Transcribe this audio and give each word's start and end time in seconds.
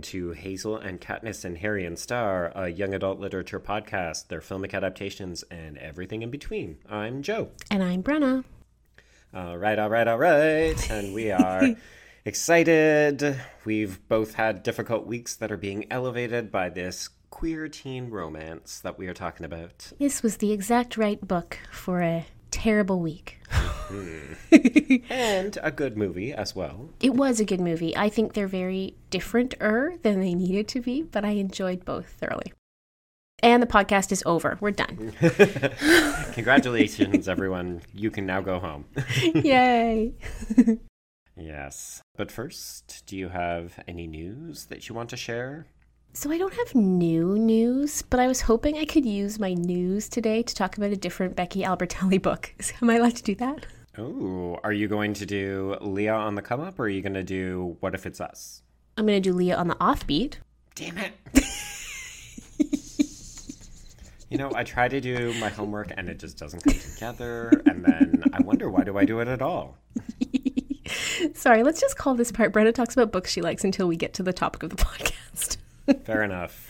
welcome 0.00 0.12
to 0.12 0.30
Hazel 0.30 0.78
and 0.78 0.98
Katniss 0.98 1.44
and 1.44 1.58
Harry 1.58 1.84
and 1.84 1.98
Starr, 1.98 2.52
a 2.54 2.70
young 2.70 2.94
adult 2.94 3.20
literature 3.20 3.60
podcast, 3.60 4.28
their 4.28 4.40
filmic 4.40 4.72
adaptations, 4.72 5.44
and 5.50 5.76
everything 5.76 6.22
in 6.22 6.30
between. 6.30 6.78
I'm 6.88 7.20
Joe. 7.20 7.50
And 7.70 7.82
I'm 7.82 8.02
Brenna. 8.02 8.44
All 9.34 9.58
right, 9.58 9.78
all 9.78 9.90
right, 9.90 10.08
all 10.08 10.16
right. 10.16 10.90
And 10.90 11.12
we 11.12 11.30
are 11.30 11.76
excited. 12.24 13.42
We've 13.66 14.00
both 14.08 14.34
had 14.34 14.62
difficult 14.62 15.06
weeks 15.06 15.36
that 15.36 15.52
are 15.52 15.58
being 15.58 15.84
elevated 15.90 16.50
by 16.50 16.70
this 16.70 17.10
queer 17.28 17.68
teen 17.68 18.08
romance 18.08 18.80
that 18.80 18.98
we 18.98 19.06
are 19.06 19.12
talking 19.12 19.44
about. 19.44 19.92
This 19.98 20.22
was 20.22 20.38
the 20.38 20.50
exact 20.50 20.96
right 20.96 21.20
book 21.20 21.58
for 21.70 22.00
a 22.00 22.24
terrible 22.50 23.00
week. 23.00 23.40
and 25.10 25.58
a 25.62 25.70
good 25.70 25.96
movie 25.96 26.32
as 26.32 26.54
well. 26.54 26.90
It 27.00 27.14
was 27.14 27.40
a 27.40 27.44
good 27.44 27.60
movie. 27.60 27.96
I 27.96 28.08
think 28.08 28.34
they're 28.34 28.46
very 28.46 28.94
different-er 29.10 29.94
than 30.02 30.20
they 30.20 30.34
needed 30.34 30.68
to 30.68 30.80
be, 30.80 31.02
but 31.02 31.24
I 31.24 31.30
enjoyed 31.30 31.84
both 31.84 32.06
thoroughly. 32.06 32.52
And 33.42 33.62
the 33.62 33.66
podcast 33.66 34.12
is 34.12 34.22
over. 34.26 34.58
We're 34.60 34.70
done. 34.72 35.12
Congratulations, 36.34 37.26
everyone. 37.28 37.80
You 37.94 38.10
can 38.10 38.26
now 38.26 38.42
go 38.42 38.58
home. 38.58 38.84
Yay. 39.22 40.12
yes. 41.36 42.02
But 42.16 42.30
first, 42.30 43.02
do 43.06 43.16
you 43.16 43.30
have 43.30 43.82
any 43.88 44.06
news 44.06 44.66
that 44.66 44.88
you 44.88 44.94
want 44.94 45.08
to 45.10 45.16
share? 45.16 45.66
So 46.12 46.30
I 46.32 46.38
don't 46.38 46.54
have 46.54 46.74
new 46.74 47.38
news, 47.38 48.02
but 48.02 48.18
I 48.18 48.26
was 48.26 48.40
hoping 48.40 48.76
I 48.76 48.84
could 48.84 49.06
use 49.06 49.38
my 49.38 49.54
news 49.54 50.08
today 50.08 50.42
to 50.42 50.54
talk 50.54 50.76
about 50.76 50.90
a 50.90 50.96
different 50.96 51.36
Becky 51.36 51.62
Albertalli 51.62 52.20
book. 52.22 52.52
Am 52.82 52.90
I 52.90 52.96
allowed 52.96 53.14
to 53.16 53.22
do 53.22 53.36
that? 53.36 53.64
Oh, 53.96 54.58
are 54.64 54.72
you 54.72 54.88
going 54.88 55.14
to 55.14 55.26
do 55.26 55.76
Leah 55.80 56.14
on 56.14 56.34
the 56.34 56.42
come 56.42 56.60
up 56.60 56.80
or 56.80 56.84
are 56.84 56.88
you 56.88 57.00
going 57.00 57.14
to 57.14 57.22
do 57.22 57.76
What 57.78 57.94
If 57.94 58.06
It's 58.06 58.20
Us? 58.20 58.62
I'm 58.96 59.06
going 59.06 59.22
to 59.22 59.30
do 59.30 59.34
Leah 59.34 59.56
on 59.56 59.68
the 59.68 59.76
offbeat. 59.76 60.34
Damn 60.74 60.98
it. 60.98 61.12
you 64.30 64.36
know, 64.36 64.50
I 64.54 64.64
try 64.64 64.88
to 64.88 65.00
do 65.00 65.32
my 65.34 65.48
homework 65.48 65.92
and 65.96 66.08
it 66.08 66.18
just 66.18 66.36
doesn't 66.36 66.64
come 66.64 66.74
together. 66.74 67.62
And 67.66 67.84
then 67.84 68.24
I 68.32 68.42
wonder, 68.42 68.68
why 68.68 68.82
do 68.82 68.98
I 68.98 69.04
do 69.04 69.20
it 69.20 69.28
at 69.28 69.42
all? 69.42 69.76
Sorry, 71.34 71.62
let's 71.62 71.80
just 71.80 71.96
call 71.96 72.16
this 72.16 72.32
part 72.32 72.52
Brenna 72.52 72.74
talks 72.74 72.94
about 72.96 73.12
books 73.12 73.30
she 73.30 73.42
likes 73.42 73.62
until 73.62 73.86
we 73.86 73.96
get 73.96 74.12
to 74.14 74.24
the 74.24 74.32
topic 74.32 74.64
of 74.64 74.70
the 74.70 74.76
podcast. 74.84 75.56
Fair 76.04 76.22
enough. 76.22 76.68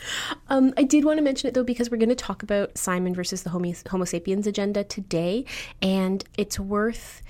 Um, 0.49 0.73
I 0.77 0.83
did 0.83 1.05
want 1.05 1.19
to 1.19 1.23
mention 1.23 1.49
it 1.49 1.55
though 1.55 1.65
because 1.65 1.91
we're 1.91 1.99
going 1.99 2.09
to 2.09 2.15
talk 2.15 2.43
about 2.43 2.77
Simon 2.77 3.15
versus 3.15 3.43
the 3.43 3.51
Homo, 3.51 3.73
Homo 3.89 4.05
sapiens 4.05 4.47
agenda 4.47 4.85
today, 4.85 5.45
and 5.83 6.25
it's 6.37 6.59
worth 6.59 7.23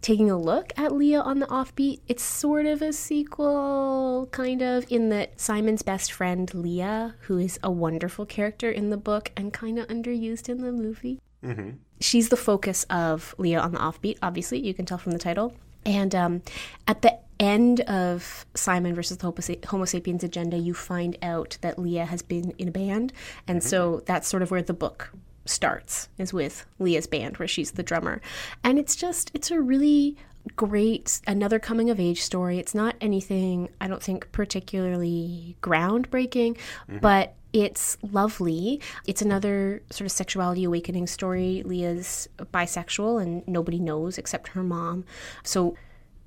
taking 0.00 0.30
a 0.30 0.38
look 0.38 0.72
at 0.76 0.92
Leah 0.92 1.20
on 1.20 1.40
the 1.40 1.46
offbeat. 1.46 2.00
It's 2.06 2.22
sort 2.22 2.66
of 2.66 2.82
a 2.82 2.92
sequel, 2.92 4.28
kind 4.30 4.62
of, 4.62 4.86
in 4.90 5.08
that 5.08 5.40
Simon's 5.40 5.82
best 5.82 6.12
friend, 6.12 6.52
Leah, 6.54 7.16
who 7.22 7.38
is 7.38 7.58
a 7.62 7.70
wonderful 7.70 8.24
character 8.24 8.70
in 8.70 8.90
the 8.90 8.96
book 8.96 9.32
and 9.36 9.52
kind 9.52 9.78
of 9.78 9.88
underused 9.88 10.48
in 10.48 10.62
the 10.62 10.72
movie. 10.72 11.20
Mm-hmm. 11.44 11.70
She's 12.00 12.28
the 12.28 12.36
focus 12.36 12.84
of 12.90 13.34
Leah 13.38 13.60
on 13.60 13.72
the 13.72 13.78
offbeat, 13.78 14.18
obviously, 14.22 14.60
you 14.60 14.72
can 14.72 14.86
tell 14.86 14.98
from 14.98 15.12
the 15.12 15.18
title. 15.18 15.54
And 15.84 16.14
um, 16.14 16.42
at 16.86 17.02
the 17.02 17.18
end 17.40 17.80
of 17.82 18.46
Simon 18.54 18.94
versus 18.94 19.18
the 19.18 19.58
Homo 19.68 19.84
sapiens 19.84 20.24
agenda, 20.24 20.56
you 20.56 20.74
find 20.74 21.16
out 21.22 21.58
that 21.60 21.78
Leah 21.78 22.06
has 22.06 22.22
been 22.22 22.52
in 22.58 22.68
a 22.68 22.72
band. 22.72 23.12
And 23.46 23.60
mm-hmm. 23.60 23.68
so 23.68 24.02
that's 24.06 24.28
sort 24.28 24.42
of 24.42 24.50
where 24.50 24.62
the 24.62 24.74
book 24.74 25.10
starts, 25.44 26.08
is 26.18 26.32
with 26.32 26.66
Leah's 26.78 27.06
band, 27.06 27.36
where 27.38 27.48
she's 27.48 27.72
the 27.72 27.82
drummer. 27.82 28.20
And 28.64 28.78
it's 28.78 28.96
just, 28.96 29.30
it's 29.34 29.50
a 29.50 29.60
really 29.60 30.16
great, 30.56 31.20
another 31.26 31.58
coming 31.58 31.90
of 31.90 32.00
age 32.00 32.22
story. 32.22 32.58
It's 32.58 32.74
not 32.74 32.96
anything, 33.00 33.68
I 33.80 33.88
don't 33.88 34.02
think, 34.02 34.30
particularly 34.32 35.56
groundbreaking, 35.62 36.56
mm-hmm. 36.56 36.98
but 36.98 37.34
it's 37.52 37.96
lovely. 38.02 38.80
It's 39.06 39.22
another 39.22 39.82
sort 39.90 40.06
of 40.06 40.12
sexuality 40.12 40.64
awakening 40.64 41.06
story. 41.06 41.62
Leah's 41.64 42.28
bisexual 42.38 43.22
and 43.22 43.46
nobody 43.48 43.78
knows 43.78 44.18
except 44.18 44.48
her 44.48 44.62
mom. 44.62 45.04
So 45.42 45.76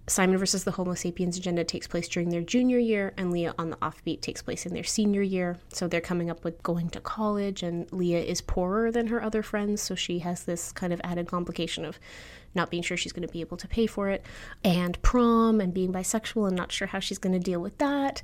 Simon 0.07 0.37
versus 0.37 0.63
the 0.63 0.71
Homo 0.71 0.93
sapiens 0.93 1.37
agenda 1.37 1.63
takes 1.63 1.87
place 1.87 2.07
during 2.07 2.29
their 2.29 2.41
junior 2.41 2.79
year, 2.79 3.13
and 3.17 3.31
Leah 3.31 3.53
on 3.57 3.69
the 3.69 3.75
offbeat 3.77 4.21
takes 4.21 4.41
place 4.41 4.65
in 4.65 4.73
their 4.73 4.83
senior 4.83 5.21
year. 5.21 5.57
So 5.71 5.87
they're 5.87 6.01
coming 6.01 6.29
up 6.29 6.43
with 6.43 6.61
going 6.63 6.89
to 6.89 6.99
college, 6.99 7.63
and 7.63 7.91
Leah 7.93 8.21
is 8.21 8.41
poorer 8.41 8.91
than 8.91 9.07
her 9.07 9.23
other 9.23 9.43
friends, 9.43 9.81
so 9.81 9.95
she 9.95 10.19
has 10.19 10.43
this 10.43 10.71
kind 10.71 10.91
of 10.91 10.99
added 11.03 11.27
complication 11.27 11.85
of 11.85 11.99
not 12.53 12.69
being 12.69 12.83
sure 12.83 12.97
she's 12.97 13.13
going 13.13 13.27
to 13.27 13.31
be 13.31 13.41
able 13.41 13.57
to 13.57 13.67
pay 13.67 13.85
for 13.85 14.09
it, 14.09 14.25
and 14.63 15.01
prom, 15.01 15.61
and 15.61 15.73
being 15.73 15.93
bisexual, 15.93 16.47
and 16.47 16.57
not 16.57 16.71
sure 16.71 16.87
how 16.87 16.99
she's 16.99 17.19
going 17.19 17.33
to 17.33 17.39
deal 17.39 17.61
with 17.61 17.77
that. 17.77 18.21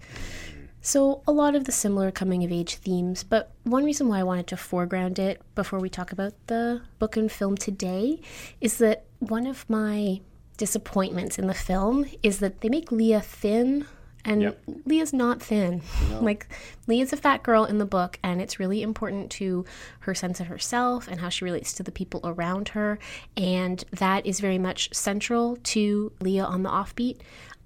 So, 0.81 1.21
a 1.27 1.31
lot 1.31 1.55
of 1.55 1.65
the 1.65 1.71
similar 1.71 2.11
coming 2.11 2.44
of 2.44 2.51
age 2.51 2.75
themes, 2.75 3.23
but 3.23 3.51
one 3.63 3.83
reason 3.83 4.07
why 4.07 4.19
I 4.19 4.23
wanted 4.23 4.47
to 4.47 4.57
foreground 4.57 5.19
it 5.19 5.41
before 5.53 5.79
we 5.79 5.89
talk 5.89 6.11
about 6.11 6.33
the 6.47 6.81
book 6.99 7.17
and 7.17 7.31
film 7.31 7.55
today 7.57 8.21
is 8.61 8.77
that 8.77 9.05
one 9.19 9.47
of 9.47 9.69
my 9.69 10.21
disappointments 10.57 11.40
in 11.40 11.47
the 11.47 11.53
film 11.53 12.06
is 12.23 12.40
that 12.40 12.62
they 12.62 12.69
make 12.69 12.91
Leah 12.91 13.22
thin 13.22 13.85
and 14.25 14.41
yep. 14.41 14.62
Leah's 14.85 15.13
not 15.13 15.41
thin. 15.41 15.81
No. 16.09 16.22
Like 16.28 16.47
Leah's 16.88 17.13
a 17.13 17.18
fat 17.18 17.44
girl 17.44 17.63
in 17.63 17.78
the 17.78 17.85
book 17.85 18.19
and 18.23 18.41
it's 18.41 18.59
really 18.59 18.81
important 18.81 19.31
to 19.31 19.63
her 20.01 20.13
sense 20.13 20.40
of 20.40 20.47
herself 20.47 21.07
and 21.07 21.22
how 21.22 21.29
she 21.29 21.45
relates 21.45 21.73
to 21.73 21.84
the 21.84 21.91
people 21.91 22.19
around 22.25 22.69
her 22.69 23.00
and 23.38 23.84
that 23.91 24.25
is 24.25 24.40
very 24.40 24.57
much 24.57 24.94
central 24.94 25.57
to 25.57 26.12
Leah 26.19 26.44
on 26.44 26.63
the 26.63 26.69
offbeat. 26.69 27.19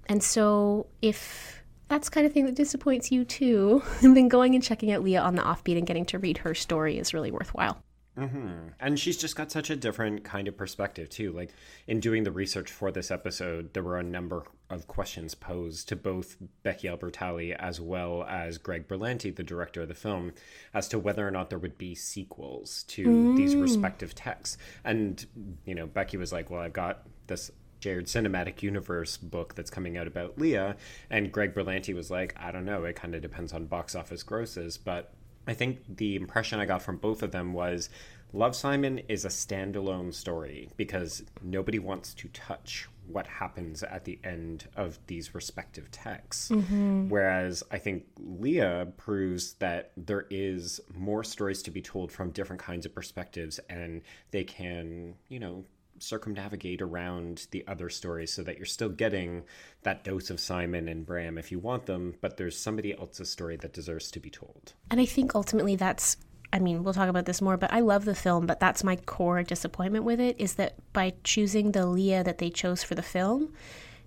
And 0.06 0.22
so 0.22 0.86
if 1.00 1.62
that's 1.88 2.08
kind 2.08 2.26
of 2.26 2.32
thing 2.32 2.46
that 2.46 2.54
disappoints 2.54 3.10
you 3.10 3.24
too, 3.24 3.82
then 4.02 4.28
going 4.28 4.54
and 4.54 4.62
checking 4.62 4.92
out 4.92 5.02
Leah 5.02 5.20
on 5.20 5.34
the 5.34 5.42
offbeat 5.42 5.76
and 5.76 5.86
getting 5.86 6.04
to 6.06 6.18
read 6.18 6.38
her 6.38 6.54
story 6.54 6.98
is 6.98 7.12
really 7.12 7.30
worthwhile. 7.30 7.82
Mm-hmm. 8.18 8.68
And 8.78 8.98
she's 8.98 9.16
just 9.16 9.36
got 9.36 9.50
such 9.50 9.70
a 9.70 9.76
different 9.76 10.22
kind 10.22 10.46
of 10.46 10.56
perspective, 10.56 11.08
too. 11.08 11.32
Like, 11.32 11.54
in 11.86 11.98
doing 11.98 12.24
the 12.24 12.30
research 12.30 12.70
for 12.70 12.92
this 12.92 13.10
episode, 13.10 13.72
there 13.72 13.82
were 13.82 13.98
a 13.98 14.02
number 14.02 14.44
of 14.68 14.86
questions 14.86 15.34
posed 15.34 15.88
to 15.88 15.96
both 15.96 16.36
Becky 16.62 16.88
Albertalli 16.88 17.54
as 17.56 17.80
well 17.80 18.24
as 18.28 18.58
Greg 18.58 18.86
Berlanti, 18.86 19.34
the 19.34 19.42
director 19.42 19.82
of 19.82 19.88
the 19.88 19.94
film, 19.94 20.32
as 20.74 20.88
to 20.88 20.98
whether 20.98 21.26
or 21.26 21.30
not 21.30 21.48
there 21.48 21.58
would 21.58 21.78
be 21.78 21.94
sequels 21.94 22.82
to 22.88 23.06
mm. 23.06 23.36
these 23.36 23.56
respective 23.56 24.14
texts. 24.14 24.58
And, 24.84 25.24
you 25.64 25.74
know, 25.74 25.86
Becky 25.86 26.18
was 26.18 26.32
like, 26.32 26.50
well, 26.50 26.60
I've 26.60 26.72
got 26.74 27.06
this 27.28 27.50
shared 27.80 28.06
cinematic 28.06 28.62
universe 28.62 29.16
book 29.16 29.54
that's 29.54 29.70
coming 29.70 29.96
out 29.96 30.06
about 30.06 30.38
Leah. 30.38 30.76
And 31.10 31.32
Greg 31.32 31.54
Berlanti 31.54 31.94
was 31.94 32.10
like, 32.10 32.34
I 32.38 32.52
don't 32.52 32.64
know, 32.64 32.84
it 32.84 32.94
kind 32.94 33.14
of 33.14 33.22
depends 33.22 33.52
on 33.52 33.66
box 33.66 33.94
office 33.94 34.22
grosses, 34.22 34.78
but 34.78 35.12
I 35.46 35.54
think 35.54 35.96
the 35.96 36.16
impression 36.16 36.60
I 36.60 36.66
got 36.66 36.82
from 36.82 36.96
both 36.96 37.22
of 37.22 37.32
them 37.32 37.52
was 37.52 37.90
Love 38.32 38.56
Simon 38.56 38.98
is 39.08 39.24
a 39.24 39.28
standalone 39.28 40.14
story 40.14 40.70
because 40.76 41.22
nobody 41.42 41.78
wants 41.78 42.14
to 42.14 42.28
touch 42.28 42.88
what 43.06 43.26
happens 43.26 43.82
at 43.82 44.04
the 44.04 44.18
end 44.24 44.66
of 44.76 44.98
these 45.06 45.34
respective 45.34 45.90
texts. 45.90 46.50
Mm-hmm. 46.50 47.08
Whereas 47.08 47.62
I 47.70 47.78
think 47.78 48.04
Leah 48.18 48.88
proves 48.96 49.54
that 49.54 49.92
there 49.96 50.26
is 50.30 50.80
more 50.94 51.24
stories 51.24 51.62
to 51.64 51.70
be 51.70 51.82
told 51.82 52.10
from 52.10 52.30
different 52.30 52.62
kinds 52.62 52.86
of 52.86 52.94
perspectives 52.94 53.58
and 53.68 54.02
they 54.30 54.44
can, 54.44 55.14
you 55.28 55.40
know, 55.40 55.64
circumnavigate 56.02 56.82
around 56.82 57.46
the 57.50 57.64
other 57.66 57.88
stories 57.88 58.32
so 58.32 58.42
that 58.42 58.56
you're 58.56 58.66
still 58.66 58.88
getting 58.88 59.44
that 59.82 60.04
dose 60.04 60.30
of 60.30 60.40
Simon 60.40 60.88
and 60.88 61.06
Bram 61.06 61.38
if 61.38 61.52
you 61.52 61.58
want 61.58 61.86
them, 61.86 62.14
but 62.20 62.36
there's 62.36 62.58
somebody 62.58 62.96
else's 62.96 63.30
story 63.30 63.56
that 63.56 63.72
deserves 63.72 64.10
to 64.10 64.20
be 64.20 64.30
told. 64.30 64.74
And 64.90 65.00
I 65.00 65.06
think 65.06 65.34
ultimately 65.34 65.76
that's 65.76 66.16
I 66.54 66.58
mean, 66.58 66.84
we'll 66.84 66.92
talk 66.92 67.08
about 67.08 67.24
this 67.24 67.40
more, 67.40 67.56
but 67.56 67.72
I 67.72 67.80
love 67.80 68.04
the 68.04 68.14
film, 68.14 68.46
but 68.46 68.60
that's 68.60 68.84
my 68.84 68.96
core 68.96 69.42
disappointment 69.42 70.04
with 70.04 70.20
it 70.20 70.36
is 70.38 70.54
that 70.54 70.74
by 70.92 71.14
choosing 71.24 71.72
the 71.72 71.86
Leah 71.86 72.22
that 72.24 72.38
they 72.38 72.50
chose 72.50 72.84
for 72.84 72.94
the 72.94 73.02
film, 73.02 73.54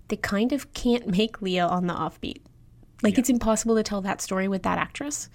they 0.08 0.16
kind 0.16 0.52
of 0.52 0.72
can't 0.72 1.08
make 1.18 1.42
Leah 1.42 1.66
on 1.66 1.88
the 1.88 1.94
offbeat. 1.94 2.42
Like 3.02 3.14
yeah. 3.14 3.20
it's 3.20 3.30
impossible 3.30 3.74
to 3.74 3.82
tell 3.82 4.00
that 4.02 4.20
story 4.20 4.46
with 4.48 4.62
that 4.62 4.78
actress. 4.78 5.28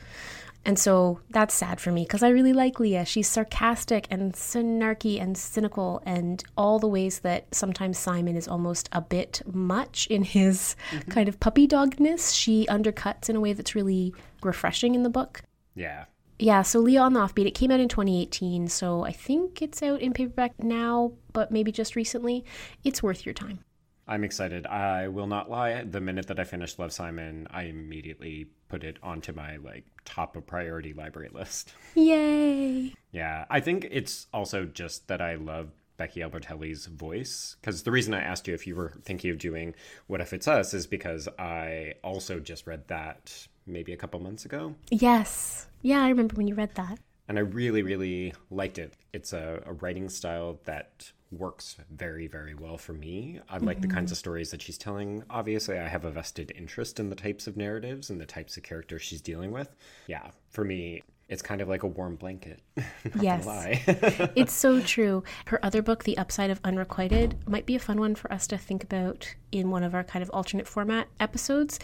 And 0.64 0.78
so 0.78 1.20
that's 1.32 1.56
sad 1.56 1.80
for 1.80 1.92
me 1.92 2.04
because 2.04 2.22
I 2.22 2.30
really 2.30 2.54
like 2.54 2.80
Leah. 2.80 3.06
She's 3.06 3.28
sarcastic 3.28 4.08
and 4.12 4.34
snarky 4.34 5.20
and 5.20 5.36
cynical, 5.38 6.04
and 6.06 6.44
all 6.56 6.78
the 6.78 6.88
ways 6.88 7.20
that 7.20 7.54
sometimes 7.54 7.98
Simon 7.98 8.36
is 8.36 8.48
almost 8.48 8.88
a 8.92 9.02
bit 9.02 9.42
much 9.52 10.06
in 10.08 10.24
his 10.24 10.76
mm-hmm. 10.92 11.10
kind 11.10 11.28
of 11.28 11.40
puppy 11.40 11.68
dogness, 11.68 12.36
she 12.36 12.68
undercuts 12.68 13.30
in 13.30 13.36
a 13.36 13.40
way 13.40 13.54
that's 13.54 13.74
really 13.74 14.14
refreshing 14.44 14.94
in 14.94 15.04
the 15.04 15.10
book. 15.10 15.42
Yeah. 15.74 16.06
Yeah, 16.38 16.64
so 16.64 16.80
Leah 16.80 17.02
on 17.02 17.14
the 17.14 17.20
Offbeat, 17.20 17.46
it 17.46 17.52
came 17.52 17.70
out 17.70 17.80
in 17.80 17.88
2018, 17.88 18.68
so 18.68 19.04
I 19.04 19.12
think 19.12 19.62
it's 19.62 19.84
out 19.84 20.02
in 20.02 20.12
paperback 20.12 20.64
now, 20.64 21.14
but 21.34 21.52
maybe 21.52 21.72
just 21.72 21.96
recently. 21.96 22.44
It's 22.84 23.04
worth 23.04 23.26
your 23.28 23.34
time. 23.34 23.60
I'm 24.08 24.24
excited. 24.24 24.66
I 24.66 25.08
will 25.08 25.28
not 25.28 25.52
lie. 25.52 25.84
The 25.84 26.02
minute 26.02 26.28
that 26.28 26.40
I 26.40 26.44
finished 26.44 26.80
Love 26.80 26.92
Simon, 26.92 27.48
I 27.52 27.64
immediately 27.64 28.48
put 28.72 28.86
it 28.86 28.96
onto 29.04 29.34
my 29.34 29.58
like 29.58 29.84
top 30.06 30.38
of 30.38 30.48
priority 30.48 30.94
library 30.94 31.30
list. 31.34 31.74
Yay! 31.96 32.94
yeah, 33.12 33.46
I 33.50 33.60
think 33.60 33.88
it's 33.92 34.28
also 34.34 34.64
just 34.66 35.10
that 35.10 35.22
I 35.22 35.36
love 35.36 35.68
Becky 35.98 36.22
Albertalli's 36.22 36.86
voice. 36.86 37.58
Because 37.60 37.84
the 37.84 37.92
reason 37.92 38.14
I 38.14 38.22
asked 38.22 38.48
you 38.48 38.54
if 38.54 38.66
you 38.66 38.76
were 38.78 38.94
thinking 39.04 39.30
of 39.30 39.38
doing 39.38 39.76
What 40.08 40.22
If 40.22 40.32
It's 40.32 40.48
Us 40.48 40.74
is 40.74 40.88
because 40.88 41.28
I 41.38 41.96
also 42.02 42.40
just 42.40 42.66
read 42.66 42.88
that 42.88 43.48
maybe 43.68 43.92
a 43.92 43.98
couple 43.98 44.22
months 44.22 44.46
ago. 44.46 44.74
Yes. 44.90 45.68
Yeah, 45.82 46.02
I 46.02 46.08
remember 46.08 46.36
when 46.36 46.48
you 46.48 46.56
read 46.56 46.74
that. 46.76 46.98
And 47.28 47.38
I 47.38 47.42
really, 47.42 47.84
really 47.84 48.34
liked 48.50 48.80
it. 48.80 48.94
It's 49.14 49.34
a, 49.34 49.62
a 49.66 49.74
writing 49.74 50.08
style 50.08 50.60
that 50.64 51.12
works 51.32 51.78
very, 51.90 52.28
very 52.28 52.54
well 52.54 52.78
for 52.78 52.94
me. 52.94 53.40
I 53.50 53.58
like 53.58 53.78
mm-hmm. 53.78 53.88
the 53.88 53.94
kinds 53.94 54.12
of 54.12 54.18
stories 54.18 54.52
that 54.52 54.62
she's 54.62 54.78
telling. 54.78 55.24
Obviously, 55.30 55.78
I 55.80 55.88
have 55.88 56.06
a 56.06 56.12
vested 56.12 56.52
interest 56.56 57.00
in 57.00 57.10
the 57.10 57.16
types 57.16 57.48
of 57.48 57.58
narratives 57.58 58.10
and 58.10 58.20
the 58.20 58.26
types 58.26 58.58
of 58.58 58.64
characters 58.64 59.02
she's 59.02 59.22
dealing 59.22 59.52
with. 59.52 59.74
Yeah, 60.08 60.32
for 60.50 60.64
me, 60.64 61.04
it's 61.30 61.42
kind 61.42 61.62
of 61.62 61.70
like 61.70 61.84
a 61.84 61.88
warm 61.88 62.18
blanket. 62.18 62.62
yes. 63.20 63.48
it's 64.36 64.54
so 64.54 64.82
true. 64.82 65.24
Her 65.46 65.64
other 65.64 65.82
book, 65.82 66.04
The 66.04 66.18
Upside 66.18 66.50
of 66.50 66.60
Unrequited, 66.64 67.38
might 67.48 67.66
be 67.66 67.76
a 67.76 67.80
fun 67.80 68.00
one 68.00 68.16
for 68.16 68.32
us 68.32 68.48
to 68.48 68.58
think 68.58 68.84
about 68.84 69.34
in 69.52 69.72
one 69.72 69.84
of 69.84 69.96
our 69.96 70.04
kind 70.04 70.22
of 70.22 70.30
alternate 70.32 70.68
format 70.68 71.08
episodes 71.22 71.80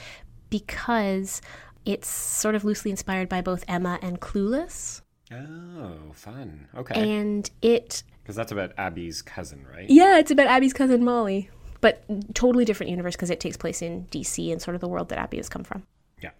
because 0.50 1.42
it's 1.86 2.10
sort 2.10 2.56
of 2.56 2.66
loosely 2.66 2.92
inspired 2.92 3.30
by 3.30 3.40
both 3.42 3.64
Emma 3.70 3.98
and 4.02 4.20
Clueless. 4.20 5.02
Oh, 5.32 6.12
fun. 6.14 6.68
Okay. 6.76 7.18
And 7.18 7.50
it. 7.62 8.04
Because 8.28 8.36
that's 8.36 8.52
about 8.52 8.74
Abby's 8.78 9.22
cousin, 9.22 9.66
right? 9.74 9.90
Yeah, 9.90 10.20
it's 10.20 10.32
about 10.32 10.48
Abby's 10.48 10.74
cousin 10.74 11.02
Molly. 11.02 11.50
But 11.80 12.04
totally 12.36 12.66
different 12.66 12.90
universe 12.90 13.16
because 13.16 13.30
it 13.30 13.40
takes 13.40 13.56
place 13.56 13.82
in 13.82 14.06
DC 14.08 14.52
and 14.52 14.62
sort 14.62 14.76
of 14.76 14.82
the 14.82 14.88
world 14.90 15.08
that 15.08 15.18
Abby 15.18 15.38
has 15.38 15.48
come 15.48 15.64
from. 15.64 15.84
Yeah. 16.22 16.32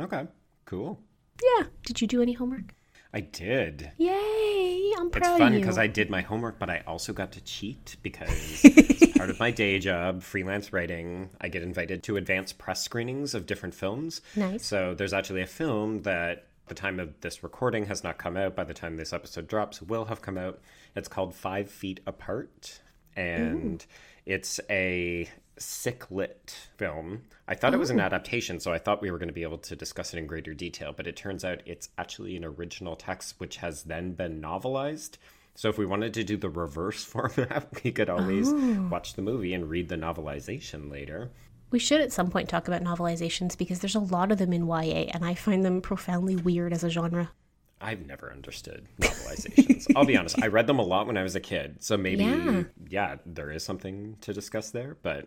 Okay. 0.00 0.26
Cool. 0.64 0.98
Yeah. 1.40 1.66
Did 1.86 2.00
you 2.00 2.08
do 2.08 2.22
any 2.22 2.32
homework? 2.32 2.74
I 3.14 3.20
did. 3.20 3.92
Yay! 3.98 4.92
I'm 4.98 5.10
proud 5.10 5.30
It's 5.30 5.38
fun 5.38 5.52
because 5.54 5.78
I 5.78 5.86
did 5.86 6.10
my 6.10 6.22
homework, 6.22 6.58
but 6.58 6.70
I 6.70 6.82
also 6.88 7.12
got 7.12 7.30
to 7.32 7.40
cheat 7.42 7.94
because 8.02 8.64
as 8.64 9.12
part 9.16 9.30
of 9.30 9.38
my 9.38 9.52
day 9.52 9.78
job, 9.78 10.24
freelance 10.24 10.72
writing, 10.72 11.30
I 11.40 11.46
get 11.46 11.62
invited 11.62 12.02
to 12.02 12.16
advanced 12.16 12.58
press 12.58 12.82
screenings 12.82 13.32
of 13.32 13.46
different 13.46 13.76
films. 13.76 14.22
Nice. 14.34 14.66
So 14.66 14.92
there's 14.92 15.12
actually 15.12 15.42
a 15.42 15.46
film 15.46 16.02
that 16.02 16.48
the 16.66 16.74
time 16.74 16.98
of 16.98 17.20
this 17.20 17.44
recording 17.44 17.86
has 17.86 18.02
not 18.02 18.18
come 18.18 18.36
out. 18.36 18.56
By 18.56 18.64
the 18.64 18.74
time 18.74 18.96
this 18.96 19.12
episode 19.12 19.46
drops, 19.46 19.80
will 19.80 20.06
have 20.06 20.20
come 20.20 20.36
out. 20.36 20.60
It's 20.94 21.08
called 21.08 21.34
Five 21.34 21.70
Feet 21.70 22.00
Apart, 22.06 22.80
and 23.16 23.84
it's 24.26 24.60
a 24.68 25.28
sick 25.58 26.10
lit 26.10 26.56
film. 26.76 27.22
I 27.46 27.54
thought 27.54 27.74
it 27.74 27.78
was 27.78 27.90
an 27.90 28.00
oh. 28.00 28.04
adaptation, 28.04 28.60
so 28.60 28.72
I 28.72 28.78
thought 28.78 29.02
we 29.02 29.10
were 29.10 29.18
going 29.18 29.28
to 29.28 29.34
be 29.34 29.42
able 29.42 29.58
to 29.58 29.76
discuss 29.76 30.14
it 30.14 30.18
in 30.18 30.26
greater 30.26 30.54
detail, 30.54 30.92
but 30.96 31.06
it 31.06 31.16
turns 31.16 31.44
out 31.44 31.62
it's 31.66 31.88
actually 31.98 32.36
an 32.36 32.44
original 32.44 32.96
text 32.96 33.34
which 33.38 33.56
has 33.58 33.84
then 33.84 34.12
been 34.12 34.40
novelized. 34.40 35.16
So 35.54 35.68
if 35.68 35.78
we 35.78 35.86
wanted 35.86 36.14
to 36.14 36.24
do 36.24 36.36
the 36.36 36.50
reverse 36.50 37.02
format, 37.04 37.68
we 37.82 37.90
could 37.90 38.08
always 38.10 38.48
oh. 38.52 38.88
watch 38.90 39.14
the 39.14 39.22
movie 39.22 39.54
and 39.54 39.68
read 39.68 39.88
the 39.88 39.96
novelization 39.96 40.90
later. 40.90 41.30
We 41.70 41.78
should 41.78 42.00
at 42.00 42.12
some 42.12 42.30
point 42.30 42.48
talk 42.48 42.66
about 42.66 42.82
novelizations 42.82 43.58
because 43.58 43.80
there's 43.80 43.94
a 43.94 44.00
lot 44.00 44.32
of 44.32 44.38
them 44.38 44.52
in 44.52 44.66
YA, 44.66 45.10
and 45.12 45.24
I 45.24 45.34
find 45.34 45.64
them 45.64 45.82
profoundly 45.82 46.36
weird 46.36 46.72
as 46.72 46.82
a 46.82 46.88
genre. 46.88 47.30
I've 47.80 48.06
never 48.06 48.32
understood 48.32 48.86
novelizations. 49.00 49.86
I'll 49.94 50.04
be 50.04 50.16
honest. 50.16 50.40
I 50.42 50.48
read 50.48 50.66
them 50.66 50.78
a 50.78 50.82
lot 50.82 51.06
when 51.06 51.16
I 51.16 51.22
was 51.22 51.36
a 51.36 51.40
kid. 51.40 51.76
So 51.80 51.96
maybe, 51.96 52.24
yeah. 52.24 52.62
yeah, 52.88 53.16
there 53.24 53.50
is 53.50 53.62
something 53.62 54.16
to 54.22 54.32
discuss 54.32 54.70
there. 54.70 54.96
But 55.02 55.26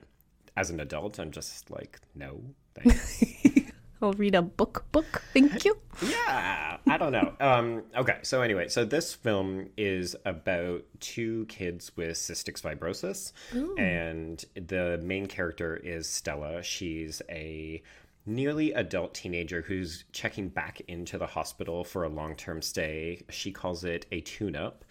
as 0.58 0.70
an 0.70 0.80
adult, 0.80 1.20
I'm 1.20 1.32
just 1.32 1.72
like, 1.72 2.00
no, 2.16 2.42
thanks. 2.76 3.24
I'll 4.02 4.14
read 4.14 4.34
a 4.34 4.42
book 4.42 4.86
book. 4.92 5.22
Thank 5.32 5.64
you. 5.64 5.78
yeah, 6.02 6.78
I 6.88 6.98
don't 6.98 7.12
know. 7.12 7.34
Um, 7.40 7.84
okay, 7.96 8.18
so 8.24 8.42
anyway, 8.42 8.68
so 8.68 8.84
this 8.84 9.14
film 9.14 9.70
is 9.78 10.16
about 10.26 10.84
two 11.00 11.46
kids 11.46 11.92
with 11.96 12.18
cystic 12.18 12.60
fibrosis, 12.60 13.32
Ooh. 13.56 13.76
and 13.78 14.44
the 14.56 15.00
main 15.04 15.28
character 15.28 15.76
is 15.76 16.10
Stella. 16.10 16.64
She's 16.64 17.22
a 17.30 17.84
nearly 18.26 18.74
adult 18.74 19.14
teenager 19.14 19.62
who's 19.62 20.06
checking 20.12 20.50
back 20.50 20.82
into 20.88 21.18
the 21.18 21.28
hospital 21.28 21.84
for 21.84 22.04
a 22.04 22.10
long 22.10 22.36
term 22.36 22.62
stay. 22.62 23.24
She 23.30 23.52
calls 23.52 23.84
it 23.84 24.06
a 24.12 24.22
tune 24.22 24.56
up. 24.56 24.86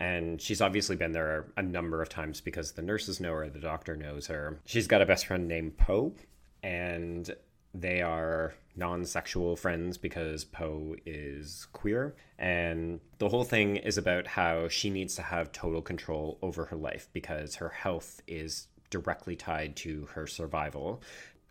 And 0.00 0.40
she's 0.40 0.60
obviously 0.60 0.94
been 0.94 1.10
there 1.10 1.48
a 1.56 1.62
number 1.62 2.00
of 2.02 2.08
times 2.08 2.40
because 2.40 2.72
the 2.72 2.82
nurses 2.82 3.18
know 3.20 3.32
her, 3.32 3.48
the 3.48 3.58
doctor 3.58 3.96
knows 3.96 4.28
her. 4.28 4.60
She's 4.64 4.86
got 4.86 5.02
a 5.02 5.06
best 5.06 5.26
friend 5.26 5.48
named 5.48 5.76
Poe, 5.76 6.14
and 6.62 7.28
they 7.74 8.00
are 8.00 8.54
non 8.76 9.04
sexual 9.04 9.56
friends 9.56 9.98
because 9.98 10.44
Poe 10.44 10.94
is 11.04 11.66
queer. 11.72 12.14
And 12.38 13.00
the 13.18 13.28
whole 13.28 13.42
thing 13.42 13.76
is 13.76 13.98
about 13.98 14.28
how 14.28 14.68
she 14.68 14.88
needs 14.88 15.16
to 15.16 15.22
have 15.22 15.50
total 15.50 15.82
control 15.82 16.38
over 16.42 16.66
her 16.66 16.76
life 16.76 17.08
because 17.12 17.56
her 17.56 17.68
health 17.68 18.22
is 18.28 18.68
directly 18.90 19.36
tied 19.36 19.76
to 19.76 20.06
her 20.12 20.26
survival. 20.26 21.02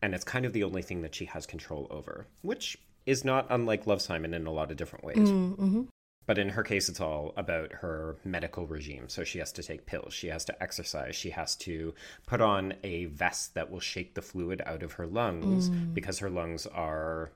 And 0.02 0.14
it's 0.14 0.24
kind 0.24 0.46
of 0.46 0.54
the 0.54 0.64
only 0.64 0.82
thing 0.82 1.02
that 1.02 1.16
she 1.16 1.26
has 1.26 1.46
control 1.46 1.88
over, 1.90 2.28
which 2.42 2.78
is 3.06 3.26
not 3.26 3.48
unlike 3.50 3.88
Love 3.88 4.02
Simon 4.02 4.34
in 4.34 4.46
a 4.46 4.52
lot 4.52 4.70
of 4.70 4.78
different 4.78 5.06
ways. 5.06 5.18
Mm-hmm. 5.18 5.84
But 6.28 6.38
in 6.38 6.50
her 6.50 6.62
case, 6.62 6.90
it's 6.90 7.00
all 7.00 7.34
about 7.38 7.72
her 7.72 8.18
medical 8.26 8.68
regime. 8.68 9.08
So 9.08 9.24
she 9.24 9.40
has 9.40 9.54
to 9.54 9.64
take 9.64 9.86
pills, 9.86 10.14
she 10.14 10.28
has 10.28 10.44
to 10.46 10.62
exercise, 10.62 11.16
she 11.16 11.30
has 11.30 11.56
to 11.58 11.96
put 12.28 12.42
on 12.42 12.74
a 12.84 13.06
vest 13.06 13.54
that 13.56 13.72
will 13.72 13.80
shake 13.80 14.14
the 14.14 14.22
fluid 14.22 14.62
out 14.66 14.84
of 14.84 14.94
her 14.94 15.08
lungs 15.08 15.70
mm. 15.70 15.94
because 15.94 16.20
her 16.20 16.30
lungs 16.30 16.68
are, 16.68 17.32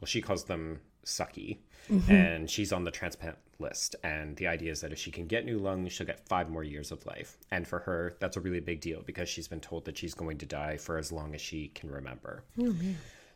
well, 0.00 0.06
she 0.06 0.22
calls 0.22 0.44
them 0.44 0.80
sucky. 1.08 1.58
Mm-hmm. 1.90 2.12
And 2.12 2.50
she's 2.50 2.72
on 2.72 2.84
the 2.84 2.90
transplant 2.90 3.38
list. 3.58 3.96
And 4.04 4.36
the 4.36 4.46
idea 4.46 4.72
is 4.72 4.80
that 4.82 4.92
if 4.92 4.98
she 4.98 5.10
can 5.10 5.26
get 5.26 5.44
new 5.44 5.58
lungs, 5.58 5.92
she'll 5.92 6.06
get 6.06 6.28
five 6.28 6.50
more 6.50 6.62
years 6.62 6.92
of 6.92 7.04
life. 7.06 7.38
And 7.50 7.66
for 7.66 7.80
her, 7.80 8.16
that's 8.20 8.36
a 8.36 8.40
really 8.40 8.60
big 8.60 8.80
deal 8.80 9.02
because 9.04 9.28
she's 9.28 9.48
been 9.48 9.60
told 9.60 9.84
that 9.86 9.96
she's 9.96 10.14
going 10.14 10.38
to 10.38 10.46
die 10.46 10.76
for 10.76 10.98
as 10.98 11.10
long 11.10 11.34
as 11.34 11.40
she 11.40 11.68
can 11.68 11.90
remember. 11.90 12.44
Oh. 12.60 12.74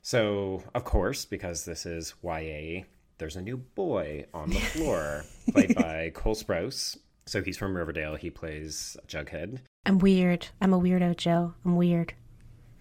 So, 0.02 0.62
of 0.74 0.84
course, 0.84 1.24
because 1.24 1.64
this 1.64 1.86
is 1.86 2.14
YA, 2.22 2.82
there's 3.18 3.36
a 3.36 3.42
new 3.42 3.56
boy 3.56 4.26
on 4.34 4.50
the 4.50 4.58
floor, 4.58 5.24
played 5.52 5.74
by 5.76 6.10
Cole 6.12 6.34
Sprouse. 6.34 6.98
So 7.24 7.40
he's 7.40 7.56
from 7.56 7.76
Riverdale. 7.76 8.16
He 8.16 8.30
plays 8.30 8.96
Jughead. 9.06 9.60
I'm 9.86 9.98
weird. 9.98 10.48
I'm 10.60 10.74
a 10.74 10.80
weirdo, 10.80 11.16
Joe. 11.16 11.54
I'm 11.64 11.76
weird. 11.76 12.14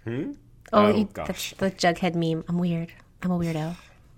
Hmm? 0.03 0.31
Oh, 0.73 0.87
oh 0.87 1.03
gosh. 1.05 1.53
The, 1.57 1.69
the 1.69 1.71
Jughead 1.75 2.15
meme. 2.15 2.43
I'm 2.47 2.57
weird. 2.57 2.91
I'm 3.21 3.31
a 3.31 3.37
weirdo. 3.37 3.75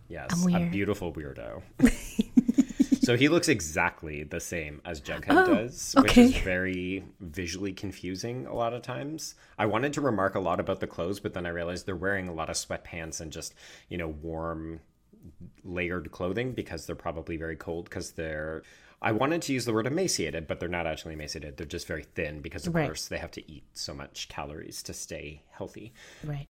Yes, 0.08 0.46
a 0.46 0.60
beautiful 0.70 1.14
weirdo. 1.14 1.62
so 3.02 3.18
he 3.18 3.30
looks 3.30 3.48
exactly 3.48 4.24
the 4.24 4.40
same 4.40 4.82
as 4.86 5.02
Jughead 5.02 5.48
oh, 5.48 5.56
does, 5.56 5.96
which 5.98 6.12
okay. 6.12 6.26
is 6.26 6.38
very 6.38 7.04
visually 7.20 7.74
confusing 7.74 8.46
a 8.46 8.54
lot 8.54 8.74
of 8.74 8.82
times. 8.82 9.36
I 9.58 9.66
wanted 9.66 9.94
to 9.94 10.02
remark 10.02 10.36
a 10.36 10.40
lot 10.40 10.60
about 10.60 10.80
the 10.80 10.88
clothes, 10.88 11.20
but 11.20 11.34
then 11.34 11.46
I 11.46 11.50
realized 11.50 11.86
they're 11.86 11.96
wearing 11.96 12.28
a 12.28 12.34
lot 12.34 12.50
of 12.50 12.56
sweatpants 12.56 13.22
and 13.22 13.32
just, 13.32 13.56
you 13.90 13.98
know, 13.98 14.08
warm 14.08 14.82
layered 15.64 16.12
clothing 16.12 16.52
because 16.52 16.86
they're 16.86 16.96
probably 16.96 17.38
very 17.38 17.56
cold 17.56 17.86
because 17.86 18.12
they're 18.12 18.64
I 19.04 19.12
wanted 19.12 19.42
to 19.44 19.54
use 19.54 19.66
the 19.66 19.74
word 19.74 19.86
emaciated, 19.86 20.48
but 20.48 20.62
they're 20.62 20.70
not 20.70 20.88
actually 20.88 21.14
emaciated. 21.14 21.58
They're 21.58 21.68
just 21.68 21.88
very 21.88 22.04
thin 22.16 22.40
because 22.40 22.68
of 22.68 22.74
right. 22.74 22.86
course 22.86 23.10
they 23.10 23.18
have 23.18 23.32
to 23.32 23.52
eat 23.52 23.66
so 23.74 23.94
much 23.94 24.30
calories 24.30 24.82
to 24.84 24.94
stay 24.94 25.42
healthy. 25.52 25.94
Right. 26.24 26.48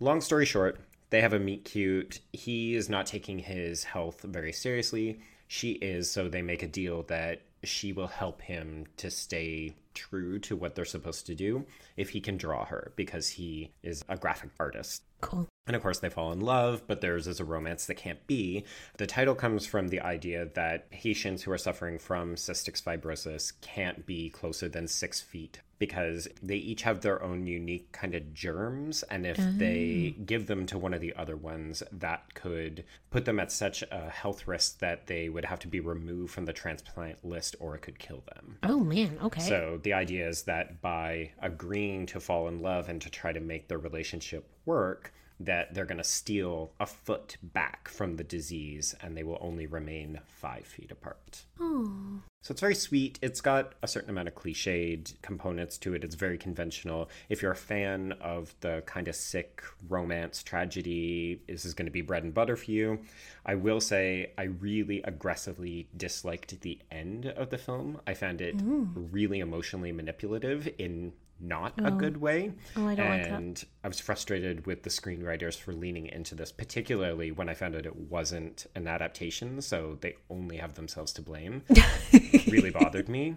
Long 0.00 0.20
story 0.20 0.44
short, 0.44 0.80
they 1.12 1.20
have 1.20 1.34
a 1.34 1.38
meet 1.38 1.66
cute. 1.66 2.20
He 2.32 2.74
is 2.74 2.88
not 2.88 3.04
taking 3.04 3.38
his 3.38 3.84
health 3.84 4.22
very 4.22 4.50
seriously. 4.50 5.20
She 5.46 5.72
is, 5.72 6.10
so 6.10 6.26
they 6.28 6.40
make 6.40 6.62
a 6.62 6.66
deal 6.66 7.02
that 7.04 7.42
she 7.62 7.92
will 7.92 8.06
help 8.06 8.40
him 8.40 8.86
to 8.96 9.10
stay 9.10 9.74
true 9.92 10.38
to 10.38 10.56
what 10.56 10.74
they're 10.74 10.86
supposed 10.86 11.26
to 11.26 11.34
do 11.34 11.66
if 11.98 12.08
he 12.08 12.20
can 12.22 12.38
draw 12.38 12.64
her 12.64 12.92
because 12.96 13.28
he 13.28 13.72
is 13.82 14.02
a 14.08 14.16
graphic 14.16 14.52
artist. 14.58 15.02
Cool. 15.20 15.46
And 15.66 15.76
of 15.76 15.82
course, 15.82 16.00
they 16.00 16.08
fall 16.08 16.32
in 16.32 16.40
love, 16.40 16.82
but 16.88 17.00
theirs 17.00 17.28
is 17.28 17.38
a 17.38 17.44
romance 17.44 17.86
that 17.86 17.94
can't 17.94 18.26
be. 18.26 18.64
The 18.98 19.06
title 19.06 19.36
comes 19.36 19.64
from 19.64 19.88
the 19.88 20.00
idea 20.00 20.46
that 20.54 20.90
patients 20.90 21.42
who 21.42 21.52
are 21.52 21.58
suffering 21.58 22.00
from 22.00 22.34
cystic 22.34 22.82
fibrosis 22.82 23.52
can't 23.60 24.04
be 24.04 24.28
closer 24.28 24.68
than 24.68 24.88
six 24.88 25.20
feet 25.20 25.60
because 25.78 26.26
they 26.42 26.56
each 26.56 26.82
have 26.82 27.00
their 27.00 27.22
own 27.22 27.46
unique 27.46 27.92
kind 27.92 28.16
of 28.16 28.34
germs. 28.34 29.04
And 29.04 29.24
if 29.24 29.36
they 29.36 30.14
ah. 30.16 30.22
give 30.26 30.48
them 30.48 30.66
to 30.66 30.78
one 30.78 30.94
of 30.94 31.00
the 31.00 31.14
other 31.14 31.36
ones, 31.36 31.82
that 31.92 32.34
could 32.34 32.82
put 33.10 33.24
them 33.24 33.38
at 33.38 33.52
such 33.52 33.82
a 33.90 34.10
health 34.10 34.48
risk 34.48 34.80
that 34.80 35.06
they 35.06 35.28
would 35.28 35.44
have 35.44 35.60
to 35.60 35.68
be 35.68 35.78
removed 35.78 36.32
from 36.32 36.44
the 36.44 36.52
transplant 36.52 37.24
list 37.24 37.54
or 37.60 37.76
it 37.76 37.82
could 37.82 38.00
kill 38.00 38.24
them. 38.34 38.58
Oh, 38.64 38.80
man. 38.80 39.16
Okay. 39.22 39.42
So 39.42 39.78
the 39.80 39.92
idea 39.92 40.28
is 40.28 40.42
that 40.42 40.80
by 40.82 41.30
agreeing 41.40 42.06
to 42.06 42.18
fall 42.18 42.48
in 42.48 42.60
love 42.62 42.88
and 42.88 43.00
to 43.02 43.10
try 43.10 43.32
to 43.32 43.40
make 43.40 43.68
their 43.68 43.78
relationship 43.78 44.48
work, 44.64 45.12
that 45.44 45.74
they're 45.74 45.84
going 45.84 45.98
to 45.98 46.04
steal 46.04 46.72
a 46.80 46.86
foot 46.86 47.36
back 47.42 47.88
from 47.88 48.16
the 48.16 48.24
disease 48.24 48.94
and 49.00 49.16
they 49.16 49.22
will 49.22 49.38
only 49.40 49.66
remain 49.66 50.20
five 50.26 50.66
feet 50.66 50.90
apart. 50.90 51.44
Oh. 51.60 52.22
So 52.42 52.50
it's 52.50 52.60
very 52.60 52.74
sweet. 52.74 53.20
It's 53.22 53.40
got 53.40 53.74
a 53.82 53.88
certain 53.88 54.10
amount 54.10 54.26
of 54.26 54.34
cliched 54.34 55.14
components 55.22 55.78
to 55.78 55.94
it. 55.94 56.02
It's 56.02 56.16
very 56.16 56.36
conventional. 56.36 57.08
If 57.28 57.40
you're 57.40 57.52
a 57.52 57.56
fan 57.56 58.12
of 58.20 58.52
the 58.60 58.82
kind 58.84 59.06
of 59.06 59.14
sick 59.14 59.62
romance 59.88 60.42
tragedy, 60.42 61.40
this 61.46 61.64
is 61.64 61.72
going 61.72 61.86
to 61.86 61.92
be 61.92 62.02
bread 62.02 62.24
and 62.24 62.34
butter 62.34 62.56
for 62.56 62.70
you. 62.70 62.98
I 63.46 63.54
will 63.54 63.80
say 63.80 64.32
I 64.36 64.44
really 64.44 65.02
aggressively 65.02 65.88
disliked 65.96 66.60
the 66.62 66.80
end 66.90 67.26
of 67.26 67.50
the 67.50 67.58
film. 67.58 68.00
I 68.08 68.14
found 68.14 68.40
it 68.40 68.56
mm. 68.56 68.90
really 69.12 69.38
emotionally 69.38 69.92
manipulative 69.92 70.68
in 70.78 71.12
not 71.40 71.78
a 71.80 71.88
oh. 71.88 71.96
good 71.96 72.16
way. 72.18 72.52
Oh, 72.76 72.86
I 72.86 72.94
don't 72.94 73.08
like 73.08 73.24
that. 73.24 73.32
and 73.32 73.64
I 73.82 73.88
was 73.88 74.00
frustrated 74.00 74.66
with 74.66 74.82
the 74.82 74.90
screenwriters 74.90 75.58
for 75.58 75.72
leaning 75.72 76.06
into 76.06 76.34
this, 76.34 76.52
particularly 76.52 77.32
when 77.32 77.48
I 77.48 77.54
found 77.54 77.74
out 77.74 77.86
it 77.86 77.96
wasn't 77.96 78.66
an 78.74 78.86
adaptation, 78.86 79.60
so 79.60 79.98
they 80.00 80.14
only 80.30 80.58
have 80.58 80.74
themselves 80.74 81.12
to 81.14 81.22
blame. 81.22 81.62
really 82.48 82.70
bothered 82.70 83.08
me. 83.08 83.36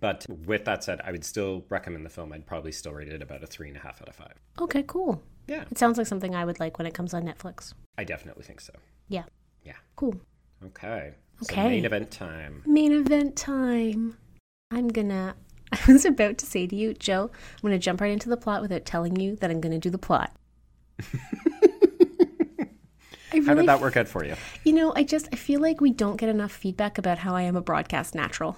But 0.00 0.26
with 0.28 0.64
that 0.66 0.84
said, 0.84 1.00
I 1.04 1.10
would 1.10 1.24
still 1.24 1.64
recommend 1.68 2.04
the 2.04 2.10
film. 2.10 2.32
I'd 2.32 2.46
probably 2.46 2.72
still 2.72 2.92
rate 2.92 3.08
it 3.08 3.22
about 3.22 3.42
a 3.42 3.46
three 3.46 3.68
and 3.68 3.76
a 3.76 3.80
half 3.80 4.02
out 4.02 4.08
of 4.08 4.14
five. 4.14 4.34
Okay, 4.60 4.84
cool. 4.86 5.22
Yeah, 5.46 5.64
It 5.70 5.78
sounds 5.78 5.96
like 5.96 6.06
something 6.06 6.34
I 6.34 6.44
would 6.44 6.60
like 6.60 6.76
when 6.78 6.86
it 6.86 6.94
comes 6.94 7.14
on 7.14 7.22
Netflix. 7.22 7.72
I 7.96 8.04
definitely 8.04 8.42
think 8.44 8.60
so. 8.60 8.72
Yeah. 9.08 9.24
Yeah. 9.64 9.76
Cool. 9.94 10.20
Okay. 10.64 11.14
So 11.40 11.52
Okay. 11.52 11.68
main 11.68 11.84
event 11.84 12.10
time. 12.10 12.62
Main 12.66 12.92
event 12.92 13.36
time. 13.36 14.16
I'm 14.70 14.88
gonna. 14.88 15.36
I 15.72 15.92
was 15.92 16.04
about 16.04 16.38
to 16.38 16.46
say 16.46 16.66
to 16.66 16.76
you, 16.76 16.94
Joe, 16.94 17.30
I'm 17.32 17.60
gonna 17.62 17.78
jump 17.78 18.00
right 18.00 18.12
into 18.12 18.28
the 18.28 18.36
plot 18.36 18.62
without 18.62 18.84
telling 18.84 19.16
you 19.20 19.36
that 19.36 19.50
I'm 19.50 19.60
gonna 19.60 19.78
do 19.78 19.90
the 19.90 19.98
plot. 19.98 20.32
I 23.32 23.40
How 23.44 23.54
did 23.54 23.66
that 23.66 23.80
work 23.80 23.96
out 23.96 24.08
for 24.08 24.24
you? 24.24 24.34
you 24.64 24.72
know, 24.72 24.92
I 24.94 25.02
just 25.02 25.28
I 25.32 25.36
feel 25.36 25.60
like 25.60 25.80
we 25.80 25.90
don't 25.90 26.16
get 26.16 26.28
enough 26.28 26.52
feedback 26.52 26.96
about 26.96 27.18
how 27.18 27.34
I 27.34 27.42
am 27.42 27.56
a 27.56 27.60
broadcast 27.60 28.14
natural. 28.14 28.56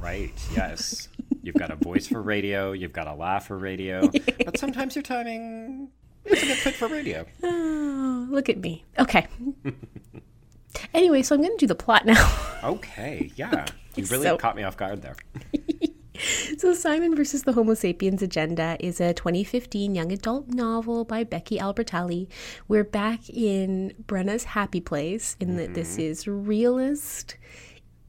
Right. 0.00 0.32
Yes. 0.54 1.08
You've 1.42 1.56
got 1.56 1.70
a 1.70 1.76
voice 1.76 2.06
for 2.06 2.22
radio. 2.22 2.72
You've 2.72 2.92
got 2.92 3.06
a 3.06 3.14
laugh 3.14 3.46
for 3.48 3.58
radio. 3.58 4.08
But 4.44 4.58
sometimes 4.58 4.94
your 4.94 5.02
timing 5.02 5.88
isn't 6.26 6.50
a 6.50 6.54
fit 6.54 6.74
for 6.74 6.88
radio. 6.88 7.24
Oh, 7.42 8.26
look 8.30 8.48
at 8.48 8.58
me. 8.58 8.84
Okay. 8.98 9.26
anyway, 10.94 11.22
so 11.22 11.34
I'm 11.34 11.42
gonna 11.42 11.56
do 11.58 11.66
the 11.66 11.74
plot 11.74 12.06
now. 12.06 12.30
Okay. 12.62 13.30
Yeah. 13.36 13.66
You 13.96 14.04
really 14.06 14.22
So- 14.24 14.36
caught 14.38 14.56
me 14.56 14.62
off 14.62 14.76
guard 14.76 15.02
there. 15.02 15.16
So, 16.58 16.72
Simon 16.72 17.16
versus 17.16 17.42
the 17.42 17.52
Homo 17.52 17.74
sapiens 17.74 18.22
Agenda 18.22 18.76
is 18.78 19.00
a 19.00 19.12
2015 19.12 19.94
young 19.94 20.12
adult 20.12 20.48
novel 20.48 21.04
by 21.04 21.24
Becky 21.24 21.58
Albertalli. 21.58 22.28
We're 22.68 22.84
back 22.84 23.28
in 23.28 23.92
Brenna's 24.06 24.44
happy 24.44 24.80
place 24.80 25.36
in 25.40 25.56
that 25.56 25.74
this 25.74 25.98
is 25.98 26.28
realist, 26.28 27.36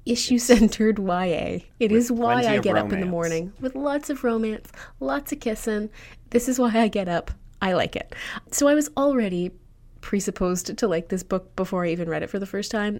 issue 0.05 0.37
centered 0.37 0.99
YA. 0.99 1.59
It 1.79 1.91
is 1.91 2.11
why 2.11 2.45
I 2.45 2.59
get 2.59 2.77
up 2.77 2.93
in 2.93 2.99
the 2.99 3.05
morning 3.05 3.51
with 3.59 3.75
lots 3.75 4.09
of 4.09 4.23
romance, 4.23 4.71
lots 4.99 5.31
of 5.31 5.39
kissing. 5.39 5.89
This 6.29 6.47
is 6.47 6.59
why 6.59 6.71
I 6.75 6.87
get 6.87 7.09
up. 7.09 7.31
I 7.61 7.73
like 7.73 7.95
it. 7.95 8.13
So, 8.51 8.67
I 8.67 8.75
was 8.75 8.89
already 8.95 9.51
presupposed 10.01 10.77
to 10.77 10.87
like 10.87 11.09
this 11.09 11.23
book 11.23 11.55
before 11.55 11.83
I 11.83 11.89
even 11.89 12.07
read 12.07 12.21
it 12.21 12.29
for 12.29 12.37
the 12.37 12.45
first 12.45 12.69
time. 12.69 12.99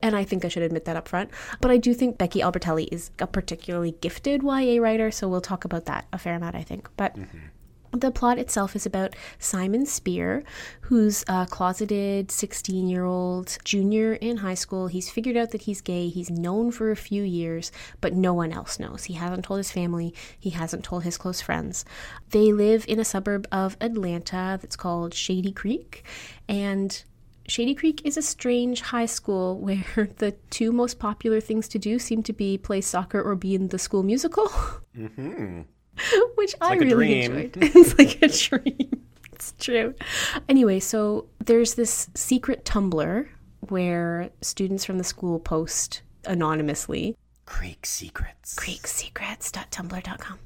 And 0.00 0.14
I 0.14 0.24
think 0.24 0.44
I 0.44 0.48
should 0.48 0.62
admit 0.62 0.84
that 0.84 0.96
up 0.96 1.08
front. 1.08 1.30
But 1.60 1.70
I 1.70 1.76
do 1.76 1.92
think 1.92 2.18
Becky 2.18 2.40
Albertalli 2.40 2.88
is 2.92 3.10
a 3.18 3.26
particularly 3.26 3.92
gifted 4.00 4.42
YA 4.42 4.80
writer, 4.80 5.10
so 5.10 5.28
we'll 5.28 5.40
talk 5.40 5.64
about 5.64 5.86
that 5.86 6.06
a 6.12 6.18
fair 6.18 6.36
amount, 6.36 6.54
I 6.54 6.62
think. 6.62 6.88
But 6.96 7.16
mm-hmm. 7.16 7.98
the 7.98 8.12
plot 8.12 8.38
itself 8.38 8.76
is 8.76 8.86
about 8.86 9.16
Simon 9.40 9.86
Spier, 9.86 10.44
who's 10.82 11.24
a 11.26 11.48
closeted 11.50 12.30
16 12.30 12.88
year 12.88 13.04
old 13.04 13.58
junior 13.64 14.14
in 14.14 14.36
high 14.36 14.54
school. 14.54 14.86
He's 14.86 15.10
figured 15.10 15.36
out 15.36 15.50
that 15.50 15.62
he's 15.62 15.80
gay. 15.80 16.08
He's 16.08 16.30
known 16.30 16.70
for 16.70 16.92
a 16.92 16.96
few 16.96 17.24
years, 17.24 17.72
but 18.00 18.12
no 18.12 18.32
one 18.32 18.52
else 18.52 18.78
knows. 18.78 19.04
He 19.04 19.14
hasn't 19.14 19.46
told 19.46 19.58
his 19.58 19.72
family, 19.72 20.14
he 20.38 20.50
hasn't 20.50 20.84
told 20.84 21.02
his 21.02 21.18
close 21.18 21.40
friends. 21.40 21.84
They 22.30 22.52
live 22.52 22.84
in 22.86 23.00
a 23.00 23.04
suburb 23.04 23.48
of 23.50 23.76
Atlanta 23.80 24.58
that's 24.60 24.76
called 24.76 25.12
Shady 25.12 25.50
Creek. 25.50 26.04
And 26.48 27.02
Shady 27.48 27.74
Creek 27.74 28.02
is 28.04 28.16
a 28.18 28.22
strange 28.22 28.82
high 28.82 29.06
school 29.06 29.58
where 29.58 30.08
the 30.18 30.32
two 30.50 30.70
most 30.70 30.98
popular 30.98 31.40
things 31.40 31.66
to 31.68 31.78
do 31.78 31.98
seem 31.98 32.22
to 32.24 32.32
be 32.32 32.58
play 32.58 32.80
soccer 32.80 33.20
or 33.20 33.34
be 33.34 33.54
in 33.54 33.68
the 33.68 33.78
school 33.78 34.02
musical. 34.02 34.48
Which 36.36 36.54
I 36.60 36.68
like 36.68 36.80
really 36.80 37.06
dream. 37.06 37.32
enjoyed. 37.32 37.56
it's 37.74 37.98
like 37.98 38.22
a 38.22 38.28
dream. 38.28 39.02
It's 39.32 39.54
true. 39.58 39.94
Anyway, 40.48 40.78
so 40.78 41.26
there's 41.44 41.74
this 41.74 42.08
secret 42.14 42.64
Tumblr 42.64 43.26
where 43.68 44.30
students 44.40 44.84
from 44.84 44.98
the 44.98 45.04
school 45.04 45.40
post 45.40 46.02
anonymously 46.26 47.16
Creek 47.46 47.86
secrets. 47.86 48.54
creeksecrets.tumblr.com. 48.56 50.38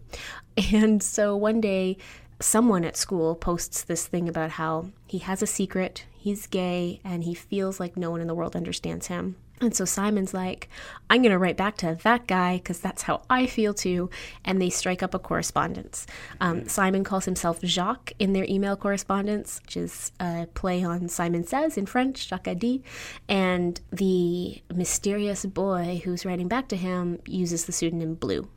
And 0.73 1.03
so 1.03 1.37
one 1.37 1.61
day, 1.61 1.97
someone 2.43 2.85
at 2.85 2.97
school 2.97 3.35
posts 3.35 3.83
this 3.83 4.07
thing 4.07 4.29
about 4.29 4.51
how 4.53 4.91
he 5.07 5.19
has 5.19 5.43
a 5.43 5.47
secret, 5.47 6.05
he's 6.19 6.47
gay, 6.47 7.01
and 7.05 7.25
he 7.25 7.35
feels 7.35 7.81
like 7.81 7.97
no 7.97 8.11
one 8.11 8.21
in 8.21 8.27
the 8.27 8.35
world 8.35 8.57
understands 8.57 9.07
him. 9.07 9.37
And 9.63 9.77
so 9.77 9.85
Simon's 9.85 10.35
like, 10.35 10.69
I'm 11.09 11.23
going 11.23 11.31
to 11.31 11.39
write 11.39 11.57
back 11.57 11.77
to 11.79 11.97
that 12.03 12.27
guy 12.27 12.57
because 12.57 12.81
that's 12.81 13.03
how 13.03 13.23
I 13.31 13.47
feel 13.47 13.73
too. 13.73 14.11
And 14.45 14.61
they 14.61 14.71
strike 14.71 15.05
up 15.05 15.15
a 15.15 15.21
correspondence. 15.21 16.05
Um, 16.41 16.69
Simon 16.69 17.05
calls 17.05 17.27
himself 17.27 17.61
Jacques 17.63 18.13
in 18.19 18.33
their 18.33 18.45
email 18.49 18.77
correspondence, 18.77 19.61
which 19.63 19.77
is 19.77 20.11
a 20.19 20.49
play 20.55 20.83
on 20.83 21.09
Simon 21.09 21.47
Says 21.47 21.79
in 21.79 21.87
French, 21.87 22.29
Jacques 22.29 22.49
a 22.49 22.57
dit. 22.57 22.83
And 23.29 23.81
the 23.93 24.61
mysterious 24.75 25.47
boy 25.47 26.03
who's 26.05 26.27
writing 26.27 26.49
back 26.49 26.67
to 26.69 26.77
him 26.77 27.21
uses 27.25 27.65
the 27.65 27.73
pseudonym 27.73 28.15
Blue. 28.17 28.49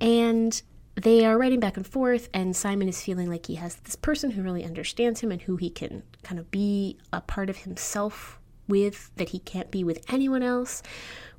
And 0.00 0.60
they 0.96 1.24
are 1.24 1.36
writing 1.36 1.60
back 1.60 1.76
and 1.76 1.86
forth, 1.86 2.28
and 2.32 2.54
Simon 2.54 2.88
is 2.88 3.02
feeling 3.02 3.28
like 3.28 3.46
he 3.46 3.56
has 3.56 3.76
this 3.76 3.96
person 3.96 4.30
who 4.32 4.42
really 4.42 4.64
understands 4.64 5.20
him 5.20 5.32
and 5.32 5.42
who 5.42 5.56
he 5.56 5.68
can 5.70 6.02
kind 6.22 6.38
of 6.38 6.50
be 6.50 6.98
a 7.12 7.20
part 7.20 7.50
of 7.50 7.58
himself 7.58 8.38
with 8.68 9.10
that 9.16 9.30
he 9.30 9.38
can't 9.40 9.70
be 9.70 9.82
with 9.84 10.04
anyone 10.12 10.42
else. 10.42 10.82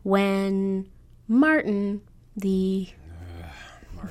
When 0.04 0.90
Martin, 1.28 2.02
the 2.36 2.88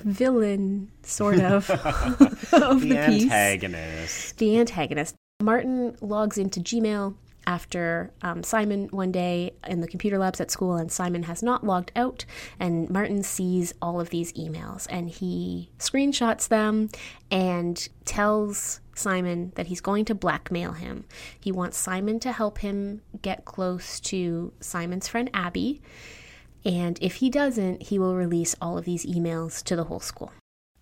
villain, 0.03 0.91
sort 1.03 1.39
of, 1.41 1.71
of 2.53 2.81
The 2.81 2.89
the, 2.89 3.07
piece, 3.07 3.23
antagonist. 3.25 4.39
the 4.39 4.59
antagonist. 4.59 5.15
Martin 5.43 5.97
logs 6.01 6.39
into 6.39 6.61
Gmail 6.61 7.15
after 7.47 8.13
um, 8.23 8.43
Simon 8.43 8.89
one 8.89 9.13
day 9.13 9.55
in 9.67 9.81
the 9.81 9.89
computer 9.89 10.19
labs 10.19 10.41
at 10.41 10.51
school, 10.51 10.77
and 10.77 10.91
Simon 10.91 11.25
has 11.25 11.43
not 11.43 11.65
logged 11.65 11.93
out. 11.97 12.25
And 12.59 12.89
Martin 12.91 13.23
sees 13.23 13.73
all 13.81 14.01
of 14.01 14.11
these 14.11 14.33
emails 14.33 14.87
and 14.91 15.09
he 15.09 15.71
screenshots 15.79 16.49
them 16.49 16.91
and 17.31 17.89
tells 18.05 18.81
Simon 18.95 19.53
that 19.57 19.67
he's 19.67 19.81
going 19.81 20.05
to 20.07 20.15
blackmail 20.15 20.73
him. 20.73 21.05
He 21.39 21.53
wants 21.53 21.77
Simon 21.77 22.21
to 22.21 22.33
help 22.33 22.59
him 22.59 23.03
get 23.23 23.45
close 23.45 24.01
to 24.01 24.53
Simon's 24.61 25.09
friend 25.09 25.31
Abby. 25.35 25.83
And 26.65 26.99
if 27.03 27.17
he 27.17 27.29
doesn't, 27.29 27.85
he 27.85 27.99
will 27.99 28.15
release 28.15 28.55
all 28.61 28.79
of 28.79 28.85
these 28.85 29.05
emails 29.05 29.63
to 29.65 29.77
the 29.77 29.85
whole 29.85 30.01
school. 30.01 30.33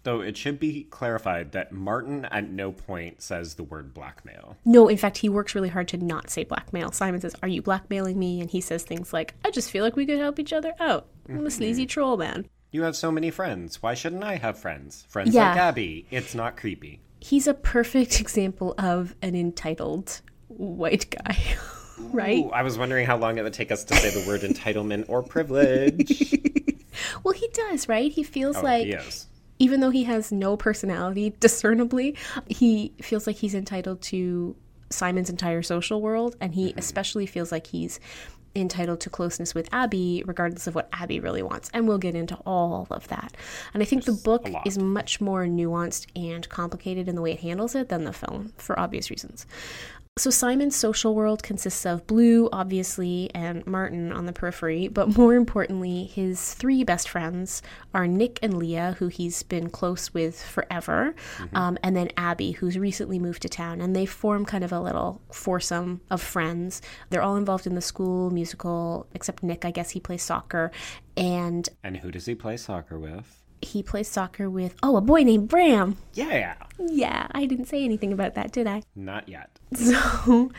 Though 0.04 0.20
it 0.20 0.36
should 0.36 0.58
be 0.58 0.84
clarified 0.90 1.52
that 1.52 1.70
Martin 1.72 2.24
at 2.26 2.48
no 2.50 2.72
point 2.72 3.22
says 3.22 3.54
the 3.54 3.62
word 3.62 3.94
blackmail. 3.94 4.56
No, 4.64 4.88
in 4.88 4.96
fact, 4.96 5.18
he 5.18 5.28
works 5.28 5.54
really 5.54 5.68
hard 5.68 5.86
to 5.88 5.96
not 5.96 6.28
say 6.28 6.42
blackmail. 6.44 6.90
Simon 6.90 7.20
says, 7.20 7.36
Are 7.42 7.48
you 7.48 7.62
blackmailing 7.62 8.18
me? 8.18 8.40
And 8.40 8.50
he 8.50 8.60
says 8.60 8.82
things 8.82 9.12
like, 9.12 9.34
I 9.44 9.50
just 9.50 9.70
feel 9.70 9.84
like 9.84 9.94
we 9.94 10.06
could 10.06 10.18
help 10.18 10.38
each 10.40 10.52
other 10.52 10.72
out. 10.80 11.06
I'm 11.28 11.36
a 11.36 11.38
mm-hmm. 11.38 11.48
sleazy 11.48 11.86
troll 11.86 12.16
man. 12.16 12.46
You 12.72 12.82
have 12.82 12.96
so 12.96 13.12
many 13.12 13.30
friends. 13.30 13.82
Why 13.82 13.94
shouldn't 13.94 14.24
I 14.24 14.36
have 14.36 14.58
friends? 14.58 15.04
Friends 15.08 15.34
Yeah. 15.34 15.50
like 15.50 15.58
Abby. 15.58 16.06
It's 16.10 16.34
not 16.34 16.56
creepy. 16.56 17.00
He's 17.20 17.46
a 17.46 17.54
perfect 17.54 18.20
example 18.20 18.74
of 18.78 19.14
an 19.22 19.36
entitled 19.36 20.20
white 20.48 21.10
guy, 21.10 21.36
right? 21.98 22.38
Ooh, 22.44 22.50
I 22.50 22.62
was 22.62 22.76
wondering 22.76 23.06
how 23.06 23.18
long 23.18 23.38
it 23.38 23.42
would 23.42 23.52
take 23.52 23.70
us 23.70 23.84
to 23.84 23.94
say 23.94 24.10
the 24.10 24.26
word 24.26 24.40
entitlement 24.40 25.04
or 25.08 25.22
privilege. 25.22 26.34
Well, 27.24 27.32
he 27.32 27.48
does, 27.54 27.88
right? 27.88 28.12
He 28.12 28.22
feels 28.22 28.56
Oh, 28.56 28.62
like, 28.62 28.86
he. 28.86 28.96
Even 29.62 29.78
though 29.78 29.90
he 29.90 30.02
has 30.04 30.32
no 30.32 30.56
personality 30.56 31.34
discernibly, 31.40 32.16
he 32.48 32.92
feels 33.00 33.28
like 33.28 33.36
he's 33.36 33.54
entitled 33.54 34.02
to 34.02 34.56
Simon's 34.90 35.30
entire 35.30 35.62
social 35.62 36.02
world. 36.02 36.36
And 36.40 36.52
he 36.52 36.74
especially 36.76 37.26
feels 37.26 37.52
like 37.52 37.68
he's 37.68 38.00
entitled 38.56 39.00
to 39.00 39.08
closeness 39.08 39.54
with 39.54 39.68
Abby, 39.72 40.24
regardless 40.26 40.66
of 40.66 40.74
what 40.74 40.88
Abby 40.92 41.20
really 41.20 41.42
wants. 41.42 41.70
And 41.72 41.86
we'll 41.86 41.98
get 41.98 42.16
into 42.16 42.34
all 42.44 42.88
of 42.90 43.06
that. 43.08 43.36
And 43.72 43.82
I 43.82 43.86
think 43.86 44.04
the 44.04 44.12
book 44.12 44.48
is 44.66 44.78
much 44.78 45.20
more 45.20 45.46
nuanced 45.46 46.06
and 46.16 46.46
complicated 46.48 47.08
in 47.08 47.14
the 47.14 47.22
way 47.22 47.32
it 47.32 47.40
handles 47.40 47.76
it 47.76 47.88
than 47.88 48.02
the 48.02 48.12
film, 48.12 48.52
for 48.58 48.78
obvious 48.78 49.10
reasons. 49.10 49.46
So 50.18 50.28
Simon's 50.28 50.76
social 50.76 51.14
world 51.14 51.42
consists 51.42 51.86
of 51.86 52.06
Blue, 52.06 52.50
obviously, 52.52 53.30
and 53.34 53.66
Martin 53.66 54.12
on 54.12 54.26
the 54.26 54.32
periphery, 54.34 54.86
but 54.86 55.16
more 55.16 55.34
importantly, 55.34 56.04
his 56.04 56.52
three 56.52 56.84
best 56.84 57.08
friends 57.08 57.62
are 57.94 58.06
Nick 58.06 58.38
and 58.42 58.58
Leah, 58.58 58.96
who 58.98 59.08
he's 59.08 59.42
been 59.42 59.70
close 59.70 60.12
with 60.12 60.42
forever, 60.42 61.14
um, 61.54 61.78
and 61.82 61.96
then 61.96 62.10
Abby, 62.18 62.52
who's 62.52 62.76
recently 62.76 63.18
moved 63.18 63.40
to 63.40 63.48
town, 63.48 63.80
and 63.80 63.96
they 63.96 64.04
form 64.04 64.44
kind 64.44 64.62
of 64.62 64.70
a 64.70 64.80
little 64.80 65.22
foursome 65.32 66.02
of 66.10 66.20
friends. 66.20 66.82
They're 67.08 67.22
all 67.22 67.36
involved 67.36 67.66
in 67.66 67.74
the 67.74 67.80
school 67.80 68.30
musical, 68.30 69.06
except 69.14 69.42
Nick, 69.42 69.64
I 69.64 69.70
guess 69.70 69.92
he 69.92 70.00
plays 70.00 70.22
soccer, 70.22 70.72
and 71.16 71.66
And 71.82 71.96
who 71.96 72.10
does 72.10 72.26
he 72.26 72.34
play 72.34 72.58
soccer 72.58 72.98
with? 72.98 73.41
He 73.62 73.82
plays 73.82 74.08
soccer 74.08 74.50
with, 74.50 74.74
oh, 74.82 74.96
a 74.96 75.00
boy 75.00 75.22
named 75.22 75.48
Bram. 75.48 75.96
Yeah. 76.12 76.54
Yeah, 76.78 77.28
I 77.32 77.46
didn't 77.46 77.66
say 77.66 77.84
anything 77.84 78.12
about 78.12 78.34
that, 78.34 78.52
did 78.52 78.66
I? 78.66 78.82
Not 78.94 79.28
yet. 79.28 79.50
So, 79.74 80.50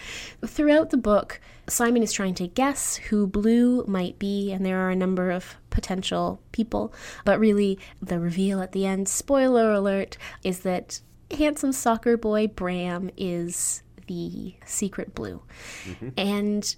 throughout 0.46 0.90
the 0.90 0.98
book, 0.98 1.40
Simon 1.68 2.02
is 2.02 2.12
trying 2.12 2.34
to 2.36 2.48
guess 2.48 2.96
who 2.96 3.28
Blue 3.28 3.86
might 3.86 4.18
be, 4.18 4.52
and 4.52 4.66
there 4.66 4.80
are 4.80 4.90
a 4.90 4.96
number 4.96 5.30
of 5.30 5.56
potential 5.70 6.42
people. 6.52 6.94
But 7.24 7.40
really, 7.40 7.78
the 8.02 8.20
reveal 8.20 8.62
at 8.62 8.72
the 8.72 8.86
end, 8.86 9.08
spoiler 9.08 9.72
alert, 9.72 10.18
is 10.44 10.62
that 10.62 11.00
handsome 11.32 11.74
soccer 11.74 12.18
boy 12.18 12.48
Bram 12.48 13.12
is 13.16 13.84
the 14.08 14.56
secret 14.66 15.14
Blue. 15.14 15.44
Mm-hmm. 15.86 16.10
And 16.18 16.76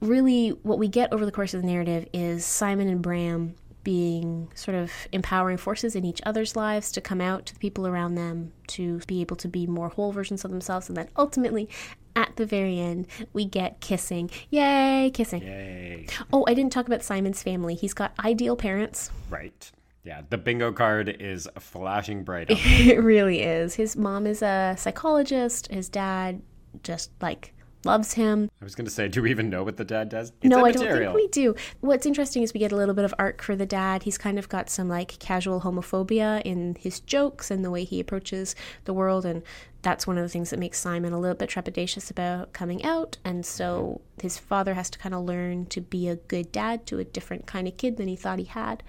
really, 0.00 0.50
what 0.62 0.78
we 0.78 0.88
get 0.88 1.12
over 1.12 1.24
the 1.24 1.32
course 1.32 1.54
of 1.54 1.62
the 1.62 1.68
narrative 1.68 2.08
is 2.12 2.44
Simon 2.44 2.88
and 2.88 3.02
Bram 3.02 3.54
being 3.82 4.50
sort 4.54 4.76
of 4.76 4.90
empowering 5.12 5.56
forces 5.56 5.96
in 5.96 6.04
each 6.04 6.20
other's 6.24 6.56
lives 6.56 6.92
to 6.92 7.00
come 7.00 7.20
out 7.20 7.46
to 7.46 7.54
the 7.54 7.60
people 7.60 7.86
around 7.86 8.14
them, 8.14 8.52
to 8.68 8.98
be 9.06 9.20
able 9.20 9.36
to 9.36 9.48
be 9.48 9.66
more 9.66 9.88
whole 9.88 10.12
versions 10.12 10.44
of 10.44 10.50
themselves, 10.50 10.88
and 10.88 10.96
then 10.96 11.08
ultimately, 11.16 11.68
at 12.16 12.36
the 12.36 12.46
very 12.46 12.78
end, 12.78 13.06
we 13.32 13.44
get 13.44 13.80
kissing. 13.80 14.30
Yay, 14.50 15.10
kissing. 15.14 15.42
Yay. 15.42 16.06
Oh, 16.32 16.44
I 16.48 16.54
didn't 16.54 16.72
talk 16.72 16.86
about 16.86 17.02
Simon's 17.02 17.42
family. 17.42 17.74
He's 17.74 17.94
got 17.94 18.12
ideal 18.24 18.56
parents. 18.56 19.10
Right. 19.28 19.70
Yeah, 20.04 20.22
the 20.28 20.38
bingo 20.38 20.72
card 20.72 21.08
is 21.20 21.46
flashing 21.58 22.24
bright. 22.24 22.46
it 22.50 23.02
really 23.02 23.42
is. 23.42 23.74
His 23.74 23.96
mom 23.96 24.26
is 24.26 24.42
a 24.42 24.74
psychologist. 24.78 25.68
His 25.68 25.88
dad 25.88 26.42
just 26.82 27.10
like 27.20 27.54
loves 27.84 28.14
him. 28.14 28.50
I 28.60 28.64
was 28.64 28.74
going 28.74 28.84
to 28.84 28.90
say, 28.90 29.08
do 29.08 29.22
we 29.22 29.30
even 29.30 29.50
know 29.50 29.64
what 29.64 29.76
the 29.76 29.84
dad 29.84 30.08
does? 30.08 30.32
It's 30.42 30.50
no, 30.50 30.64
I 30.64 30.72
don't 30.72 30.86
think 30.86 31.14
we 31.14 31.28
do. 31.28 31.54
What's 31.80 32.06
interesting 32.06 32.42
is 32.42 32.52
we 32.52 32.60
get 32.60 32.72
a 32.72 32.76
little 32.76 32.94
bit 32.94 33.04
of 33.04 33.14
arc 33.18 33.42
for 33.42 33.56
the 33.56 33.66
dad. 33.66 34.02
He's 34.02 34.18
kind 34.18 34.38
of 34.38 34.48
got 34.48 34.68
some 34.68 34.88
like 34.88 35.18
casual 35.18 35.62
homophobia 35.62 36.42
in 36.42 36.76
his 36.78 37.00
jokes 37.00 37.50
and 37.50 37.64
the 37.64 37.70
way 37.70 37.84
he 37.84 38.00
approaches 38.00 38.54
the 38.84 38.92
world 38.92 39.24
and 39.24 39.42
that's 39.82 40.06
one 40.06 40.18
of 40.18 40.22
the 40.22 40.28
things 40.28 40.50
that 40.50 40.58
makes 40.58 40.78
Simon 40.78 41.12
a 41.12 41.20
little 41.20 41.36
bit 41.36 41.50
trepidatious 41.50 42.10
about 42.10 42.52
coming 42.52 42.84
out. 42.84 43.16
And 43.24 43.44
so 43.44 44.00
mm-hmm. 44.16 44.22
his 44.22 44.38
father 44.38 44.74
has 44.74 44.90
to 44.90 44.98
kind 44.98 45.14
of 45.14 45.24
learn 45.24 45.66
to 45.66 45.80
be 45.80 46.08
a 46.08 46.16
good 46.16 46.52
dad 46.52 46.86
to 46.86 46.98
a 46.98 47.04
different 47.04 47.46
kind 47.46 47.66
of 47.66 47.76
kid 47.76 47.96
than 47.96 48.08
he 48.08 48.16
thought 48.16 48.38
he 48.38 48.44
had. 48.44 48.82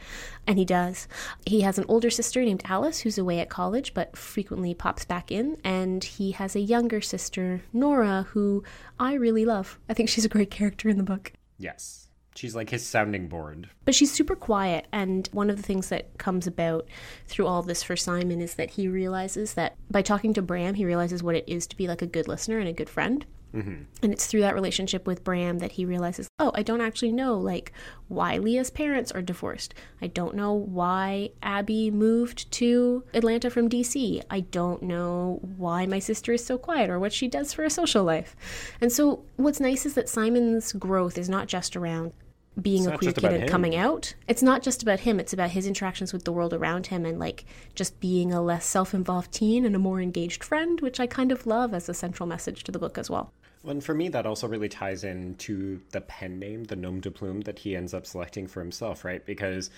And 0.45 0.60
he 0.60 0.65
does. 0.65 1.07
He 1.45 1.62
has 1.62 1.77
an 1.77 1.86
older 1.88 2.10
sister 2.10 2.43
named 2.43 2.63
Alice 2.65 3.01
who's 3.01 3.17
away 3.17 3.39
at 3.39 3.50
college 3.50 3.93
but 3.93 4.17
frequently 4.17 4.74
pops 4.74 5.05
back 5.05 5.31
in. 5.31 5.57
And 5.63 6.03
he 6.03 6.31
has 6.31 6.55
a 6.55 6.60
younger 6.60 7.01
sister, 7.01 7.62
Nora, 7.71 8.27
who 8.31 8.63
I 9.00 9.13
really 9.13 9.45
love. 9.45 9.79
I 9.88 9.93
think 9.93 10.10
she's 10.10 10.25
a 10.25 10.29
great 10.29 10.51
character 10.51 10.89
in 10.89 10.98
the 10.98 11.03
book. 11.03 11.31
Yes. 11.57 12.00
She's 12.36 12.56
like 12.56 12.70
his 12.70 12.86
sounding 12.86 13.28
board. 13.28 13.70
But 13.86 13.96
she's 13.96 14.12
super 14.12 14.36
quiet. 14.36 14.88
And 14.92 15.28
one 15.32 15.50
of 15.50 15.58
the 15.58 15.64
things 15.64 15.90
that 15.90 16.18
comes 16.18 16.48
about 16.48 16.88
through 17.28 17.48
all 17.48 17.62
this 17.62 17.84
for 17.84 17.96
Simon 17.96 18.42
is 18.42 18.56
that 18.56 18.72
he 18.72 18.88
realizes 18.88 19.54
that 19.56 19.76
by 19.90 20.02
talking 20.02 20.34
to 20.36 20.42
Bram, 20.42 20.76
he 20.76 20.86
realizes 20.86 21.22
what 21.22 21.36
it 21.36 21.44
is 21.48 21.68
to 21.68 21.78
be 21.78 21.88
like 21.88 22.02
a 22.02 22.08
good 22.08 22.28
listener 22.28 22.60
and 22.60 22.70
a 22.70 22.74
good 22.74 22.90
friend. 22.90 23.26
Mm-hmm. 23.54 23.84
And 24.02 24.14
it's 24.14 24.28
through 24.28 24.42
that 24.42 24.54
relationship 24.54 25.06
with 25.06 25.24
Bram 25.24 25.60
that 25.60 25.74
he 25.74 25.86
realizes, 25.86 26.30
oh, 26.40 26.52
I 26.56 26.64
don't 26.64 26.82
actually 26.82 27.12
know 27.12 27.38
like 27.38 27.74
why 28.08 28.38
Leah's 28.38 28.70
parents 28.70 29.12
are 29.12 29.22
divorced. 29.22 29.74
I 30.02 30.08
don't 30.08 30.36
know 30.36 30.54
why 30.54 31.32
Abby 31.44 31.92
moved 31.92 32.50
to 32.54 33.04
Atlanta 33.14 33.50
from 33.50 33.70
DC. 33.70 34.22
I 34.30 34.42
don't 34.42 34.84
know 34.84 35.40
why 35.58 35.86
my 35.86 36.00
sister 36.00 36.32
is 36.32 36.46
so 36.46 36.58
quiet 36.58 36.90
or 36.90 37.00
what 37.00 37.14
she 37.14 37.28
does 37.28 37.52
for 37.54 37.64
a 37.64 37.70
social 37.70 38.04
life. 38.04 38.36
And 38.80 38.92
so 38.92 39.26
what's 39.36 39.60
nice 39.60 39.86
is 39.86 39.96
that 39.96 40.10
Simon's 40.10 40.72
growth 40.74 41.18
is 41.18 41.28
not 41.28 41.48
just 41.48 41.76
around 41.76 42.14
being 42.60 42.84
it's 42.84 42.93
a 42.93 42.98
queer 42.98 43.13
kid 43.13 43.24
and 43.24 43.43
him. 43.43 43.50
coming 43.50 43.75
out. 43.75 44.13
It's 44.27 44.43
not 44.43 44.62
just 44.62 44.81
about 44.81 45.01
him, 45.01 45.20
it's 45.20 45.34
about 45.34 45.51
his 45.51 45.67
interactions 45.67 46.12
with 46.12 46.25
the 46.25 46.34
world 46.34 46.53
around 46.53 46.88
him 46.88 47.05
and 47.05 47.20
like 47.20 47.46
just 47.75 48.00
being 48.00 48.34
a 48.34 48.41
less 48.41 48.65
self 48.65 48.93
involved 48.93 49.31
teen 49.31 49.65
and 49.65 49.75
a 49.75 49.79
more 49.79 50.01
engaged 50.01 50.43
friend, 50.43 50.81
which 50.81 51.00
I 51.00 51.08
kind 51.08 51.31
of 51.31 51.48
love 51.48 51.74
as 51.74 51.88
a 51.88 51.93
central 51.93 52.27
message 52.27 52.63
to 52.65 52.72
the 52.72 52.79
book 52.79 52.98
as 52.98 53.10
well. 53.10 53.31
Well, 53.63 53.72
and 53.72 53.84
for 53.84 53.93
me, 53.93 54.10
that 54.10 54.25
also 54.25 54.48
really 54.48 54.70
ties 54.70 55.03
in 55.03 55.36
to 55.36 55.79
the 55.91 56.01
pen 56.01 56.39
name, 56.39 56.63
the 56.63 56.75
nom 56.75 57.00
de 57.00 57.12
plume 57.12 57.41
that 57.41 57.60
he 57.60 57.75
ends 57.75 57.93
up 57.93 58.08
selecting 58.08 58.48
for 58.48 58.60
himself, 58.60 59.05
right? 59.05 59.24
Because 59.24 59.70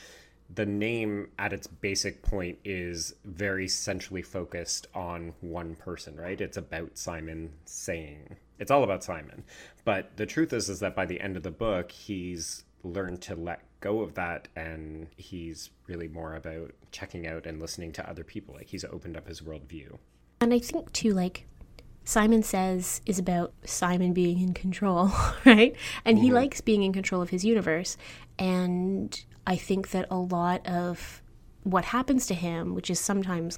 the 0.54 0.66
name 0.66 1.30
at 1.40 1.54
its 1.54 1.68
basic 1.68 2.22
point 2.22 2.60
is 2.64 3.16
very 3.26 3.68
centrally 3.68 4.22
focused 4.22 4.88
on 4.94 5.34
one 5.42 5.76
person, 5.76 6.16
right? 6.16 6.40
It's 6.40 6.58
about 6.58 6.98
Simon 6.98 7.54
saying. 7.66 8.36
It's 8.60 8.72
all 8.72 8.84
about 8.84 9.04
Simon. 9.04 9.44
But 9.84 10.16
the 10.18 10.26
truth 10.26 10.54
is 10.54 10.70
is 10.70 10.80
that 10.80 10.96
by 10.96 11.06
the 11.06 11.20
end 11.22 11.38
of 11.38 11.44
the 11.44 11.52
book, 11.52 11.92
he's 11.92 12.64
learned 12.84 13.22
to 13.22 13.36
let 13.36 13.62
go 13.80 14.02
of 14.02 14.14
that 14.14 14.48
and 14.56 15.08
he's 15.18 15.70
really 15.88 16.08
more 16.08 16.36
about 16.36 16.72
checking 16.92 17.28
out 17.28 17.46
and 17.46 17.60
listening 17.60 17.92
to 17.94 18.10
other 18.10 18.24
people. 18.24 18.56
Like 18.56 18.68
he's 18.68 18.86
opened 18.86 19.18
up 19.18 19.28
his 19.28 19.42
worldview. 19.42 19.98
And 20.42 20.54
I 20.54 20.60
think 20.60 20.92
too, 20.94 21.14
like 21.14 21.46
Simon 22.06 22.44
says 22.44 23.02
is 23.06 23.18
about 23.18 23.54
Simon 23.66 24.14
being 24.14 24.40
in 24.42 24.54
control, 24.54 25.12
right? 25.46 25.76
And 26.06 26.18
mm-hmm. 26.18 26.26
he 26.26 26.32
likes 26.32 26.62
being 26.62 26.84
in 26.84 26.94
control 26.94 27.22
of 27.22 27.30
his 27.30 27.46
universe. 27.46 27.98
And 28.38 29.24
I 29.48 29.56
think 29.56 29.92
that 29.92 30.08
a 30.10 30.18
lot 30.18 30.66
of 30.68 31.22
what 31.64 31.86
happens 31.86 32.26
to 32.28 32.34
him, 32.34 32.76
which 32.76 32.90
is 32.90 33.00
sometimes 33.00 33.58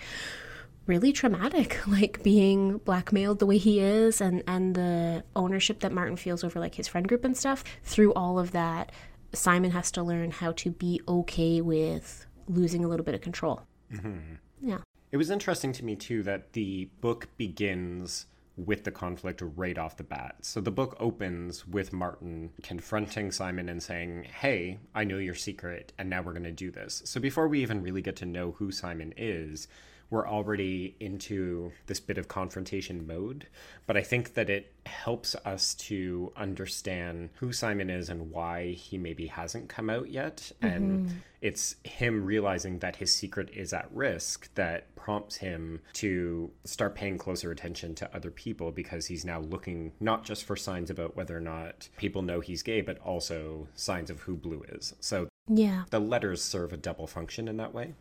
really 0.85 1.11
traumatic, 1.11 1.79
like 1.87 2.21
being 2.23 2.77
blackmailed 2.79 3.39
the 3.39 3.45
way 3.45 3.57
he 3.57 3.79
is 3.79 4.21
and, 4.21 4.43
and 4.47 4.75
the 4.75 5.23
ownership 5.35 5.79
that 5.79 5.91
Martin 5.91 6.15
feels 6.15 6.43
over 6.43 6.59
like 6.59 6.75
his 6.75 6.87
friend 6.87 7.07
group 7.07 7.25
and 7.25 7.35
stuff, 7.35 7.63
through 7.83 8.13
all 8.13 8.37
of 8.37 8.51
that, 8.51 8.91
Simon 9.33 9.71
has 9.71 9.91
to 9.91 10.03
learn 10.03 10.31
how 10.31 10.51
to 10.53 10.71
be 10.71 11.01
okay 11.07 11.61
with 11.61 12.25
losing 12.47 12.85
a 12.85 12.87
little 12.87 13.03
bit 13.03 13.15
of 13.15 13.21
control. 13.21 13.61
Mm-hmm. 13.91 14.35
Yeah. 14.61 14.77
It 15.11 15.17
was 15.17 15.29
interesting 15.29 15.71
to 15.73 15.85
me 15.85 15.95
too 15.95 16.23
that 16.23 16.53
the 16.53 16.89
book 17.01 17.29
begins 17.37 18.27
with 18.57 18.83
the 18.83 18.91
conflict 18.91 19.41
right 19.55 19.77
off 19.77 19.97
the 19.97 20.03
bat. 20.03 20.37
So 20.41 20.61
the 20.61 20.71
book 20.71 20.95
opens 20.99 21.67
with 21.67 21.91
Martin 21.91 22.51
confronting 22.63 23.31
Simon 23.31 23.69
and 23.69 23.81
saying, 23.81 24.27
Hey, 24.41 24.79
I 24.93 25.03
know 25.03 25.17
your 25.17 25.35
secret, 25.35 25.93
and 25.97 26.09
now 26.09 26.21
we're 26.21 26.33
going 26.33 26.43
to 26.43 26.51
do 26.51 26.71
this. 26.71 27.01
So 27.05 27.19
before 27.19 27.47
we 27.47 27.61
even 27.61 27.83
really 27.83 28.01
get 28.01 28.15
to 28.17 28.25
know 28.25 28.51
who 28.51 28.71
Simon 28.71 29.13
is, 29.17 29.67
we're 30.09 30.27
already 30.27 30.95
into 30.99 31.71
this 31.87 31.99
bit 31.99 32.17
of 32.17 32.27
confrontation 32.27 33.05
mode. 33.07 33.47
But 33.87 33.97
I 33.97 34.01
think 34.01 34.33
that 34.35 34.49
it 34.49 34.73
helps 34.85 35.35
us 35.45 35.73
to 35.75 36.31
understand 36.35 37.29
who 37.35 37.51
Simon 37.51 37.89
is 37.89 38.09
and 38.09 38.31
why 38.31 38.71
he 38.71 38.97
maybe 38.97 39.27
hasn't 39.27 39.69
come 39.69 39.89
out 39.89 40.09
yet. 40.09 40.51
Mm-hmm. 40.61 40.67
And 40.67 41.21
it's 41.41 41.75
him 41.83 42.25
realizing 42.25 42.79
that 42.79 42.95
his 42.95 43.13
secret 43.13 43.49
is 43.53 43.73
at 43.73 43.89
risk 43.91 44.53
that 44.55 44.93
prompts 44.95 45.37
him 45.37 45.81
to 45.93 46.51
start 46.63 46.95
paying 46.95 47.17
closer 47.17 47.51
attention 47.51 47.93
to 47.95 48.15
other 48.15 48.31
people 48.31 48.71
because 48.71 49.05
he's 49.05 49.25
now 49.25 49.39
looking 49.39 49.91
not 49.99 50.23
just 50.23 50.45
for 50.45 50.55
signs 50.55 50.89
about 50.89 51.15
whether 51.15 51.37
or 51.37 51.41
not 51.41 51.89
people 51.97 52.21
know 52.21 52.39
he's 52.39 52.63
gay, 52.63 52.81
but 52.81 52.99
also 52.99 53.67
signs 53.75 54.09
of 54.09 54.21
who 54.21 54.35
Blue 54.35 54.63
is. 54.69 54.93
So 54.99 55.27
yeah. 55.47 55.83
The 55.91 55.99
letters 55.99 56.41
serve 56.41 56.73
a 56.73 56.77
double 56.77 57.07
function 57.07 57.47
in 57.47 57.57
that 57.57 57.73
way. 57.73 57.93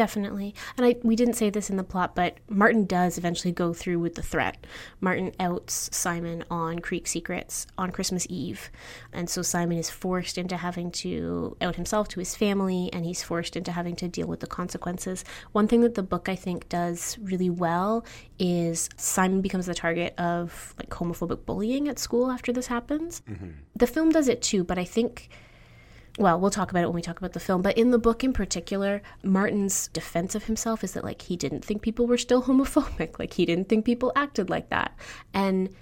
Definitely. 0.00 0.54
And 0.78 0.86
I 0.86 0.96
we 1.02 1.14
didn't 1.14 1.34
say 1.34 1.50
this 1.50 1.68
in 1.68 1.76
the 1.76 1.84
plot, 1.84 2.14
but 2.14 2.38
Martin 2.48 2.86
does 2.86 3.18
eventually 3.18 3.52
go 3.52 3.74
through 3.74 3.98
with 3.98 4.14
the 4.14 4.22
threat. 4.22 4.66
Martin 4.98 5.30
outs 5.38 5.90
Simon 5.92 6.42
on 6.50 6.78
Creek 6.78 7.06
Secrets 7.06 7.66
on 7.76 7.90
Christmas 7.90 8.26
Eve. 8.30 8.70
And 9.12 9.28
so 9.28 9.42
Simon 9.42 9.76
is 9.76 9.90
forced 9.90 10.38
into 10.38 10.56
having 10.56 10.90
to 11.02 11.54
out 11.60 11.76
himself 11.76 12.08
to 12.08 12.18
his 12.18 12.34
family 12.34 12.88
and 12.94 13.04
he's 13.04 13.22
forced 13.22 13.56
into 13.56 13.72
having 13.72 13.94
to 13.96 14.08
deal 14.08 14.26
with 14.26 14.40
the 14.40 14.46
consequences. 14.46 15.22
One 15.52 15.68
thing 15.68 15.82
that 15.82 15.96
the 15.96 16.02
book 16.02 16.30
I 16.30 16.34
think 16.34 16.70
does 16.70 17.18
really 17.20 17.50
well 17.50 18.02
is 18.38 18.88
Simon 18.96 19.42
becomes 19.42 19.66
the 19.66 19.74
target 19.74 20.18
of 20.18 20.74
like 20.78 20.88
homophobic 20.88 21.44
bullying 21.44 21.88
at 21.88 21.98
school 21.98 22.30
after 22.30 22.54
this 22.54 22.68
happens. 22.68 23.20
Mm-hmm. 23.28 23.50
The 23.76 23.86
film 23.86 24.12
does 24.12 24.28
it 24.28 24.40
too, 24.40 24.64
but 24.64 24.78
I 24.78 24.84
think 24.84 25.28
well, 26.18 26.40
we'll 26.40 26.50
talk 26.50 26.70
about 26.70 26.82
it 26.82 26.86
when 26.86 26.94
we 26.94 27.02
talk 27.02 27.18
about 27.18 27.32
the 27.32 27.40
film, 27.40 27.62
but 27.62 27.78
in 27.78 27.90
the 27.90 27.98
book 27.98 28.24
in 28.24 28.32
particular, 28.32 29.02
Martin's 29.22 29.88
defense 29.88 30.34
of 30.34 30.44
himself 30.44 30.82
is 30.82 30.92
that 30.92 31.04
like 31.04 31.22
he 31.22 31.36
didn't 31.36 31.64
think 31.64 31.82
people 31.82 32.06
were 32.06 32.18
still 32.18 32.42
homophobic, 32.44 33.18
like 33.18 33.34
he 33.34 33.46
didn't 33.46 33.68
think 33.68 33.84
people 33.84 34.12
acted 34.16 34.50
like 34.50 34.70
that. 34.70 34.96
And 35.32 35.74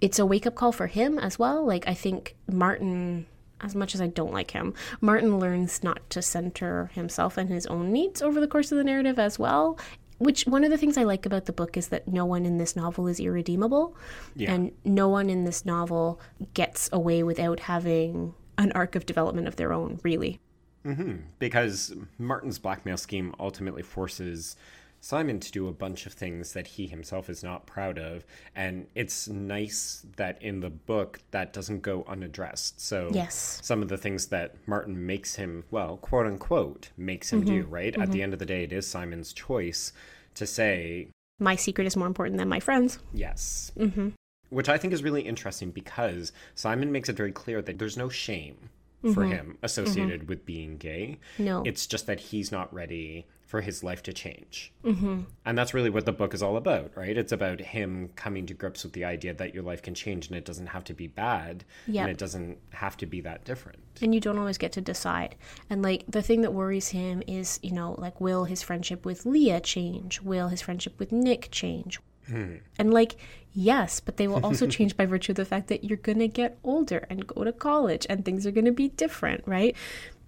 it's 0.00 0.18
a 0.18 0.26
wake 0.26 0.46
up 0.46 0.54
call 0.54 0.72
for 0.72 0.86
him 0.86 1.18
as 1.18 1.38
well. 1.38 1.64
Like 1.64 1.86
I 1.86 1.94
think 1.94 2.36
Martin 2.50 3.26
as 3.60 3.74
much 3.74 3.94
as 3.94 4.00
I 4.00 4.08
don't 4.08 4.32
like 4.32 4.50
him, 4.50 4.74
Martin 5.00 5.38
learns 5.38 5.82
not 5.82 6.10
to 6.10 6.20
center 6.20 6.90
himself 6.92 7.38
and 7.38 7.48
his 7.48 7.66
own 7.66 7.92
needs 7.92 8.20
over 8.20 8.38
the 8.38 8.48
course 8.48 8.70
of 8.70 8.78
the 8.78 8.84
narrative 8.84 9.18
as 9.18 9.38
well. 9.38 9.78
Which 10.18 10.44
one 10.44 10.64
of 10.64 10.70
the 10.70 10.78
things 10.78 10.96
I 10.96 11.04
like 11.04 11.26
about 11.26 11.46
the 11.46 11.52
book 11.52 11.76
is 11.76 11.88
that 11.88 12.06
no 12.06 12.24
one 12.24 12.44
in 12.44 12.58
this 12.58 12.76
novel 12.76 13.08
is 13.08 13.18
irredeemable, 13.18 13.96
yeah. 14.36 14.52
and 14.52 14.72
no 14.84 15.08
one 15.08 15.28
in 15.28 15.44
this 15.44 15.64
novel 15.64 16.20
gets 16.52 16.88
away 16.92 17.22
without 17.22 17.60
having 17.60 18.34
an 18.58 18.72
arc 18.72 18.94
of 18.96 19.06
development 19.06 19.48
of 19.48 19.56
their 19.56 19.72
own, 19.72 20.00
really. 20.02 20.40
Mm-hmm. 20.84 21.16
Because 21.38 21.94
Martin's 22.18 22.58
blackmail 22.58 22.96
scheme 22.96 23.34
ultimately 23.40 23.82
forces 23.82 24.56
Simon 25.00 25.38
to 25.40 25.52
do 25.52 25.68
a 25.68 25.72
bunch 25.72 26.06
of 26.06 26.12
things 26.14 26.52
that 26.54 26.66
he 26.66 26.86
himself 26.86 27.28
is 27.28 27.42
not 27.42 27.66
proud 27.66 27.98
of. 27.98 28.24
And 28.56 28.86
it's 28.94 29.28
nice 29.28 30.04
that 30.16 30.40
in 30.42 30.60
the 30.60 30.70
book 30.70 31.20
that 31.30 31.52
doesn't 31.52 31.82
go 31.82 32.04
unaddressed. 32.08 32.80
So 32.80 33.10
Yes. 33.12 33.60
some 33.62 33.82
of 33.82 33.88
the 33.88 33.98
things 33.98 34.26
that 34.28 34.56
Martin 34.66 35.04
makes 35.06 35.34
him, 35.36 35.64
well, 35.70 35.96
quote 35.98 36.26
unquote, 36.26 36.90
makes 36.96 37.32
him 37.32 37.44
do, 37.44 37.64
right? 37.64 37.94
At 37.98 38.12
the 38.12 38.22
end 38.22 38.32
of 38.32 38.38
the 38.38 38.46
day, 38.46 38.64
it 38.64 38.72
is 38.72 38.86
Simon's 38.86 39.32
choice 39.34 39.92
to 40.36 40.46
say, 40.46 41.08
My 41.38 41.56
secret 41.56 41.86
is 41.86 41.96
more 41.96 42.06
important 42.06 42.38
than 42.38 42.48
my 42.48 42.60
friends. 42.60 42.98
yes. 43.12 43.72
Mm-hmm. 43.78 44.08
Which 44.50 44.68
I 44.68 44.78
think 44.78 44.92
is 44.92 45.02
really 45.02 45.22
interesting 45.22 45.70
because 45.70 46.32
Simon 46.54 46.92
makes 46.92 47.08
it 47.08 47.16
very 47.16 47.32
clear 47.32 47.62
that 47.62 47.78
there's 47.78 47.96
no 47.96 48.08
shame 48.08 48.70
for 49.12 49.22
mm-hmm. 49.22 49.32
him 49.32 49.46
mm-hmm. 49.46 49.64
associated 49.64 50.28
with 50.28 50.46
being 50.46 50.78
gay. 50.78 51.18
No. 51.38 51.62
It's 51.66 51.86
just 51.86 52.06
that 52.06 52.20
he's 52.20 52.50
not 52.50 52.72
ready 52.72 53.26
for 53.46 53.60
his 53.60 53.84
life 53.84 54.02
to 54.02 54.12
change. 54.12 54.72
Mm-hmm. 54.82 55.20
And 55.44 55.58
that's 55.58 55.74
really 55.74 55.90
what 55.90 56.06
the 56.06 56.12
book 56.12 56.32
is 56.32 56.42
all 56.42 56.56
about, 56.56 56.90
right? 56.96 57.16
It's 57.16 57.30
about 57.30 57.60
him 57.60 58.08
coming 58.16 58.46
to 58.46 58.54
grips 58.54 58.82
with 58.82 58.94
the 58.94 59.04
idea 59.04 59.34
that 59.34 59.54
your 59.54 59.62
life 59.62 59.82
can 59.82 59.94
change 59.94 60.28
and 60.28 60.36
it 60.36 60.44
doesn't 60.44 60.68
have 60.68 60.84
to 60.84 60.94
be 60.94 61.06
bad 61.06 61.64
Yep. 61.86 62.02
and 62.02 62.10
it 62.10 62.18
doesn't 62.18 62.58
have 62.70 62.96
to 62.96 63.06
be 63.06 63.20
that 63.20 63.44
different. 63.44 63.78
and 64.02 64.12
you 64.14 64.20
don't 64.20 64.38
always 64.38 64.58
get 64.58 64.72
to 64.72 64.80
decide. 64.80 65.36
And 65.70 65.82
like 65.82 66.04
the 66.08 66.22
thing 66.22 66.40
that 66.40 66.52
worries 66.52 66.88
him 66.88 67.22
is, 67.28 67.60
you 67.62 67.72
know, 67.72 67.94
like 67.98 68.20
will 68.20 68.44
his 68.44 68.62
friendship 68.62 69.04
with 69.04 69.24
Leah 69.26 69.60
change? 69.60 70.20
Will 70.22 70.48
his 70.48 70.62
friendship 70.62 70.98
with 70.98 71.12
Nick 71.12 71.48
change? 71.52 72.00
Hmm. 72.26 72.56
And 72.78 72.92
like, 72.92 73.16
yes, 73.54 74.00
but 74.00 74.16
they 74.16 74.28
will 74.28 74.44
also 74.44 74.66
change 74.76 74.96
by 74.96 75.06
virtue 75.06 75.32
of 75.32 75.36
the 75.36 75.44
fact 75.44 75.68
that 75.68 75.84
you're 75.84 75.96
going 75.96 76.18
to 76.18 76.28
get 76.28 76.58
older 76.64 77.06
and 77.08 77.26
go 77.26 77.44
to 77.44 77.52
college 77.52 78.06
and 78.10 78.24
things 78.24 78.46
are 78.46 78.50
going 78.50 78.64
to 78.64 78.72
be 78.72 78.88
different, 78.88 79.42
right? 79.46 79.76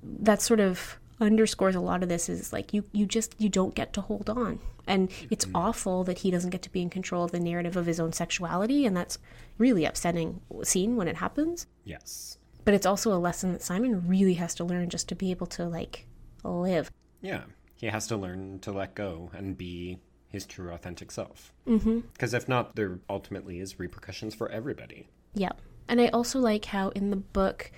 That 0.02 0.40
sort 0.40 0.60
of 0.60 0.98
underscores 1.20 1.74
a 1.74 1.80
lot 1.80 2.02
of 2.02 2.08
this 2.08 2.28
is 2.28 2.52
like 2.52 2.74
you 2.74 2.84
you 2.92 3.06
just 3.06 3.34
you 3.38 3.48
don't 3.48 3.74
get 3.74 3.92
to 3.94 4.00
hold 4.00 4.28
on. 4.30 4.58
And 4.86 5.10
it's 5.30 5.44
mm-hmm. 5.44 5.56
awful 5.56 6.04
that 6.04 6.18
he 6.18 6.30
doesn't 6.30 6.50
get 6.50 6.62
to 6.62 6.70
be 6.70 6.80
in 6.80 6.90
control 6.90 7.24
of 7.24 7.32
the 7.32 7.40
narrative 7.40 7.76
of 7.76 7.86
his 7.86 7.98
own 7.98 8.12
sexuality 8.12 8.86
and 8.86 8.96
that's 8.96 9.18
really 9.58 9.84
upsetting 9.84 10.40
scene 10.62 10.96
when 10.96 11.08
it 11.08 11.16
happens 11.16 11.66
Yes. 11.84 12.38
but 12.64 12.74
it's 12.74 12.86
also 12.86 13.12
a 13.12 13.18
lesson 13.18 13.52
that 13.52 13.62
Simon 13.62 14.06
really 14.06 14.34
has 14.34 14.54
to 14.56 14.64
learn 14.64 14.90
just 14.90 15.08
to 15.08 15.16
be 15.16 15.30
able 15.32 15.46
to 15.48 15.64
like 15.64 16.06
live. 16.44 16.90
Yeah. 17.20 17.44
He 17.74 17.86
has 17.86 18.06
to 18.08 18.16
learn 18.16 18.60
to 18.60 18.72
let 18.72 18.94
go 18.94 19.30
and 19.34 19.56
be 19.58 19.98
his 20.28 20.44
true 20.46 20.70
authentic 20.72 21.10
self. 21.10 21.52
Mm-hmm. 21.66 22.00
Because 22.12 22.34
if 22.34 22.48
not, 22.48 22.76
there 22.76 22.98
ultimately 23.08 23.60
is 23.60 23.78
repercussions 23.78 24.34
for 24.34 24.48
everybody. 24.50 25.08
Yeah. 25.34 25.52
And 25.88 26.00
I 26.00 26.08
also 26.08 26.38
like 26.40 26.64
how 26.66 26.88
in 26.90 27.10
the 27.10 27.16
book, 27.16 27.70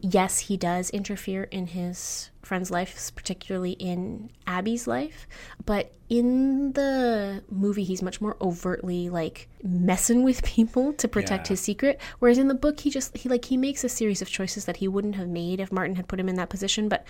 yes, 0.00 0.38
he 0.40 0.56
does 0.56 0.90
interfere 0.90 1.44
in 1.44 1.68
his 1.68 2.30
friend's 2.42 2.70
life, 2.70 3.10
particularly 3.16 3.72
in 3.72 4.30
Abby's 4.46 4.86
life, 4.86 5.26
but 5.66 5.92
in 6.08 6.72
the 6.72 7.42
movie 7.50 7.84
he's 7.84 8.00
much 8.02 8.20
more 8.20 8.36
overtly 8.40 9.10
like 9.10 9.48
messing 9.62 10.22
with 10.22 10.42
people 10.56 10.92
to 10.94 11.06
protect 11.08 11.46
Yeah. 11.46 11.50
his 11.50 11.60
secret 11.60 12.00
whereas 12.18 12.38
in 12.38 12.48
the 12.48 12.54
book 12.54 12.80
he 12.80 12.88
just 12.88 13.14
he 13.14 13.28
like 13.28 13.44
he 13.44 13.58
makes 13.58 13.84
a 13.84 13.90
series 13.90 14.22
of 14.22 14.28
choices 14.30 14.64
that 14.64 14.78
he 14.78 14.88
wouldn't 14.88 15.16
have 15.16 15.28
made 15.28 15.60
if 15.60 15.70
Martin 15.70 15.96
had 15.96 16.08
put 16.08 16.18
him 16.18 16.26
in 16.30 16.36
that 16.36 16.48
position 16.48 16.88
but 16.88 17.04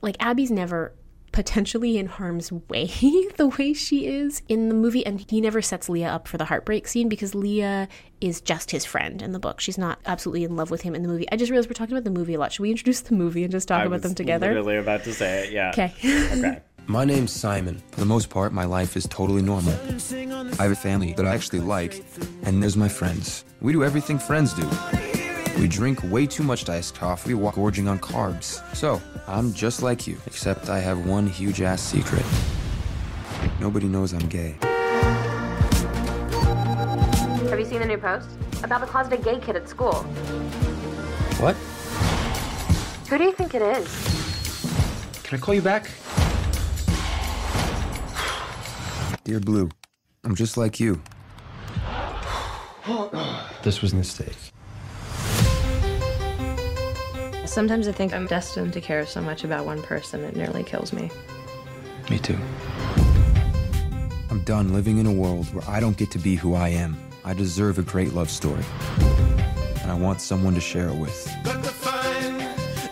like 0.00 0.16
Abby's 0.18 0.50
never 0.50 0.94
potentially 1.32 1.98
in 1.98 2.06
harm's 2.06 2.50
way 2.52 2.86
the 3.36 3.54
way 3.58 3.72
she 3.72 4.06
is 4.06 4.42
in 4.48 4.68
the 4.68 4.74
movie 4.74 5.04
and 5.04 5.24
he 5.30 5.40
never 5.40 5.60
sets 5.62 5.88
Leah 5.88 6.08
up 6.08 6.28
for 6.28 6.38
the 6.38 6.44
heartbreak 6.46 6.88
scene 6.88 7.08
because 7.08 7.34
Leah 7.34 7.88
is 8.20 8.40
just 8.40 8.70
his 8.70 8.84
friend 8.84 9.22
in 9.22 9.32
the 9.32 9.38
book 9.38 9.60
she's 9.60 9.78
not 9.78 9.98
absolutely 10.06 10.44
in 10.44 10.56
love 10.56 10.70
with 10.70 10.82
him 10.82 10.94
in 10.94 11.02
the 11.02 11.08
movie 11.08 11.30
I 11.30 11.36
just 11.36 11.50
realized 11.50 11.68
we're 11.68 11.74
talking 11.74 11.94
about 11.94 12.04
the 12.04 12.10
movie 12.10 12.34
a 12.34 12.38
lot 12.38 12.52
should 12.52 12.62
we 12.62 12.70
introduce 12.70 13.00
the 13.00 13.14
movie 13.14 13.42
and 13.44 13.52
just 13.52 13.68
talk 13.68 13.80
I 13.80 13.84
about 13.84 13.94
was 13.94 14.02
them 14.02 14.14
together 14.14 14.48
Literally 14.48 14.76
about 14.78 15.04
to 15.04 15.14
say 15.14 15.46
it. 15.46 15.52
Yeah. 15.52 15.70
okay 15.70 15.88
Okay. 16.02 16.62
My 16.90 17.04
name's 17.04 17.32
Simon. 17.32 17.82
For 17.90 18.00
the 18.00 18.06
most 18.06 18.30
part, 18.30 18.54
my 18.54 18.64
life 18.64 18.96
is 18.96 19.06
totally 19.06 19.42
normal. 19.42 19.74
I 19.74 20.62
have 20.62 20.72
a 20.72 20.74
family 20.74 21.12
that 21.12 21.26
I 21.26 21.34
actually 21.34 21.60
like, 21.60 22.02
and 22.44 22.62
there's 22.62 22.78
my 22.78 22.88
friends. 22.88 23.44
We 23.60 23.72
do 23.72 23.84
everything 23.84 24.18
friends 24.18 24.54
do. 24.54 25.17
We 25.58 25.66
drink 25.66 26.00
way 26.04 26.24
too 26.24 26.44
much 26.44 26.68
iced 26.68 26.94
coffee 26.94 27.34
while 27.34 27.52
gorging 27.52 27.88
on 27.88 27.98
carbs. 27.98 28.62
So, 28.76 29.02
I'm 29.26 29.52
just 29.52 29.82
like 29.82 30.06
you, 30.06 30.16
except 30.26 30.68
I 30.68 30.78
have 30.78 31.04
one 31.04 31.26
huge 31.26 31.62
ass 31.62 31.82
secret. 31.82 32.24
Nobody 33.58 33.88
knows 33.88 34.12
I'm 34.12 34.28
gay. 34.28 34.56
Have 37.50 37.58
you 37.58 37.64
seen 37.66 37.80
the 37.80 37.86
new 37.86 37.98
post? 37.98 38.28
About 38.62 38.82
the 38.82 38.86
closeted 38.86 39.24
gay 39.24 39.40
kid 39.40 39.56
at 39.56 39.68
school. 39.68 39.94
What? 41.40 41.56
Who 43.08 43.18
do 43.18 43.24
you 43.24 43.32
think 43.32 43.54
it 43.56 43.62
is? 43.62 43.88
Can 45.24 45.38
I 45.38 45.40
call 45.40 45.54
you 45.54 45.62
back? 45.62 45.90
Dear 49.24 49.40
Blue, 49.40 49.68
I'm 50.22 50.36
just 50.36 50.56
like 50.56 50.78
you. 50.78 51.02
This 53.64 53.82
was 53.82 53.92
a 53.92 53.96
mistake. 53.96 54.36
Sometimes 57.48 57.88
I 57.88 57.92
think 57.92 58.12
I'm 58.12 58.26
destined 58.26 58.74
to 58.74 58.80
care 58.80 59.06
so 59.06 59.22
much 59.22 59.42
about 59.42 59.64
one 59.64 59.82
person 59.82 60.22
it 60.22 60.36
nearly 60.36 60.62
kills 60.62 60.92
me. 60.92 61.10
Me 62.10 62.18
too. 62.18 62.36
I'm 64.30 64.42
done 64.44 64.74
living 64.74 64.98
in 64.98 65.06
a 65.06 65.12
world 65.12 65.46
where 65.54 65.64
I 65.66 65.80
don't 65.80 65.96
get 65.96 66.10
to 66.10 66.18
be 66.18 66.34
who 66.34 66.54
I 66.54 66.68
am. 66.68 66.98
I 67.24 67.32
deserve 67.32 67.78
a 67.78 67.82
great 67.82 68.12
love 68.12 68.28
story. 68.30 68.62
And 69.82 69.90
I 69.90 69.94
want 69.94 70.20
someone 70.20 70.54
to 70.54 70.60
share 70.60 70.88
it 70.88 70.94
with. 70.94 71.26
But 71.42 71.64
to 71.64 71.70
find 71.70 72.42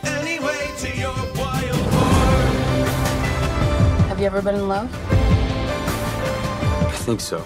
any 0.04 0.38
to 0.38 0.98
your 0.98 1.14
wild 1.36 1.76
Have 4.08 4.18
you 4.18 4.24
ever 4.24 4.40
been 4.40 4.54
in 4.54 4.68
love? 4.68 4.90
I 6.88 6.96
think 6.96 7.20
so. 7.20 7.44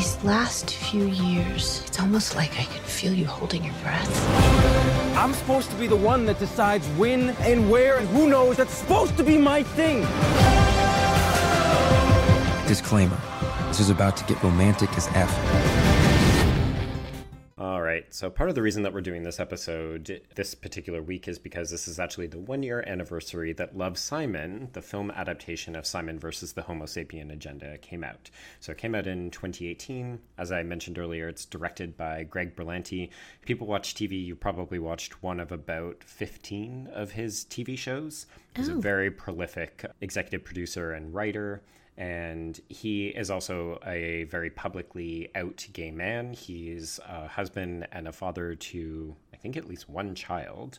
These 0.00 0.24
last 0.24 0.70
few 0.70 1.08
years, 1.08 1.82
it's 1.86 2.00
almost 2.00 2.34
like 2.34 2.52
I 2.52 2.64
can 2.64 2.82
feel 2.84 3.12
you 3.12 3.26
holding 3.26 3.62
your 3.62 3.74
breath. 3.82 5.14
I'm 5.14 5.34
supposed 5.34 5.68
to 5.72 5.76
be 5.76 5.86
the 5.86 5.94
one 5.94 6.24
that 6.24 6.38
decides 6.38 6.86
when 6.96 7.36
and 7.40 7.70
where 7.70 7.98
and 7.98 8.08
who 8.08 8.26
knows. 8.26 8.56
That's 8.56 8.72
supposed 8.72 9.18
to 9.18 9.22
be 9.22 9.36
my 9.36 9.62
thing. 9.62 10.00
Disclaimer. 12.66 13.20
This 13.68 13.78
is 13.78 13.90
about 13.90 14.16
to 14.16 14.24
get 14.24 14.42
romantic 14.42 14.88
as 14.96 15.06
F. 15.08 16.09
Right. 17.90 18.14
So 18.14 18.30
part 18.30 18.48
of 18.48 18.54
the 18.54 18.62
reason 18.62 18.84
that 18.84 18.92
we're 18.92 19.00
doing 19.00 19.24
this 19.24 19.40
episode 19.40 20.20
this 20.36 20.54
particular 20.54 21.02
week 21.02 21.26
is 21.26 21.40
because 21.40 21.72
this 21.72 21.88
is 21.88 21.98
actually 21.98 22.28
the 22.28 22.38
one 22.38 22.62
year 22.62 22.84
anniversary 22.86 23.52
that 23.54 23.76
Love 23.76 23.98
Simon, 23.98 24.68
the 24.74 24.80
film 24.80 25.10
adaptation 25.10 25.74
of 25.74 25.84
Simon 25.84 26.16
versus 26.16 26.52
the 26.52 26.62
Homo 26.62 26.84
sapien 26.84 27.32
agenda, 27.32 27.78
came 27.78 28.04
out. 28.04 28.30
So 28.60 28.70
it 28.70 28.78
came 28.78 28.94
out 28.94 29.08
in 29.08 29.32
2018. 29.32 30.20
As 30.38 30.52
I 30.52 30.62
mentioned 30.62 31.00
earlier, 31.00 31.26
it's 31.26 31.44
directed 31.44 31.96
by 31.96 32.22
Greg 32.22 32.54
Berlanti. 32.54 33.10
If 33.40 33.44
people 33.44 33.66
watch 33.66 33.96
TV, 33.96 34.24
you 34.24 34.36
probably 34.36 34.78
watched 34.78 35.20
one 35.20 35.40
of 35.40 35.50
about 35.50 36.04
15 36.04 36.90
of 36.94 37.10
his 37.10 37.44
TV 37.46 37.76
shows. 37.76 38.26
He's 38.54 38.68
a 38.68 38.74
oh. 38.74 38.80
very 38.80 39.10
prolific 39.10 39.84
executive 40.00 40.44
producer 40.44 40.92
and 40.92 41.12
writer 41.12 41.60
and 41.96 42.60
he 42.68 43.08
is 43.08 43.30
also 43.30 43.78
a 43.86 44.24
very 44.24 44.50
publicly 44.50 45.30
out 45.34 45.66
gay 45.72 45.90
man. 45.90 46.32
He's 46.32 46.98
a 47.06 47.28
husband 47.28 47.86
and 47.92 48.08
a 48.08 48.12
father 48.12 48.54
to, 48.54 49.16
I 49.32 49.36
think, 49.36 49.56
at 49.56 49.68
least 49.68 49.88
one 49.88 50.14
child. 50.14 50.78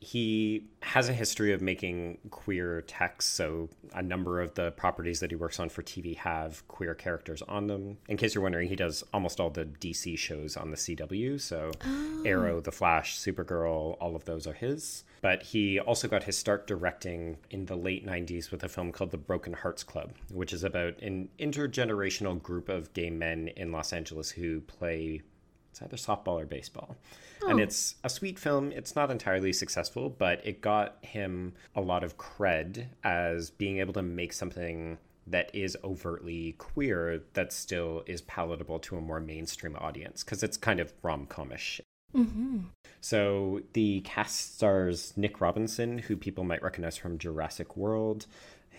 He 0.00 0.64
has 0.80 1.10
a 1.10 1.12
history 1.12 1.52
of 1.52 1.60
making 1.60 2.18
queer 2.30 2.80
texts, 2.82 3.30
so 3.30 3.68
a 3.92 4.02
number 4.02 4.40
of 4.40 4.54
the 4.54 4.70
properties 4.72 5.20
that 5.20 5.30
he 5.30 5.36
works 5.36 5.60
on 5.60 5.68
for 5.68 5.82
TV 5.82 6.16
have 6.16 6.66
queer 6.68 6.94
characters 6.94 7.42
on 7.42 7.66
them. 7.66 7.98
In 8.08 8.16
case 8.16 8.34
you're 8.34 8.42
wondering, 8.42 8.68
he 8.68 8.76
does 8.76 9.04
almost 9.12 9.40
all 9.40 9.50
the 9.50 9.66
DC 9.66 10.16
shows 10.16 10.56
on 10.56 10.70
the 10.70 10.76
CW, 10.78 11.38
so 11.38 11.70
oh. 11.84 12.22
Arrow, 12.24 12.60
The 12.60 12.72
Flash, 12.72 13.18
Supergirl, 13.18 13.98
all 14.00 14.16
of 14.16 14.24
those 14.24 14.46
are 14.46 14.54
his. 14.54 15.04
But 15.20 15.42
he 15.42 15.78
also 15.78 16.08
got 16.08 16.22
his 16.22 16.38
start 16.38 16.66
directing 16.66 17.36
in 17.50 17.66
the 17.66 17.76
late 17.76 18.06
90s 18.06 18.50
with 18.50 18.64
a 18.64 18.70
film 18.70 18.92
called 18.92 19.10
The 19.10 19.18
Broken 19.18 19.52
Hearts 19.52 19.84
Club, 19.84 20.12
which 20.32 20.54
is 20.54 20.64
about 20.64 20.98
an 21.02 21.28
intergenerational 21.38 22.42
group 22.42 22.70
of 22.70 22.94
gay 22.94 23.10
men 23.10 23.48
in 23.48 23.70
Los 23.70 23.92
Angeles 23.92 24.30
who 24.30 24.62
play 24.62 25.20
it's 25.70 25.82
either 25.82 25.96
softball 25.96 26.40
or 26.40 26.46
baseball. 26.46 26.96
And 27.48 27.60
oh. 27.60 27.62
it's 27.62 27.96
a 28.04 28.10
sweet 28.10 28.38
film. 28.38 28.72
It's 28.72 28.94
not 28.94 29.10
entirely 29.10 29.52
successful, 29.52 30.10
but 30.10 30.46
it 30.46 30.60
got 30.60 30.98
him 31.02 31.54
a 31.74 31.80
lot 31.80 32.04
of 32.04 32.18
cred 32.18 32.86
as 33.02 33.50
being 33.50 33.78
able 33.78 33.92
to 33.94 34.02
make 34.02 34.32
something 34.32 34.98
that 35.26 35.50
is 35.54 35.76
overtly 35.84 36.52
queer 36.58 37.22
that 37.34 37.52
still 37.52 38.02
is 38.06 38.20
palatable 38.22 38.78
to 38.80 38.96
a 38.96 39.00
more 39.00 39.20
mainstream 39.20 39.76
audience 39.76 40.24
because 40.24 40.42
it's 40.42 40.56
kind 40.56 40.80
of 40.80 40.92
rom 41.02 41.26
comish. 41.26 41.80
Mm-hmm. 42.14 42.58
So 43.00 43.62
the 43.72 44.00
cast 44.00 44.56
stars 44.56 45.12
Nick 45.16 45.40
Robinson, 45.40 45.98
who 45.98 46.16
people 46.16 46.44
might 46.44 46.62
recognize 46.62 46.96
from 46.96 47.18
Jurassic 47.18 47.76
World. 47.76 48.26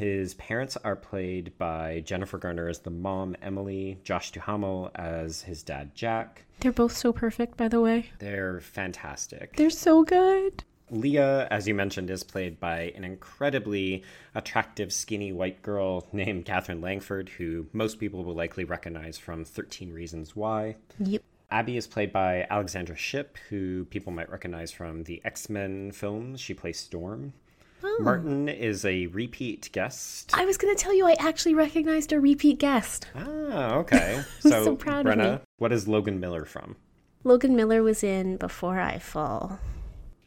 His 0.02 0.34
parents 0.34 0.78
are 0.78 0.96
played 0.96 1.56
by 1.60 2.00
Jennifer 2.00 2.40
Garner 2.40 2.68
as 2.68 2.80
the 2.80 2.90
mom, 2.90 3.36
Emily, 3.40 4.00
Josh 4.04 4.32
Duhamel 4.32 4.90
as 4.96 5.44
his 5.44 5.62
dad, 5.62 5.94
Jack. 5.94 6.46
They're 6.60 6.72
both 6.72 6.98
so 6.98 7.14
perfect, 7.14 7.56
by 7.56 7.68
the 7.68 7.82
way. 7.82 8.10
They're 8.18 8.62
fantastic. 8.62 9.56
They're 9.58 9.70
so 9.70 10.04
good. 10.04 10.64
Leah, 10.90 11.48
as 11.52 11.68
you 11.68 11.76
mentioned, 11.76 12.10
is 12.10 12.24
played 12.24 12.60
by 12.60 12.92
an 12.96 13.04
incredibly 13.04 14.04
attractive, 14.34 14.92
skinny 14.92 15.32
white 15.34 15.62
girl 15.62 16.08
named 16.12 16.46
Katherine 16.46 16.82
Langford, 16.82 17.30
who 17.30 17.68
most 17.72 18.00
people 18.00 18.24
will 18.24 18.34
likely 18.34 18.64
recognize 18.64 19.20
from 19.20 19.46
13 19.46 19.94
Reasons 19.94 20.36
Why. 20.36 20.78
Yep. 20.98 21.22
Abby 21.52 21.78
is 21.78 21.86
played 21.86 22.12
by 22.12 22.48
Alexandra 22.50 22.96
Shipp, 22.96 23.38
who 23.50 23.86
people 23.86 24.12
might 24.12 24.32
recognize 24.32 24.72
from 24.72 25.04
the 25.04 25.22
X 25.24 25.48
Men 25.48 25.92
films. 25.92 26.40
She 26.40 26.56
plays 26.56 26.80
Storm. 26.80 27.34
Martin 28.00 28.50
is 28.50 28.86
a 28.86 29.08
repeat 29.08 29.70
guest. 29.72 30.32
I 30.34 30.46
was 30.46 30.58
going 30.58 30.76
to 30.76 30.82
tell 30.82 30.94
you 30.94 31.06
I 31.08 31.16
actually 31.20 31.54
recognized 31.54 32.12
a 32.12 32.20
repeat 32.20 32.60
guest. 32.60 33.08
Ah, 33.16 33.76
okay. 33.76 34.24
I'm 34.46 34.52
so 34.52 34.76
proud 34.76 35.06
of 35.06 35.14
Brenna, 35.14 35.34
me. 35.34 35.40
what 35.58 35.72
is 35.72 35.88
Logan 35.88 36.20
Miller 36.20 36.46
from? 36.46 36.76
Logan 37.24 37.56
Miller 37.56 37.84
was 37.84 38.04
in 38.04 38.38
Before 38.38 38.80
I 38.80 39.00
Fall. 39.00 39.60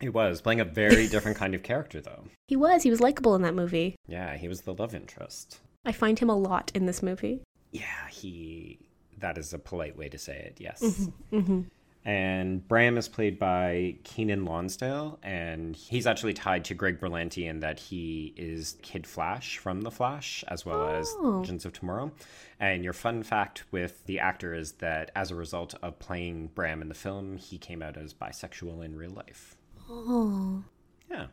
He 0.01 0.09
was 0.09 0.41
playing 0.41 0.61
a 0.61 0.65
very 0.65 1.07
different 1.15 1.37
kind 1.37 1.55
of 1.55 1.63
character, 1.63 2.01
though. 2.01 2.25
He 2.49 2.57
was. 2.57 2.83
He 2.83 2.91
was 2.91 3.01
likable 3.01 3.35
in 3.35 3.43
that 3.43 3.55
movie. 3.55 3.97
Yeah, 4.07 4.37
he 4.37 4.49
was 4.49 4.63
the 4.63 4.75
love 4.75 4.95
interest. 4.95 5.61
I 5.85 5.93
find 5.93 6.19
him 6.19 6.31
a 6.31 6.37
lot 6.37 6.71
in 6.75 6.87
this 6.87 7.03
movie. 7.03 7.43
Yeah, 7.73 8.09
he. 8.11 8.79
That 9.19 9.39
is 9.39 9.53
a 9.55 9.59
polite 9.59 9.97
way 9.97 10.09
to 10.09 10.19
say 10.19 10.37
it, 10.37 10.57
yes. 10.59 11.09
Mm-hmm. 11.33 11.63
And 12.07 12.67
Bram 12.69 12.99
is 12.99 13.09
played 13.09 13.39
by 13.39 13.97
Keiynan 14.05 14.47
Lonsdale, 14.47 15.19
and 15.23 15.75
he's 15.75 16.07
actually 16.07 16.35
tied 16.35 16.67
to 16.67 16.75
Greg 16.75 17.01
Berlanti 17.01 17.49
in 17.49 17.61
that 17.61 17.81
he 17.81 18.35
is 18.37 18.77
Kid 18.83 19.07
Flash 19.07 19.57
from 19.57 19.81
The 19.81 19.91
Flash, 19.91 20.45
as 20.49 20.67
well 20.67 20.87
as 20.87 21.09
Oh. 21.19 21.39
Legends 21.39 21.65
of 21.65 21.73
Tomorrow. 21.73 22.13
And 22.61 22.85
your 22.85 22.93
fun 22.93 23.23
fact 23.23 23.65
with 23.71 24.05
the 24.05 24.19
actor 24.21 24.53
is 24.53 24.73
that 24.73 25.13
as 25.17 25.31
a 25.31 25.35
result 25.35 25.75
of 25.83 25.99
playing 25.99 26.49
Bram 26.49 26.83
in 26.83 26.89
the 26.89 26.95
film, 26.95 27.39
he 27.39 27.57
came 27.57 27.81
out 27.81 27.97
as 27.97 28.13
bisexual 28.13 28.85
in 28.85 28.97
real 28.97 29.13
life. 29.13 29.57
Oh. 29.89 30.63
Yeah. 31.11 31.29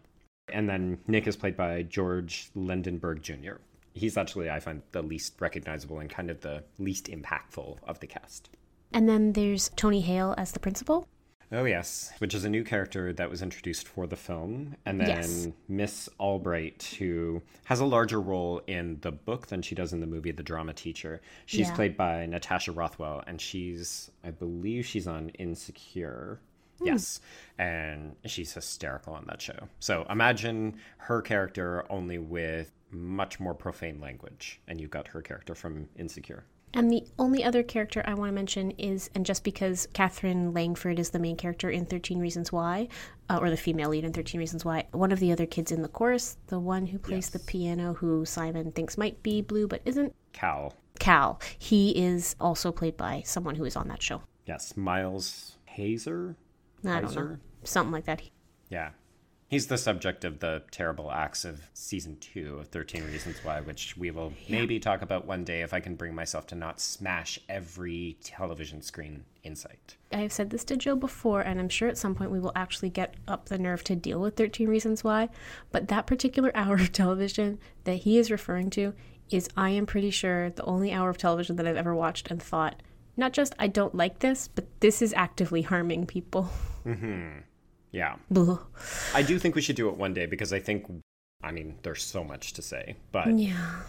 And 0.53 0.69
then 0.69 0.99
Nick 1.05 1.27
is 1.27 1.35
played 1.35 1.57
by 1.57 1.83
George 1.83 2.49
Lendeborg 2.55 3.21
Jr. 3.21 3.55
He's 3.93 4.15
actually, 4.15 4.49
I 4.49 4.61
find, 4.61 4.83
the 4.93 5.01
least 5.01 5.39
recognizable 5.41 5.99
and 5.99 6.09
kind 6.09 6.29
of 6.29 6.39
the 6.39 6.63
least 6.79 7.07
impactful 7.07 7.77
of 7.83 7.99
the 7.99 8.07
cast. 8.07 8.49
And 8.93 9.07
then 9.07 9.33
there's 9.33 9.69
Tony 9.75 10.01
Hale 10.01 10.35
as 10.37 10.51
the 10.51 10.59
principal. 10.59 11.07
Oh, 11.53 11.65
yes, 11.65 12.13
which 12.19 12.33
is 12.33 12.45
a 12.45 12.49
new 12.49 12.63
character 12.63 13.11
that 13.11 13.29
was 13.29 13.41
introduced 13.41 13.85
for 13.85 14.07
the 14.07 14.15
film. 14.15 14.77
And 14.85 15.01
then 15.01 15.07
Yes. 15.09 15.47
Miss 15.67 16.09
Albright, 16.17 16.95
who 16.97 17.41
has 17.65 17.81
a 17.81 17.85
larger 17.85 18.21
role 18.21 18.61
in 18.67 18.99
the 19.01 19.11
book 19.11 19.47
than 19.47 19.61
she 19.61 19.75
does 19.75 19.91
in 19.91 19.99
the 19.99 20.07
movie, 20.07 20.31
The 20.31 20.43
Drama 20.43 20.73
Teacher. 20.73 21.19
She's 21.45 21.67
Yeah. 21.67 21.75
played 21.75 21.97
by 21.97 22.25
Natasha 22.25 22.71
Rothwell, 22.71 23.21
and 23.27 23.41
she's, 23.41 24.11
I 24.23 24.31
believe, 24.31 24.85
she's 24.85 25.07
on 25.07 25.27
Insecure. 25.31 26.39
Hmm. 26.79 26.85
Yes. 26.87 27.19
And 27.57 28.15
she's 28.25 28.53
hysterical 28.53 29.13
on 29.13 29.25
that 29.27 29.41
show. 29.41 29.67
So 29.81 30.05
imagine 30.09 30.77
her 30.99 31.21
character 31.21 31.85
only 31.91 32.17
with 32.17 32.71
much 32.91 33.41
more 33.41 33.53
profane 33.53 33.99
language. 33.99 34.61
And 34.69 34.79
you've 34.79 34.89
got 34.89 35.07
her 35.09 35.21
character 35.21 35.53
from 35.53 35.89
Insecure. 35.97 36.45
And 36.73 36.89
the 36.89 37.03
only 37.19 37.43
other 37.43 37.63
character 37.63 38.01
I 38.05 38.13
want 38.13 38.29
to 38.29 38.33
mention 38.33 38.71
is, 38.71 39.09
and 39.13 39.25
just 39.25 39.43
because 39.43 39.87
Katherine 39.93 40.53
Langford 40.53 40.99
is 40.99 41.09
the 41.09 41.19
main 41.19 41.35
character 41.35 41.69
in 41.69 41.85
13 41.85 42.19
Reasons 42.19 42.51
Why, 42.51 42.87
uh, 43.29 43.39
or 43.41 43.49
the 43.49 43.57
female 43.57 43.89
lead 43.89 44.05
in 44.05 44.13
13 44.13 44.39
Reasons 44.39 44.63
Why, 44.63 44.85
one 44.91 45.11
of 45.11 45.19
the 45.19 45.31
other 45.31 45.45
kids 45.45 45.71
in 45.71 45.81
the 45.81 45.89
chorus, 45.89 46.37
the 46.47 46.59
one 46.59 46.85
who 46.87 46.97
plays 46.97 47.29
the 47.29 47.39
piano, 47.39 47.93
who 47.95 48.23
Simon 48.25 48.71
thinks 48.71 48.97
might 48.97 49.21
be 49.21 49.41
blue 49.41 49.67
but 49.67 49.81
isn't, 49.83 50.15
Cal. 50.31 50.73
Cal, 50.99 51.41
he 51.57 51.91
is 51.91 52.35
also 52.39 52.71
played 52.71 52.95
by 52.95 53.21
someone 53.25 53.55
who 53.55 53.65
is 53.65 53.75
on 53.75 53.87
that 53.89 54.01
show. 54.01 54.21
Yes. 54.45 54.77
Miles 54.77 55.57
Heizer. 55.77 56.35
I 56.85 57.01
don't 57.01 57.15
know. 57.15 57.37
Something 57.63 57.91
like 57.91 58.05
that. 58.05 58.21
Yeah. 58.69 58.89
He's 59.51 59.67
the 59.67 59.77
subject 59.77 60.23
of 60.23 60.39
the 60.39 60.63
terrible 60.71 61.11
acts 61.11 61.43
of 61.43 61.59
season 61.73 62.15
two 62.21 62.59
of 62.59 62.69
13 62.69 63.03
Reasons 63.03 63.35
Why, 63.43 63.59
which 63.59 63.97
we 63.97 64.09
will 64.09 64.31
maybe 64.47 64.79
talk 64.79 65.01
about 65.01 65.27
one 65.27 65.43
day 65.43 65.61
if 65.61 65.73
I 65.73 65.81
can 65.81 65.95
bring 65.95 66.15
myself 66.15 66.47
to 66.47 66.55
not 66.55 66.79
smash 66.79 67.37
every 67.49 68.15
television 68.23 68.81
screen 68.81 69.25
in 69.43 69.57
sight. 69.57 69.97
I 70.13 70.19
have 70.19 70.31
said 70.31 70.51
this 70.51 70.63
to 70.63 70.77
Joe 70.77 70.95
before, 70.95 71.41
and 71.41 71.59
I'm 71.59 71.67
sure 71.67 71.89
at 71.89 71.97
some 71.97 72.15
point 72.15 72.31
we 72.31 72.39
will 72.39 72.53
actually 72.55 72.91
get 72.91 73.15
up 73.27 73.49
the 73.49 73.59
nerve 73.59 73.83
to 73.83 73.95
deal 73.97 74.21
with 74.21 74.37
13 74.37 74.69
Reasons 74.69 75.03
Why. 75.03 75.27
But 75.73 75.89
that 75.89 76.07
particular 76.07 76.51
hour 76.55 76.75
of 76.75 76.93
television 76.93 77.59
that 77.83 77.95
he 77.95 78.17
is 78.17 78.31
referring 78.31 78.69
to 78.69 78.93
is, 79.31 79.49
I 79.57 79.71
am 79.71 79.85
pretty 79.85 80.11
sure, 80.11 80.49
the 80.51 80.63
only 80.63 80.93
hour 80.93 81.09
of 81.09 81.17
television 81.17 81.57
that 81.57 81.67
I've 81.67 81.75
ever 81.75 81.93
watched 81.93 82.31
and 82.31 82.41
thought, 82.41 82.81
not 83.17 83.33
just 83.33 83.53
I 83.59 83.67
don't 83.67 83.95
like 83.95 84.19
this, 84.19 84.47
but 84.47 84.79
this 84.79 85.01
is 85.01 85.11
actively 85.11 85.63
harming 85.63 86.05
people. 86.05 86.49
Mm-hmm. 86.85 87.39
Yeah. 87.91 88.15
I 89.13 89.21
do 89.21 89.37
think 89.37 89.55
we 89.55 89.61
should 89.61 89.75
do 89.75 89.89
it 89.89 89.97
one 89.97 90.13
day 90.13 90.25
because 90.25 90.53
I 90.53 90.59
think, 90.59 90.85
I 91.43 91.51
mean, 91.51 91.77
there's 91.83 92.03
so 92.03 92.23
much 92.23 92.53
to 92.53 92.61
say, 92.61 92.95
but 93.11 93.37
Yeah. 93.37 93.81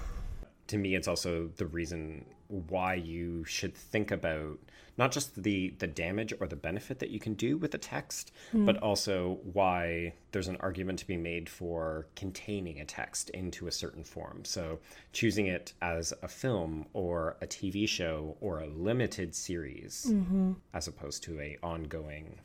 to 0.69 0.79
me 0.79 0.95
it's 0.95 1.09
also 1.09 1.51
the 1.57 1.67
reason 1.67 2.25
why 2.49 2.95
you 2.95 3.45
should 3.45 3.75
think 3.75 4.11
about 4.11 4.59
not 4.99 5.11
just 5.11 5.43
the 5.43 5.71
the 5.79 5.87
damage 5.87 6.35
or 6.39 6.47
the 6.47 6.57
benefit 6.57 6.99
that 6.99 7.11
you 7.11 7.19
can 7.19 7.35
do 7.35 7.57
with 7.57 7.71
the 7.71 7.79
text 7.79 8.31
hmm. 8.51 8.67
but 8.67 8.77
also 8.79 9.39
why 9.43 10.13
there's 10.33 10.49
an 10.49 10.57
argument 10.61 10.99
to 10.99 11.07
be 11.07 11.17
made 11.17 11.49
for 11.49 12.07
containing 12.15 12.79
a 12.81 12.85
text 12.85 13.31
into 13.31 13.67
a 13.67 13.73
certain 13.73 14.05
form 14.05 14.45
so 14.45 14.79
choosing 15.13 15.47
it 15.47 15.73
as 15.81 16.13
a 16.23 16.29
film 16.29 16.85
or 16.93 17.37
a 17.41 17.47
TV 17.47 17.89
show 17.89 18.37
or 18.41 18.61
a 18.61 18.67
limited 18.67 19.35
series 19.35 20.07
mm-hmm. 20.11 20.53
as 20.75 20.87
opposed 20.87 21.23
to 21.23 21.41
a 21.41 21.57
ongoing 21.63 22.39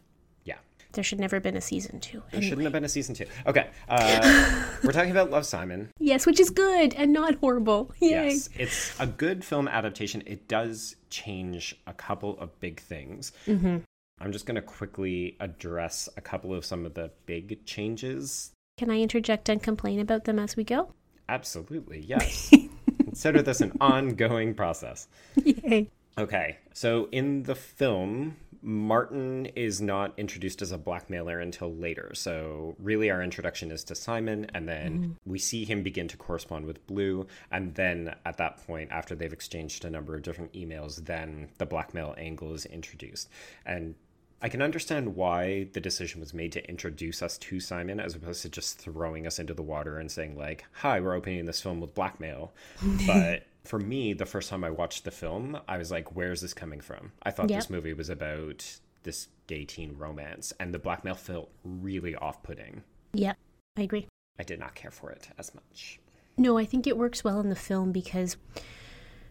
There 0.97 1.03
should 1.03 1.19
never 1.19 1.35
have 1.35 1.43
been 1.43 1.55
a 1.55 1.61
season 1.61 1.99
two. 1.99 2.23
there 2.31 2.41
shouldn't 2.41 2.63
have 2.63 2.73
been 2.73 2.83
a 2.83 2.89
season 2.89 3.13
two 3.15 3.27
okay 3.45 3.69
uh, 3.87 4.65
we're 4.83 4.91
talking 4.91 5.11
about 5.11 5.29
love 5.29 5.45
simon 5.45 5.89
Yes, 5.99 6.25
which 6.25 6.39
is 6.39 6.49
good 6.49 6.93
and 6.95 7.11
not 7.13 7.35
horrible. 7.35 7.91
Yay. 7.99 8.29
Yes, 8.29 8.49
it's 8.57 8.97
a 8.99 9.05
good 9.05 9.43
film 9.43 9.67
adaptation. 9.67 10.23
It 10.25 10.47
does 10.47 10.95
change 11.09 11.75
a 11.85 11.93
couple 11.93 12.39
of 12.39 12.57
big 12.59 12.79
things. 12.79 13.31
Mm-hmm. 13.45 13.77
I'm 14.21 14.31
just 14.31 14.45
going 14.45 14.55
to 14.55 14.61
quickly 14.61 15.35
address 15.39 16.07
a 16.17 16.21
couple 16.21 16.53
of 16.53 16.63
some 16.65 16.85
of 16.85 16.93
the 16.93 17.11
big 17.25 17.65
changes. 17.65 18.51
Can 18.77 18.89
I 18.89 19.01
interject 19.01 19.49
and 19.49 19.61
complain 19.61 19.99
about 19.99 20.23
them 20.23 20.39
as 20.39 20.55
we 20.55 20.63
go? 20.63 20.93
Absolutely, 21.29 21.99
yes. 21.99 22.51
Consider 23.03 23.41
this 23.41 23.59
an 23.61 23.73
ongoing 23.81 24.53
process. 24.53 25.07
Yay. 25.43 25.89
Okay, 26.17 26.57
so 26.73 27.09
in 27.11 27.43
the 27.43 27.55
film, 27.55 28.37
Martin 28.61 29.45
is 29.47 29.81
not 29.81 30.13
introduced 30.17 30.61
as 30.61 30.71
a 30.71 30.77
blackmailer 30.77 31.39
until 31.39 31.73
later. 31.73 32.11
So, 32.13 32.75
really, 32.79 33.09
our 33.09 33.21
introduction 33.21 33.71
is 33.71 33.83
to 33.85 33.95
Simon, 33.95 34.49
and 34.53 34.67
then 34.67 34.93
mm-hmm. 34.93 35.11
we 35.25 35.39
see 35.39 35.65
him 35.65 35.83
begin 35.83 36.07
to 36.09 36.17
correspond 36.17 36.65
with 36.65 36.85
Blue. 36.87 37.27
And 37.51 37.75
then 37.75 38.15
at 38.25 38.37
that 38.37 38.65
point, 38.65 38.91
after 38.91 39.15
they've 39.15 39.33
exchanged 39.33 39.85
a 39.85 39.89
number 39.89 40.15
of 40.15 40.23
different 40.23 40.53
emails, 40.53 41.05
then 41.05 41.49
the 41.57 41.65
blackmail 41.65 42.15
angle 42.17 42.53
is 42.53 42.65
introduced. 42.65 43.29
And 43.65 43.95
I 44.41 44.49
can 44.49 44.61
understand 44.61 45.15
why 45.15 45.67
the 45.73 45.81
decision 45.81 46.19
was 46.19 46.33
made 46.33 46.51
to 46.51 46.69
introduce 46.69 47.23
us 47.23 47.37
to 47.39 47.59
Simon 47.59 47.99
as 47.99 48.15
opposed 48.15 48.43
to 48.43 48.49
just 48.49 48.77
throwing 48.77 49.25
us 49.25 49.39
into 49.39 49.55
the 49.55 49.63
water 49.63 49.97
and 49.97 50.11
saying, 50.11 50.37
like, 50.37 50.65
hi, 50.71 50.99
we're 50.99 51.15
opening 51.15 51.45
this 51.45 51.61
film 51.61 51.81
with 51.81 51.95
blackmail. 51.95 52.53
but 53.07 53.47
for 53.67 53.79
me, 53.79 54.13
the 54.13 54.25
first 54.25 54.49
time 54.49 54.63
I 54.63 54.69
watched 54.69 55.03
the 55.03 55.11
film, 55.11 55.59
I 55.67 55.77
was 55.77 55.91
like, 55.91 56.15
where's 56.15 56.41
this 56.41 56.53
coming 56.53 56.81
from? 56.81 57.11
I 57.23 57.31
thought 57.31 57.49
Yep. 57.49 57.57
this 57.59 57.69
movie 57.69 57.93
was 57.93 58.09
about 58.09 58.79
this 59.03 59.27
gay 59.47 59.65
teen 59.65 59.95
romance, 59.97 60.53
and 60.59 60.73
the 60.73 60.79
blackmail 60.79 61.15
felt 61.15 61.49
really 61.63 62.15
off 62.15 62.43
putting. 62.43 62.83
Yep, 63.13 63.37
I 63.77 63.81
agree. 63.81 64.07
I 64.39 64.43
did 64.43 64.59
not 64.59 64.75
care 64.75 64.91
for 64.91 65.09
it 65.11 65.29
as 65.37 65.53
much. 65.55 65.99
No, 66.37 66.57
I 66.57 66.65
think 66.65 66.85
it 66.87 66.97
works 66.97 67.23
well 67.23 67.39
in 67.39 67.49
the 67.49 67.55
film 67.55 67.91
because, 67.91 68.37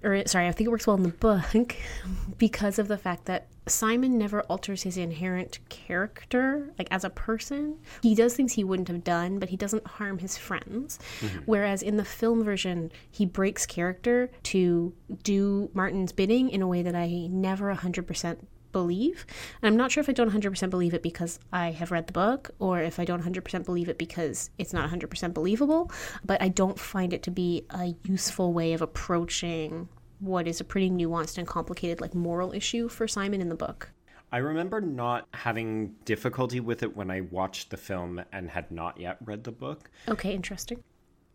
or 0.02 0.22
sorry, 0.26 0.48
I 0.48 0.52
think 0.52 0.66
it 0.66 0.70
works 0.70 0.86
well 0.86 0.96
in 0.96 1.02
the 1.02 1.08
book 1.08 1.76
because 2.38 2.78
of 2.78 2.88
the 2.88 2.98
fact 2.98 3.26
that 3.26 3.48
Simon 3.68 4.16
never 4.16 4.42
alters 4.42 4.82
his 4.82 4.96
inherent 4.96 5.58
character, 5.68 6.70
like 6.78 6.86
as 6.90 7.04
a 7.04 7.10
person. 7.10 7.78
He 8.02 8.14
does 8.14 8.34
things 8.34 8.52
he 8.52 8.62
wouldn't 8.62 8.88
have 8.88 9.02
done, 9.02 9.38
but 9.38 9.48
he 9.48 9.56
doesn't 9.56 9.86
harm 9.86 10.18
his 10.18 10.36
friends. 10.38 10.98
Mm-hmm. 11.20 11.38
Whereas 11.46 11.82
in 11.82 11.96
the 11.96 12.04
film 12.04 12.44
version, 12.44 12.92
he 13.10 13.26
breaks 13.26 13.66
character 13.66 14.30
to 14.44 14.94
do 15.24 15.68
Martin's 15.74 16.12
bidding 16.12 16.50
in 16.50 16.62
a 16.62 16.68
way 16.68 16.82
that 16.82 16.94
I 16.94 17.28
never 17.28 17.74
100% 17.74 18.38
believe. 18.76 19.24
And 19.62 19.68
I'm 19.68 19.76
not 19.78 19.90
sure 19.90 20.02
if 20.02 20.10
I 20.10 20.12
don't 20.12 20.30
100% 20.30 20.68
believe 20.68 20.92
it 20.92 21.02
because 21.02 21.38
I 21.50 21.70
have 21.70 21.90
read 21.90 22.08
the 22.08 22.12
book 22.12 22.50
or 22.58 22.82
if 22.82 23.00
I 23.00 23.06
don't 23.06 23.22
100% 23.22 23.64
believe 23.64 23.88
it 23.88 23.96
because 23.96 24.50
it's 24.58 24.74
not 24.74 24.90
100% 24.90 25.32
believable, 25.32 25.90
but 26.26 26.42
I 26.42 26.48
don't 26.48 26.78
find 26.78 27.14
it 27.14 27.22
to 27.22 27.30
be 27.30 27.64
a 27.70 27.94
useful 28.04 28.52
way 28.52 28.74
of 28.74 28.82
approaching 28.82 29.88
what 30.18 30.46
is 30.46 30.60
a 30.60 30.64
pretty 30.64 30.90
nuanced 30.90 31.38
and 31.38 31.46
complicated 31.46 32.02
like 32.02 32.14
moral 32.14 32.52
issue 32.52 32.86
for 32.86 33.08
Simon 33.08 33.40
in 33.40 33.48
the 33.48 33.54
book. 33.54 33.92
I 34.30 34.38
remember 34.38 34.82
not 34.82 35.26
having 35.32 35.94
difficulty 36.04 36.60
with 36.60 36.82
it 36.82 36.94
when 36.94 37.10
I 37.10 37.22
watched 37.22 37.70
the 37.70 37.78
film 37.78 38.22
and 38.30 38.50
had 38.50 38.70
not 38.70 39.00
yet 39.00 39.16
read 39.24 39.44
the 39.44 39.52
book. 39.52 39.90
Okay, 40.06 40.34
interesting. 40.34 40.82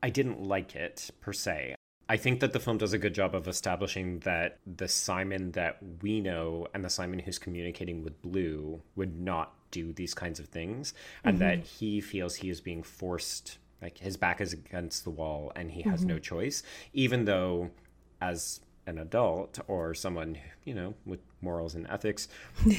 I 0.03 0.11
didn't 0.11 0.43
like 0.43 0.75
it 0.75 1.09
per 1.21 1.33
se. 1.33 1.73
I 2.11 2.17
think 2.17 2.41
that 2.41 2.51
the 2.51 2.59
film 2.59 2.77
does 2.77 2.91
a 2.91 2.97
good 2.97 3.13
job 3.13 3.33
of 3.33 3.47
establishing 3.47 4.19
that 4.19 4.59
the 4.67 4.89
Simon 4.89 5.53
that 5.53 5.77
we 6.01 6.19
know 6.19 6.67
and 6.73 6.83
the 6.83 6.89
Simon 6.89 7.19
who's 7.19 7.39
communicating 7.39 8.03
with 8.03 8.21
Blue 8.21 8.81
would 8.97 9.17
not 9.17 9.53
do 9.71 9.93
these 9.93 10.13
kinds 10.13 10.37
of 10.37 10.47
things, 10.47 10.93
and 11.23 11.39
that 11.39 11.59
mm-hmm. 11.59 11.77
he 11.79 12.01
feels 12.01 12.35
he 12.35 12.49
is 12.49 12.59
being 12.59 12.83
forced, 12.83 13.59
like 13.81 13.97
his 13.97 14.17
back 14.17 14.41
is 14.41 14.51
against 14.51 15.05
the 15.05 15.09
wall 15.09 15.53
and 15.55 15.71
he 15.71 15.83
has 15.83 16.03
no 16.03 16.15
mm-hmm. 16.15 16.21
choice, 16.21 16.63
even 16.91 17.23
though 17.23 17.71
as 18.19 18.59
an 18.87 18.97
adult 18.97 19.59
or 19.69 19.93
someone 19.93 20.37
you 20.65 20.73
know 20.73 20.93
with 21.05 21.19
morals 21.39 21.75
and 21.75 21.87
ethics 21.87 22.27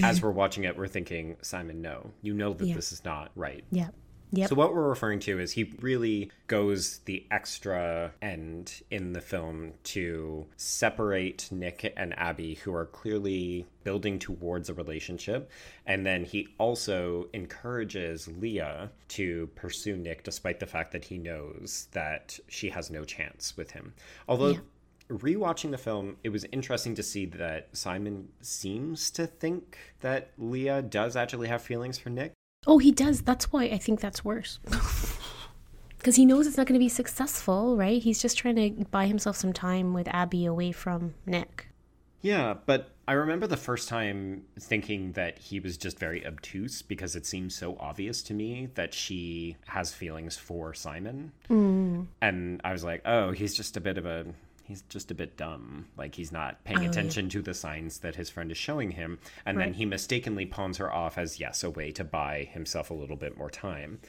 as 0.02 0.20
we're 0.22 0.30
watching 0.30 0.64
it 0.64 0.76
we're 0.76 0.88
thinking 0.88 1.36
simon 1.42 1.80
no 1.80 2.10
you 2.22 2.34
know 2.34 2.52
that 2.52 2.66
Yeah. 2.66 2.74
this 2.74 2.90
is 2.90 3.04
not 3.04 3.30
right 3.36 3.62
Yeah. 3.70 3.88
Yep. 4.34 4.48
so 4.48 4.54
what 4.54 4.74
we're 4.74 4.88
referring 4.88 5.20
to 5.20 5.38
is 5.38 5.52
he 5.52 5.74
really 5.80 6.30
goes 6.46 6.98
the 7.04 7.26
extra 7.30 8.12
end 8.22 8.82
in 8.90 9.12
the 9.12 9.20
film 9.20 9.74
to 9.84 10.46
separate 10.56 11.48
Nick 11.52 11.92
and 11.98 12.18
Abby, 12.18 12.54
who 12.54 12.74
are 12.74 12.86
clearly 12.86 13.66
building 13.84 14.18
towards 14.18 14.70
a 14.70 14.74
relationship, 14.74 15.50
and 15.86 16.06
then 16.06 16.24
he 16.24 16.48
also 16.56 17.28
encourages 17.34 18.26
Leah 18.26 18.90
to 19.08 19.50
pursue 19.54 19.96
Nick, 19.96 20.24
despite 20.24 20.60
the 20.60 20.66
fact 20.66 20.92
that 20.92 21.04
he 21.04 21.18
knows 21.18 21.88
that 21.92 22.38
she 22.48 22.70
has 22.70 22.90
no 22.90 23.04
chance 23.04 23.56
with 23.56 23.70
him. 23.70 23.92
Although. 24.28 24.58
Rewatching 25.08 25.72
the 25.72 25.78
film, 25.78 26.16
it 26.24 26.30
was 26.30 26.46
interesting 26.52 26.94
to 26.94 27.02
see 27.02 27.26
that 27.26 27.68
Simon 27.76 28.28
seems 28.40 29.10
to 29.10 29.26
think 29.26 29.76
that 30.00 30.30
Leah 30.38 30.80
does 30.80 31.16
actually 31.16 31.48
have 31.48 31.60
feelings 31.60 31.98
for 31.98 32.08
Nick. 32.08 32.32
Oh, 32.66 32.78
he 32.78 32.92
does. 32.92 33.22
That's 33.22 33.52
why 33.52 33.64
I 33.64 33.78
think 33.78 34.00
that's 34.00 34.24
worse. 34.24 34.58
Because 36.02 36.16
he 36.16 36.26
knows 36.26 36.48
it's 36.48 36.56
not 36.56 36.66
going 36.66 36.74
to 36.74 36.84
be 36.84 36.88
successful, 36.88 37.76
right? 37.76 38.02
He's 38.02 38.20
just 38.20 38.36
trying 38.36 38.56
to 38.56 38.84
buy 38.86 39.06
himself 39.06 39.36
some 39.36 39.52
time 39.52 39.94
with 39.94 40.08
Abby 40.08 40.46
away 40.46 40.72
from 40.72 41.14
Nick. 41.26 41.68
Yeah, 42.22 42.54
but 42.66 42.90
I 43.06 43.12
remember 43.12 43.46
the 43.46 43.56
first 43.56 43.88
time 43.88 44.42
thinking 44.58 45.12
that 45.12 45.38
he 45.38 45.60
was 45.60 45.76
just 45.76 46.00
very 46.00 46.26
obtuse 46.26 46.82
because 46.82 47.14
it 47.14 47.24
seemed 47.24 47.52
so 47.52 47.76
obvious 47.78 48.20
to 48.24 48.34
me 48.34 48.68
that 48.74 48.94
she 48.94 49.56
has 49.66 49.94
feelings 49.94 50.36
for 50.36 50.74
Simon. 50.74 51.30
Mm. 51.48 52.06
And 52.20 52.60
I 52.64 52.72
was 52.72 52.82
like, 52.82 53.02
oh, 53.04 53.30
he's 53.30 53.54
just 53.54 53.76
a 53.76 53.80
bit 53.80 53.96
of 53.96 54.04
a. 54.04 54.26
He's 54.72 54.80
just 54.88 55.10
a 55.10 55.14
bit 55.14 55.36
dumb. 55.36 55.84
Like, 55.98 56.14
he's 56.14 56.32
not 56.32 56.64
paying 56.64 56.86
oh, 56.86 56.88
attention 56.88 57.28
to 57.28 57.42
the 57.42 57.52
signs 57.52 57.98
that 57.98 58.14
his 58.14 58.30
friend 58.30 58.50
is 58.50 58.56
showing 58.56 58.92
him. 58.92 59.18
And 59.44 59.60
then 59.60 59.74
he 59.74 59.84
mistakenly 59.84 60.46
pawns 60.46 60.78
her 60.78 60.90
off 60.90 61.18
as, 61.18 61.38
yes, 61.38 61.62
a 61.62 61.68
way 61.68 61.90
to 61.90 62.04
buy 62.04 62.48
himself 62.50 62.88
a 62.88 62.94
little 62.94 63.16
bit 63.16 63.36
more 63.36 63.50
time. 63.50 64.00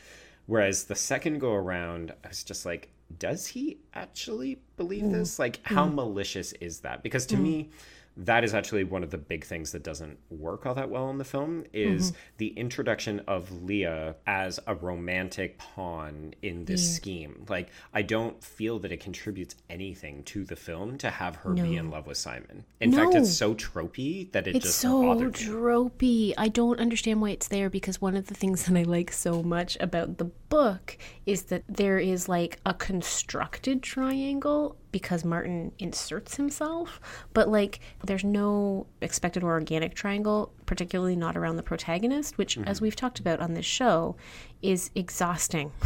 Whereas 0.46 0.86
the 0.86 0.96
second 0.96 1.40
go 1.40 1.52
around, 1.52 2.14
I 2.24 2.30
was 2.30 2.46
just 2.46 2.66
like, 2.66 2.88
does 3.20 3.46
he 3.48 3.80
actually 3.94 4.62
believe 4.78 5.04
mm. 5.04 5.12
this? 5.12 5.38
Like, 5.38 5.60
how 5.64 5.86
mm. 5.86 5.96
malicious 5.96 6.54
is 6.54 6.80
that? 6.80 7.04
Because 7.04 7.26
to 7.26 7.36
mm. 7.36 7.42
me, 7.42 7.70
that 8.16 8.44
is 8.44 8.54
actually 8.54 8.84
one 8.84 9.04
of 9.04 9.10
the 9.10 9.18
big 9.18 9.44
things 9.44 9.72
that 9.72 9.84
doesn't 9.84 10.18
work 10.30 10.66
all 10.66 10.76
that 10.76 10.90
well 10.90 11.10
in 11.10 11.18
the 11.18 11.24
film 11.24 11.64
is 11.74 12.12
mm-hmm. 12.12 12.20
the 12.38 12.48
introduction 12.50 13.22
of 13.28 13.64
Leah 13.64 14.16
as 14.28 14.60
a 14.68 14.76
romantic 14.76 15.58
pawn 15.58 16.34
in 16.42 16.66
this 16.66 16.96
scheme. 16.96 17.46
Like 17.50 17.70
I 17.94 18.04
don't 18.04 18.44
feel 18.44 18.80
that 18.80 18.92
it 18.92 19.00
contributes 19.00 19.56
anything 19.70 20.24
to 20.26 20.44
the 20.44 20.56
film 20.56 20.98
to 21.00 21.10
have 21.10 21.38
her 21.38 21.54
be 21.54 21.78
in 21.78 21.90
love 21.90 22.08
with 22.08 22.18
Simon. 22.18 22.66
In 22.80 22.92
fact, 22.92 23.16
it's 23.16 23.34
so 23.34 23.56
tropey 23.56 24.32
that 24.32 24.48
it 24.48 24.56
It's 24.56 24.66
just 24.66 24.80
so 24.80 25.16
tropey. 25.32 26.34
I 26.38 26.50
don't 26.50 26.80
understand 26.80 27.22
why 27.22 27.32
it's 27.32 27.48
there 27.48 27.70
because 27.70 28.02
one 28.02 28.16
of 28.16 28.28
the 28.28 28.34
things 28.34 28.66
that 28.66 28.78
I 28.78 28.84
like 28.84 29.12
so 29.12 29.42
much 29.42 29.78
about 29.80 30.18
the 30.18 30.26
book 30.26 30.98
is 31.26 31.44
that 31.44 31.64
there 31.68 32.00
is 32.00 32.30
like 32.30 32.60
a 32.66 32.74
constructed 32.74 33.82
triangle 33.82 34.78
because 34.94 35.26
Martin 35.26 35.74
inserts 35.80 36.38
himself, 36.38 37.02
but 37.34 37.50
like 37.50 37.82
there's 38.06 38.24
no 38.24 38.88
expected 39.02 39.44
or 39.44 39.52
organic 39.52 39.96
triangle, 39.96 40.54
particularly 40.66 41.18
not 41.18 41.36
around 41.36 41.58
the 41.58 41.64
protagonist, 41.64 42.38
which, 42.38 42.58
as 42.60 42.78
mm-hmm. 42.78 42.86
we've 42.86 42.96
talked 42.96 43.20
about 43.20 43.42
on 43.42 43.56
this 43.56 43.66
show, 43.66 44.16
is 44.62 44.90
exhausting. 44.96 45.74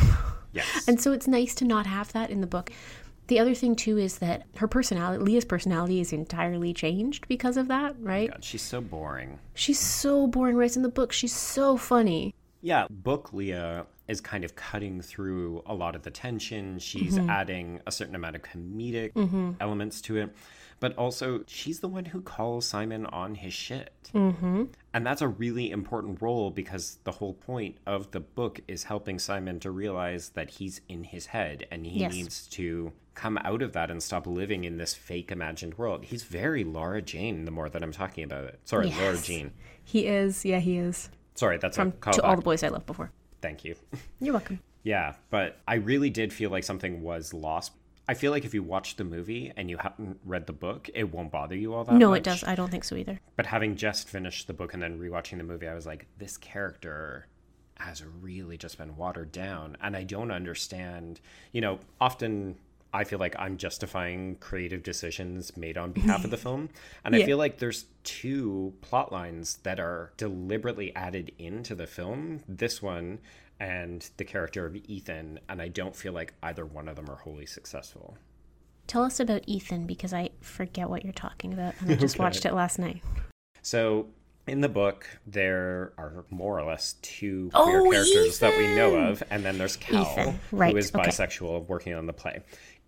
Yes. 0.54 0.88
And 0.88 1.00
so 1.00 1.12
it's 1.12 1.28
nice 1.28 1.54
to 1.56 1.66
not 1.66 1.86
have 1.86 2.12
that 2.14 2.32
in 2.32 2.42
the 2.42 2.48
book. 2.48 2.72
The 3.28 3.38
other 3.38 3.54
thing 3.54 3.76
too 3.76 3.98
is 3.98 4.20
that 4.20 4.48
her 4.56 4.68
personality, 4.68 5.24
Leah's 5.24 5.46
personality, 5.46 6.00
is 6.00 6.14
entirely 6.14 6.74
changed 6.74 7.28
because 7.28 7.58
of 7.58 7.68
that, 7.68 7.96
oh 8.00 8.04
right? 8.04 8.32
God, 8.32 8.44
she's 8.44 8.62
so 8.62 8.82
boring. 8.82 9.38
She's 9.54 9.78
so 9.78 10.26
boring, 10.26 10.56
whereas 10.56 10.78
in 10.78 10.82
the 10.82 10.90
book, 10.90 11.12
she's 11.12 11.36
so 11.36 11.78
funny. 11.78 12.34
Yeah, 12.62 12.88
book 12.90 13.34
Leah 13.34 13.86
is 14.08 14.22
kind 14.22 14.44
of 14.44 14.56
cutting 14.56 15.02
through 15.02 15.62
a 15.66 15.74
lot 15.74 15.96
of 15.96 16.04
the 16.04 16.12
tension. 16.12 16.80
She's 16.80 17.18
adding 17.18 17.82
a 17.86 17.92
certain 17.92 18.16
amount 18.16 18.36
of 18.36 18.42
comedic 18.42 19.12
elements 19.60 20.02
to 20.02 20.18
it. 20.18 20.36
But 20.80 20.96
also, 20.96 21.44
she's 21.48 21.80
the 21.80 21.88
one 21.88 22.06
who 22.06 22.22
calls 22.22 22.68
Simon 22.68 23.08
on 23.08 23.34
his 23.34 23.52
shit. 23.52 24.12
Mm-hmm. 24.14 24.66
And 24.94 25.06
that's 25.08 25.24
a 25.24 25.28
really 25.28 25.72
important 25.72 26.22
role 26.22 26.52
because 26.52 27.00
the 27.04 27.14
whole 27.14 27.34
point 27.34 27.78
of 27.88 28.12
the 28.12 28.20
book 28.20 28.62
is 28.68 28.84
helping 28.84 29.18
Simon 29.18 29.60
to 29.62 29.72
realize 29.72 30.30
that 30.30 30.52
he's 30.52 30.82
in 30.88 31.04
his 31.04 31.26
head 31.28 31.66
and 31.72 31.86
he 31.88 32.02
Yes. 32.02 32.14
needs 32.14 32.48
to 32.50 32.94
come 33.16 33.40
out 33.40 33.64
of 33.64 33.74
that 33.74 33.90
and 33.90 34.04
stop 34.04 34.28
living 34.28 34.66
in 34.66 34.78
this 34.78 34.94
fake 34.94 35.32
imagined 35.32 35.80
world. 35.80 36.06
He's 36.06 36.22
very 36.22 36.64
Lara 36.64 37.02
Jean 37.02 37.46
the 37.46 37.52
more 37.52 37.70
that 37.70 37.82
I'm 37.82 37.92
talking 37.92 38.24
about 38.24 38.44
it. 38.44 38.60
Sorry, 38.66 38.92
Lara 38.92 39.14
Yes. 39.16 39.26
Jean. 39.26 39.54
He 39.84 40.06
is, 40.06 40.46
yeah, 40.46 40.60
he 40.60 40.78
is. 40.78 41.10
Sorry, 41.34 41.58
that's 41.58 41.76
From 41.78 41.94
to 42.12 42.22
all 42.22 42.36
the 42.36 42.42
boys 42.44 42.62
I 42.62 42.68
loved 42.68 42.86
before. 42.86 43.12
Thank 43.42 43.64
you. 43.66 43.76
You're 44.20 44.34
welcome. 44.34 44.60
Yeah, 44.84 45.16
but 45.32 45.58
I 45.68 45.76
really 45.76 46.10
did 46.10 46.32
feel 46.32 46.50
like 46.50 46.64
something 46.64 47.02
was 47.02 47.34
lost. 47.34 47.74
I 48.08 48.14
feel 48.14 48.32
like 48.32 48.46
if 48.46 48.54
you 48.54 48.64
watch 48.64 48.96
the 48.96 49.04
movie 49.04 49.52
and 49.58 49.70
you 49.70 49.76
haven't 49.78 50.18
read 50.24 50.48
the 50.48 50.54
book, 50.54 50.90
it 50.96 51.12
won't 51.14 51.30
bother 51.30 51.56
you 51.58 51.74
all 51.74 51.84
that 51.84 51.94
No, 51.96 52.12
much. 52.12 52.20
it 52.20 52.24
does. 52.24 52.44
I 52.46 52.56
don't 52.56 52.72
think 52.72 52.86
so 52.86 52.96
either. 52.96 53.20
But 53.36 53.48
having 53.48 53.76
just 53.76 54.08
finished 54.08 54.48
the 54.48 54.54
book 54.54 54.74
and 54.74 54.82
then 54.82 54.98
rewatching 54.98 55.40
the 55.40 55.44
movie, 55.44 55.68
I 55.68 55.74
was 55.74 55.86
like, 55.86 56.06
this 56.18 56.38
character 56.38 57.28
has 57.80 58.02
really 58.22 58.56
just 58.58 58.78
been 58.78 58.96
watered 58.96 59.34
down. 59.34 59.76
And 59.82 59.94
I 59.98 60.04
don't 60.04 60.32
understand. 60.32 61.20
You 61.52 61.60
know, 61.60 61.80
often 62.00 62.56
I 62.94 63.04
feel 63.04 63.20
like 63.20 63.36
I'm 63.38 63.58
justifying 63.58 64.38
creative 64.40 64.82
decisions 64.84 65.56
made 65.58 65.78
on 65.78 65.92
behalf 65.92 66.24
of 66.24 66.32
the 66.32 66.38
film. 66.48 66.70
And 67.04 67.16
I 67.16 67.24
feel 67.24 67.38
like 67.38 67.58
there's 67.60 67.86
two 68.04 68.74
plot 68.82 69.12
lines 69.12 69.58
that 69.64 69.80
are 69.80 70.14
deliberately 70.18 70.96
added 70.96 71.32
into 71.38 71.76
the 71.76 71.88
film 71.88 72.44
this 72.48 72.82
one 72.82 73.20
and 73.60 74.10
the 74.18 74.24
character 74.24 74.66
of 74.66 74.76
Ethan. 74.76 75.40
And 75.50 75.62
I 75.62 75.68
don't 75.68 75.96
feel 75.96 76.14
like 76.14 76.34
either 76.44 76.66
one 76.66 76.88
of 76.88 76.96
them 76.96 77.10
are 77.10 77.16
wholly 77.18 77.46
successful. 77.46 78.18
Tell 78.88 79.04
us 79.04 79.20
about 79.20 79.44
Ethan 79.48 79.86
because 79.86 80.14
I 80.14 80.30
forget 80.40 80.90
what 80.90 81.04
you're 81.04 81.12
talking 81.12 81.54
about, 81.54 81.74
and 81.82 81.92
I 81.92 81.96
just 81.96 82.16
Okay. 82.16 82.24
watched 82.24 82.46
it 82.46 82.54
last 82.54 82.80
night. 82.80 83.04
So 83.62 84.08
in 84.48 84.62
the 84.62 84.70
book, 84.70 85.06
there 85.26 85.92
are 85.98 86.24
more 86.30 86.58
or 86.58 86.64
less 86.64 86.94
two 87.02 87.52
oh, 87.54 87.66
queer 87.66 87.82
characters 87.92 88.40
that 88.40 88.58
we 88.58 88.66
know 88.78 88.96
of, 88.96 89.22
and 89.30 89.44
then 89.44 89.58
there's 89.58 89.76
Cal, 89.76 90.04
Ethan, 90.04 90.40
right, 90.54 90.72
who 90.72 90.78
is 90.78 90.96
okay. 90.96 91.10
bisexual, 91.10 91.68
working 91.68 91.94
on 91.96 92.06
the 92.06 92.14
play. 92.14 92.42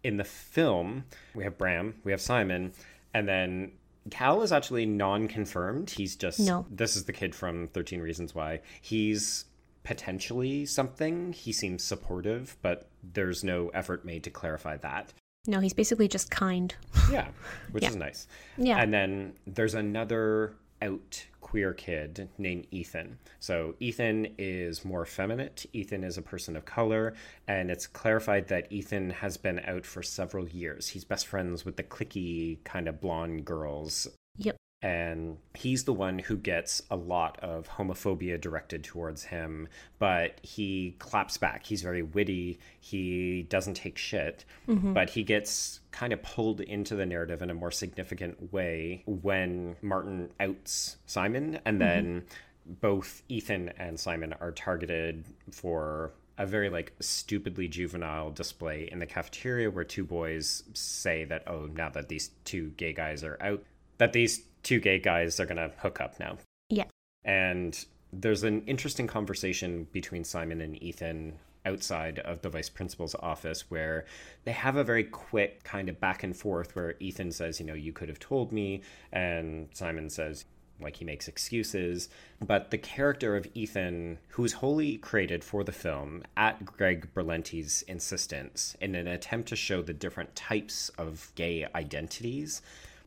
In 0.03 0.17
the 0.17 0.23
film, 0.23 1.03
we 1.35 1.43
have 1.43 1.57
Bram, 1.57 1.95
we 2.03 2.12
have 2.12 2.21
Simon, 2.21 2.71
and 3.13 3.27
then 3.27 3.71
Cal 4.09 4.41
is 4.41 4.51
actually 4.51 4.85
non-confirmed. 4.85 5.89
He's 5.89 6.15
just 6.15 6.39
No. 6.39 6.65
this 6.69 6.95
is 6.95 7.03
the 7.03 7.13
kid 7.13 7.35
from 7.35 7.67
Thirteen 7.67 7.99
Reasons 8.01 8.33
Why. 8.33 8.62
He's 8.81 9.45
potentially 9.83 10.65
something. 10.65 11.33
He 11.33 11.51
seems 11.51 11.83
supportive, 11.83 12.55
but 12.62 12.89
there's 13.03 13.43
no 13.43 13.69
effort 13.69 14.05
made 14.05 14.23
to 14.23 14.29
clarify 14.29 14.77
that. 14.77 15.13
No, 15.47 15.59
he's 15.59 15.73
basically 15.73 16.07
just 16.07 16.29
kind. 16.31 16.73
Yeah, 17.12 17.27
which 17.71 17.83
Yeah. 17.83 17.89
is 17.89 17.95
nice. 17.95 18.27
Yeah. 18.57 18.77
And 18.77 18.93
then 18.93 19.33
there's 19.47 19.73
another 19.73 20.53
out 20.81 21.25
queer 21.49 21.73
kid 21.73 22.29
named 22.38 22.67
Ethan. 22.69 23.17
So 23.39 23.75
Ethan 23.79 24.35
is 24.38 24.85
more 24.85 25.01
effeminate. 25.03 25.65
Ethan 25.73 26.03
is 26.03 26.17
a 26.17 26.21
person 26.21 26.55
of 26.55 26.65
color, 26.65 27.15
and 27.47 27.71
it's 27.71 27.88
clarified 27.88 28.49
that 28.49 28.71
Ethan 28.71 29.09
has 29.09 29.38
been 29.38 29.59
out 29.65 29.85
for 29.85 30.03
several 30.03 30.47
years. 30.47 30.89
He's 30.89 31.05
best 31.05 31.25
friends 31.25 31.65
with 31.65 31.75
the 31.75 31.83
clicky 31.83 32.63
kind 32.63 32.88
of 32.88 33.01
blonde 33.01 33.45
girls 33.45 34.07
Yep. 34.38 34.55
And 34.81 35.37
he's 35.55 35.83
the 35.83 35.93
one 35.93 36.19
who 36.19 36.37
gets 36.37 36.81
a 36.89 36.95
lot 36.95 37.37
of 37.41 37.67
homophobia 37.67 38.39
directed 38.39 38.83
towards 38.83 39.23
him 39.23 39.67
but 39.97 40.39
he 40.41 40.95
claps 40.99 41.37
back. 41.37 41.65
He's 41.65 41.81
very 41.81 42.01
witty. 42.01 42.59
He 42.79 43.43
doesn't 43.49 43.73
take 43.73 43.97
shit 43.97 44.45
mm-hmm. 44.67 44.93
but 44.93 45.09
he 45.09 45.23
gets 45.23 45.81
kind 45.91 46.13
of 46.13 46.23
pulled 46.23 46.61
into 46.61 46.95
the 46.95 47.05
narrative 47.05 47.41
in 47.41 47.49
a 47.49 47.53
more 47.53 47.71
significant 47.71 48.53
way 48.53 49.03
when 49.05 49.75
martin 49.81 50.29
outs 50.39 50.97
simon 51.05 51.59
and 51.65 51.79
mm-hmm. 51.79 51.89
then 51.89 52.23
both 52.65 53.23
ethan 53.27 53.69
and 53.77 53.99
simon 53.99 54.33
are 54.39 54.51
targeted 54.51 55.25
for 55.51 56.13
a 56.37 56.45
very 56.45 56.69
like 56.69 56.93
stupidly 57.01 57.67
juvenile 57.67 58.31
display 58.31 58.87
in 58.91 58.99
the 58.99 59.05
cafeteria 59.05 59.69
where 59.69 59.83
two 59.83 60.05
boys 60.05 60.63
say 60.73 61.25
that 61.25 61.43
oh 61.47 61.67
now 61.73 61.89
that 61.89 62.07
these 62.07 62.29
two 62.45 62.69
gay 62.77 62.93
guys 62.93 63.23
are 63.23 63.37
out 63.41 63.62
that 64.00 64.13
these 64.13 64.41
two 64.63 64.79
gay 64.79 65.00
guys 65.00 65.39
are 65.39 65.45
going 65.45 65.58
to 65.58 65.71
hook 65.77 66.02
up 66.02 66.19
now. 66.19 66.37
Yeah. 66.69 66.85
And 67.23 67.85
there's 68.12 68.43
an 68.43 68.63
interesting 68.65 69.08
conversation 69.08 69.87
between 69.91 70.23
Simon 70.23 70.62
and 70.62 70.81
Ethan 70.81 71.37
outside 71.65 72.19
of 72.19 72.41
the 72.41 72.50
vice 72.50 72.69
principal's 72.69 73.15
office 73.15 73.69
where 73.69 74.06
they 74.45 74.52
have 74.52 74.75
a 74.75 74.83
very 74.83 75.04
quick 75.04 75.63
kind 75.63 75.89
of 75.89 76.00
back 76.00 76.23
and 76.23 76.35
forth 76.35 76.75
where 76.75 76.95
Ethan 77.00 77.31
says, 77.31 77.60
you 77.60 77.65
know, 77.65 77.73
you 77.73 77.93
could 77.93 78.10
have 78.10 78.19
told 78.19 78.52
me, 78.52 78.81
and 79.12 79.67
Simon 79.73 80.10
says, 80.10 80.45
like 80.81 80.95
he 80.95 81.06
makes 81.06 81.27
excuses. 81.27 82.10
But 82.39 82.71
the 82.71 82.77
character 82.77 83.35
of 83.35 83.47
Ethan, 83.54 84.19
who 84.29 84.41
was 84.41 84.54
wholly 84.54 84.97
created 84.97 85.43
for 85.43 85.63
the 85.63 85.73
film 85.73 86.23
at 86.37 86.65
Greg 86.65 87.13
Berlanti's 87.13 87.81
insistence 87.83 88.75
in 88.79 88.95
an 88.95 89.08
attempt 89.08 89.50
to 89.50 89.56
show 89.56 89.81
the 89.81 89.93
different 89.93 90.35
types 90.35 90.89
of 90.97 91.31
gay 91.35 91.67
identities, 91.75 92.62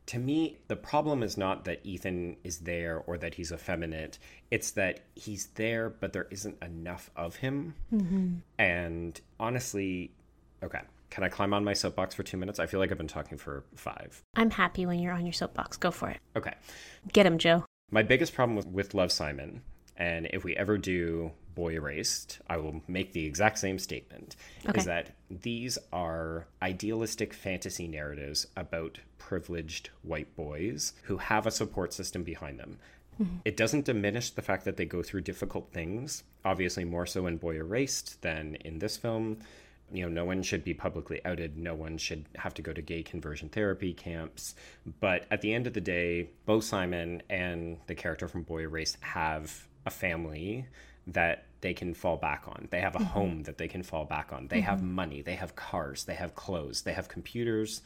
to 0.07 0.19
me, 0.19 0.57
the 0.67 0.75
problem 0.75 1.23
is 1.23 1.37
not 1.37 1.65
that 1.65 1.79
Ethan 1.83 2.37
is 2.43 2.59
there 2.59 3.03
or 3.07 3.17
that 3.17 3.35
he's 3.35 3.51
effeminate. 3.51 4.19
It's 4.51 4.71
that 4.71 5.01
he's 5.15 5.47
there, 5.55 5.89
but 5.89 6.13
there 6.13 6.27
isn't 6.29 6.61
enough 6.61 7.09
of 7.15 7.37
him. 7.37 7.75
Mm-hmm. 7.93 8.35
And 8.57 9.19
honestly, 9.39 10.11
okay, 10.61 10.81
can 11.09 11.23
I 11.23 11.29
climb 11.29 11.53
on 11.53 11.63
my 11.63 11.73
soapbox 11.73 12.15
for 12.15 12.23
two 12.23 12.37
minutes? 12.37 12.59
I 12.59 12.65
feel 12.65 12.79
like 12.79 12.91
I've 12.91 12.97
been 12.97 13.07
talking 13.07 13.37
for 13.37 13.63
five. 13.75 14.21
I'm 14.35 14.49
happy 14.49 14.85
when 14.85 14.99
you're 14.99 15.13
on 15.13 15.25
your 15.25 15.33
soapbox. 15.33 15.77
Go 15.77 15.91
for 15.91 16.09
it. 16.09 16.19
Okay. 16.35 16.53
Get 17.11 17.25
him, 17.25 17.37
Joe. 17.37 17.65
My 17.91 18.03
biggest 18.03 18.33
problem 18.33 18.55
with, 18.57 18.67
with 18.67 18.93
Love 18.93 19.11
Simon, 19.11 19.61
and 19.95 20.27
if 20.33 20.43
we 20.43 20.55
ever 20.55 20.77
do 20.77 21.31
Boy 21.55 21.73
Erased, 21.73 22.39
I 22.47 22.57
will 22.57 22.81
make 22.87 23.13
the 23.13 23.25
exact 23.25 23.59
same 23.59 23.79
statement, 23.79 24.35
Okay. 24.67 24.79
is 24.79 24.85
that 24.85 25.11
these 25.29 25.77
are 25.91 26.47
idealistic 26.61 27.33
fantasy 27.33 27.87
narratives 27.87 28.47
about 28.55 28.99
privileged 29.17 29.89
white 30.01 30.35
boys 30.35 30.93
who 31.03 31.17
have 31.17 31.45
a 31.45 31.51
support 31.51 31.93
system 31.93 32.23
behind 32.23 32.59
them. 32.59 32.77
Mm-hmm. 33.21 33.37
It 33.45 33.57
doesn't 33.57 33.85
diminish 33.85 34.31
the 34.31 34.41
fact 34.41 34.65
that 34.65 34.77
they 34.77 34.85
go 34.85 35.03
through 35.03 35.21
difficult 35.21 35.71
things, 35.71 36.23
obviously 36.43 36.83
more 36.83 37.05
so 37.05 37.27
in 37.27 37.37
Boy 37.37 37.55
Erased 37.57 38.21
than 38.21 38.55
in 38.55 38.79
this 38.79 38.97
film. 38.97 39.37
You 39.91 40.03
know, 40.03 40.09
no 40.09 40.25
one 40.25 40.41
should 40.41 40.63
be 40.63 40.73
publicly 40.73 41.21
outed. 41.23 41.55
No 41.57 41.75
one 41.75 41.97
should 41.99 42.25
have 42.35 42.55
to 42.55 42.63
go 42.63 42.73
to 42.73 42.81
gay 42.81 43.03
conversion 43.03 43.49
therapy 43.49 43.93
camps. 43.93 44.55
But 44.99 45.25
at 45.29 45.41
the 45.41 45.53
end 45.53 45.67
of 45.67 45.73
the 45.73 45.81
day, 45.81 46.29
both 46.45 46.63
Simon 46.63 47.21
and 47.29 47.77
the 47.85 47.93
character 47.93 48.27
from 48.27 48.41
Boy 48.41 48.61
Erased 48.61 48.97
have 49.01 49.67
a 49.85 49.91
family 49.91 50.65
that 51.07 51.45
they 51.61 51.73
can 51.73 51.93
fall 51.93 52.17
back 52.17 52.43
on. 52.47 52.67
They 52.71 52.81
have 52.81 52.95
a 52.95 52.99
mm-hmm. 52.99 53.07
home 53.07 53.43
that 53.43 53.57
they 53.57 53.67
can 53.67 53.83
fall 53.83 54.05
back 54.05 54.31
on. 54.33 54.47
They 54.47 54.61
have 54.61 54.79
mm-hmm. 54.79 54.93
money, 54.93 55.21
they 55.21 55.35
have 55.35 55.55
cars, 55.55 56.03
they 56.05 56.15
have 56.15 56.35
clothes, 56.35 56.81
they 56.81 56.93
have 56.93 57.07
computers, 57.07 57.81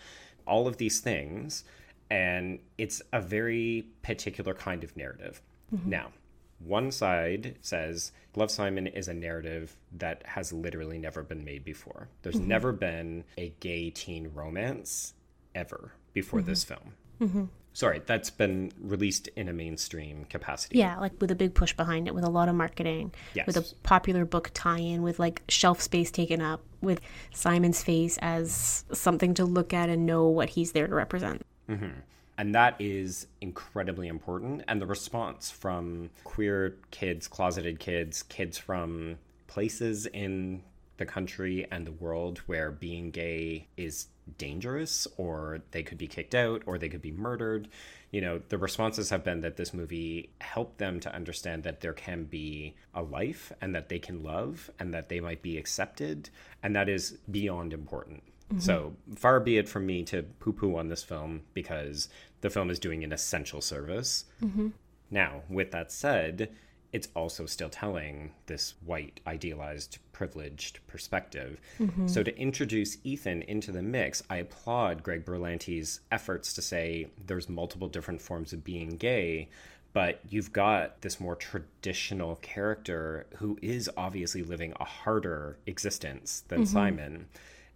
all 0.45 0.67
of 0.67 0.77
these 0.77 0.99
things. 0.99 1.63
And 2.09 2.59
it's 2.77 3.01
a 3.11 3.21
very 3.21 3.87
particular 4.01 4.53
kind 4.53 4.83
of 4.83 4.95
narrative. 4.95 5.41
Mm-hmm. 5.73 5.89
Now, 5.89 6.11
one 6.59 6.91
side 6.91 7.57
says 7.61 8.11
Love 8.35 8.49
Simon 8.49 8.87
is 8.87 9.07
a 9.07 9.13
narrative 9.13 9.75
that 9.91 10.23
has 10.25 10.51
literally 10.51 10.97
never 10.97 11.21
been 11.21 11.43
made 11.43 11.63
before. 11.63 12.09
There's 12.23 12.39
never 12.39 12.71
been 12.71 13.25
a 13.37 13.53
gay 13.59 13.89
teen 13.89 14.31
romance 14.33 15.13
ever 15.53 15.91
before 16.13 16.41
this 16.41 16.63
film. 16.63 16.93
Mm-hmm. 17.21 17.45
Sorry, 17.73 18.01
that's 18.03 18.31
been 18.31 18.71
released 18.81 19.27
in 19.35 19.49
a 19.49 19.53
mainstream 19.53 20.25
capacity. 20.25 20.79
Yeah, 20.79 20.97
like 20.99 21.13
with 21.21 21.29
a 21.29 21.35
big 21.35 21.53
push 21.53 21.73
behind 21.73 22.07
it, 22.07 22.15
with 22.15 22.23
a 22.23 22.29
lot 22.29 22.49
of 22.49 22.55
marketing, 22.55 23.13
with 23.45 23.55
a 23.55 23.63
popular 23.83 24.25
book 24.25 24.49
tie 24.55 24.79
in, 24.79 25.03
with 25.03 25.19
like 25.19 25.43
shelf 25.47 25.79
space 25.79 26.09
taken 26.09 26.41
up, 26.41 26.61
with 26.81 27.01
Simon's 27.35 27.83
face 27.83 28.17
as 28.19 28.83
something 28.91 29.35
to 29.35 29.45
look 29.45 29.73
at 29.73 29.89
and 29.89 30.07
know 30.07 30.27
what 30.27 30.49
he's 30.49 30.71
there 30.71 30.87
to 30.87 30.95
represent. 30.95 31.45
Mm-hmm. 31.69 31.99
And 32.39 32.55
that 32.55 32.75
is 32.79 33.27
incredibly 33.41 34.07
important. 34.07 34.63
And 34.67 34.81
the 34.81 34.85
response 34.87 35.51
from 35.51 36.09
queer 36.23 36.77
kids, 36.89 37.27
closeted 37.27 37.79
kids, 37.79 38.23
kids 38.23 38.57
from 38.57 39.17
places 39.47 40.05
in 40.07 40.63
the 40.97 41.05
country 41.05 41.65
and 41.71 41.85
the 41.85 41.91
world 41.91 42.39
where 42.47 42.71
being 42.71 43.11
gay 43.11 43.67
is 43.77 44.07
dangerous 44.37 45.07
or 45.17 45.61
they 45.71 45.83
could 45.83 45.97
be 45.97 46.07
kicked 46.07 46.35
out 46.35 46.61
or 46.65 46.77
they 46.77 46.89
could 46.89 47.01
be 47.01 47.11
murdered. 47.11 47.67
You 48.11 48.21
know, 48.21 48.41
the 48.49 48.57
responses 48.57 49.09
have 49.09 49.23
been 49.23 49.41
that 49.41 49.57
this 49.57 49.73
movie 49.73 50.31
helped 50.41 50.77
them 50.77 50.99
to 51.01 51.13
understand 51.13 51.63
that 51.63 51.81
there 51.81 51.93
can 51.93 52.23
be 52.23 52.75
a 52.93 53.01
life 53.01 53.51
and 53.61 53.75
that 53.75 53.89
they 53.89 53.99
can 53.99 54.23
love 54.23 54.69
and 54.79 54.93
that 54.93 55.09
they 55.09 55.19
might 55.19 55.41
be 55.41 55.57
accepted. 55.57 56.29
And 56.63 56.75
that 56.75 56.89
is 56.89 57.17
beyond 57.29 57.73
important. 57.73 58.23
Mm-hmm. 58.49 58.59
So 58.59 58.93
far 59.15 59.39
be 59.39 59.57
it 59.57 59.67
from 59.69 59.85
me 59.85 60.03
to 60.05 60.23
poo 60.39 60.53
poo 60.53 60.77
on 60.77 60.87
this 60.87 61.03
film 61.03 61.41
because 61.53 62.09
the 62.41 62.49
film 62.49 62.69
is 62.69 62.79
doing 62.79 63.03
an 63.03 63.11
essential 63.11 63.61
service. 63.61 64.25
Mm-hmm. 64.41 64.69
Now, 65.11 65.43
with 65.49 65.71
that 65.71 65.91
said, 65.91 66.49
it's 66.93 67.09
also 67.15 67.45
still 67.45 67.69
telling 67.69 68.31
this 68.45 68.75
white, 68.85 69.19
idealized, 69.27 69.99
privileged 70.17 70.79
perspective. 70.87 71.61
So, 72.07 72.23
to 72.23 72.35
introduce 72.39 72.97
Ethan 73.03 73.43
into 73.43 73.71
the 73.71 73.83
mix, 73.83 74.23
I 74.31 74.37
applaud 74.37 75.03
Greg 75.03 75.23
Berlanti's 75.23 75.99
efforts 76.11 76.53
to 76.53 76.61
say 76.63 77.11
there's 77.23 77.47
multiple 77.47 77.87
different 77.87 78.19
forms 78.19 78.51
of 78.51 78.63
being 78.63 78.97
gay, 78.97 79.49
but 79.93 80.19
you've 80.27 80.51
got 80.51 81.01
this 81.01 81.19
more 81.19 81.35
traditional 81.35 82.37
character 82.37 83.27
who 83.35 83.59
is 83.61 83.91
obviously 83.95 84.41
living 84.41 84.73
a 84.79 84.85
harder 84.85 85.59
existence 85.67 86.43
than 86.47 86.63
mm-hmm. 86.63 86.73
Simon. 86.73 87.27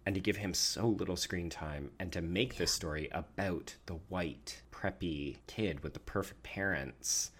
And 0.04 0.16
to 0.16 0.20
give 0.20 0.38
him 0.38 0.52
so 0.52 0.88
little 0.88 1.14
screen 1.14 1.48
time 1.48 1.92
and 2.00 2.10
to 2.10 2.20
make 2.20 2.56
this 2.56 2.72
story 2.72 3.08
about 3.12 3.76
the 3.86 4.00
white, 4.08 4.62
preppy 4.72 5.36
kid 5.46 5.84
with 5.84 5.94
the 5.94 6.00
perfect 6.00 6.42
parents 6.42 7.30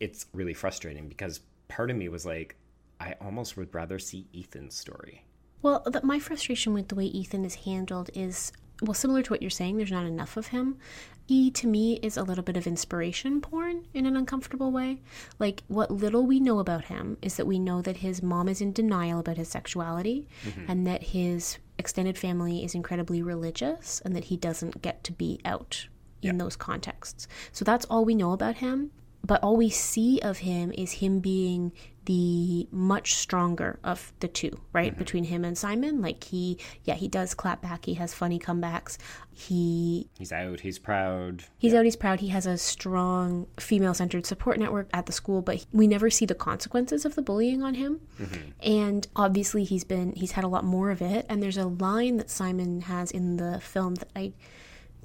it's 0.00 0.26
really 0.32 0.54
frustrating 0.54 1.08
because 1.08 1.40
part 1.68 1.90
of 1.90 1.96
me 1.96 2.08
was 2.08 2.24
like, 2.24 2.56
I 3.00 3.14
almost 3.20 3.56
would 3.56 3.74
rather 3.74 3.98
see 3.98 4.26
Ethan's 4.34 4.74
story. 4.74 5.24
Well, 5.62 5.82
the, 5.86 6.00
my 6.04 6.18
frustration 6.18 6.72
with 6.72 6.88
the 6.88 6.94
way 6.94 7.06
Ethan 7.06 7.44
is 7.44 7.56
handled 7.56 8.10
is 8.14 8.52
well, 8.80 8.94
similar 8.94 9.22
to 9.22 9.32
what 9.32 9.42
you're 9.42 9.50
saying. 9.50 9.76
There's 9.76 9.90
not 9.90 10.06
enough 10.06 10.36
of 10.36 10.48
him. 10.48 10.78
E 11.26 11.50
to 11.50 11.66
me 11.66 11.98
is 12.00 12.16
a 12.16 12.22
little 12.22 12.44
bit 12.44 12.56
of 12.56 12.66
inspiration 12.66 13.40
porn 13.40 13.86
in 13.92 14.06
an 14.06 14.16
uncomfortable 14.16 14.70
way. 14.70 15.02
Like 15.38 15.62
what 15.68 15.90
little 15.90 16.24
we 16.24 16.40
know 16.40 16.58
about 16.58 16.86
him 16.86 17.18
is 17.20 17.36
that 17.36 17.46
we 17.46 17.58
know 17.58 17.82
that 17.82 17.98
his 17.98 18.22
mom 18.22 18.48
is 18.48 18.60
in 18.60 18.72
denial 18.72 19.18
about 19.18 19.36
his 19.36 19.48
sexuality, 19.48 20.26
mm-hmm. 20.44 20.70
and 20.70 20.86
that 20.86 21.02
his 21.02 21.58
extended 21.76 22.16
family 22.16 22.64
is 22.64 22.74
incredibly 22.74 23.20
religious, 23.20 24.00
and 24.04 24.14
that 24.16 24.24
he 24.24 24.36
doesn't 24.36 24.80
get 24.80 25.04
to 25.04 25.12
be 25.12 25.40
out 25.44 25.88
in 26.22 26.38
those 26.38 26.56
contexts. 26.56 27.28
So 27.52 27.64
that's 27.64 27.84
all 27.86 28.04
we 28.04 28.14
know 28.14 28.32
about 28.32 28.56
him. 28.56 28.90
But 29.24 29.42
all 29.42 29.56
we 29.56 29.68
see 29.68 30.20
of 30.20 30.38
him 30.38 30.72
is 30.72 30.92
him 30.92 31.20
being 31.20 31.72
the 32.08 32.66
much 32.70 33.16
stronger 33.16 33.78
of 33.84 34.14
the 34.20 34.28
two, 34.28 34.58
right? 34.72 34.92
Mm-hmm. 34.92 34.98
Between 34.98 35.24
him 35.24 35.44
and 35.44 35.58
Simon. 35.58 36.00
Like 36.00 36.24
he, 36.24 36.58
yeah, 36.84 36.94
he 36.94 37.06
does 37.06 37.34
clap 37.34 37.60
back. 37.60 37.84
He 37.84 37.94
has 37.94 38.14
funny 38.14 38.38
comebacks. 38.38 38.96
He 39.30 40.08
He's 40.18 40.32
out, 40.32 40.60
he's 40.60 40.78
proud. 40.78 41.44
He's 41.58 41.74
out, 41.74 41.84
he's 41.84 41.96
proud. 41.96 42.20
He 42.20 42.28
has 42.28 42.46
a 42.46 42.56
strong 42.56 43.46
female 43.60 43.92
centered 43.92 44.24
support 44.24 44.58
network 44.58 44.88
at 44.94 45.04
the 45.04 45.12
school, 45.12 45.42
but 45.42 45.66
we 45.70 45.86
never 45.86 46.08
see 46.08 46.24
the 46.24 46.34
consequences 46.34 47.04
of 47.04 47.14
the 47.14 47.20
bullying 47.20 47.62
on 47.62 47.74
him. 47.74 48.00
Mm-hmm. 48.18 48.50
And 48.62 49.06
obviously, 49.14 49.64
he's 49.64 49.84
been, 49.84 50.14
he's 50.14 50.32
had 50.32 50.44
a 50.44 50.48
lot 50.48 50.64
more 50.64 50.90
of 50.90 51.02
it. 51.02 51.26
And 51.28 51.42
there's 51.42 51.58
a 51.58 51.66
line 51.66 52.16
that 52.16 52.30
Simon 52.30 52.80
has 52.80 53.10
in 53.10 53.36
the 53.36 53.60
film 53.60 53.96
that 53.96 54.08
I 54.16 54.32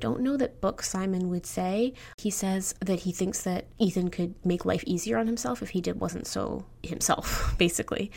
don't 0.03 0.19
know 0.19 0.35
that 0.35 0.59
book 0.59 0.83
Simon 0.83 1.29
would 1.29 1.45
say. 1.45 1.93
He 2.17 2.29
says 2.29 2.75
that 2.81 2.99
he 2.99 3.13
thinks 3.13 3.43
that 3.43 3.67
Ethan 3.79 4.09
could 4.09 4.35
make 4.45 4.65
life 4.65 4.83
easier 4.85 5.17
on 5.17 5.27
himself 5.27 5.61
if 5.61 5.69
he 5.69 5.79
did 5.79 6.01
wasn't 6.01 6.27
so 6.27 6.65
himself, 6.83 7.55
basically. 7.57 8.11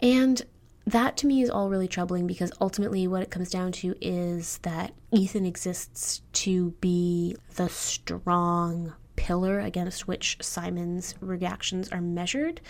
And 0.00 0.42
that 0.84 1.16
to 1.18 1.28
me 1.28 1.40
is 1.40 1.50
all 1.50 1.70
really 1.70 1.86
troubling 1.86 2.26
because 2.26 2.50
ultimately 2.60 3.06
what 3.06 3.22
it 3.22 3.30
comes 3.30 3.48
down 3.48 3.70
to 3.70 3.94
is 4.00 4.58
that 4.62 4.92
Ethan 5.12 5.46
exists 5.46 6.22
to 6.32 6.72
be 6.80 7.36
the 7.54 7.68
strong 7.68 8.92
pillar 9.14 9.60
against 9.60 10.08
which 10.08 10.36
Simon's 10.40 11.14
reactions 11.20 11.90
are 11.90 12.00
measured 12.00 12.60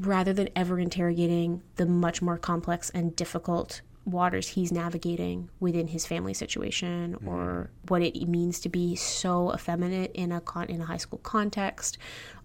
rather 0.00 0.32
than 0.32 0.48
ever 0.56 0.80
interrogating 0.80 1.60
the 1.76 1.84
much 1.84 2.22
more 2.22 2.38
complex 2.38 2.88
and 2.88 3.14
difficult 3.14 3.82
waters 4.04 4.48
he's 4.48 4.72
navigating 4.72 5.48
within 5.60 5.86
his 5.86 6.04
family 6.06 6.34
situation 6.34 7.14
mm-hmm. 7.14 7.28
or 7.28 7.70
what 7.88 8.02
it 8.02 8.28
means 8.28 8.60
to 8.60 8.68
be 8.68 8.96
so 8.96 9.52
effeminate 9.54 10.10
in 10.12 10.32
a 10.32 10.40
con- 10.40 10.68
in 10.68 10.80
a 10.80 10.84
high 10.84 10.96
school 10.96 11.20
context 11.20 11.98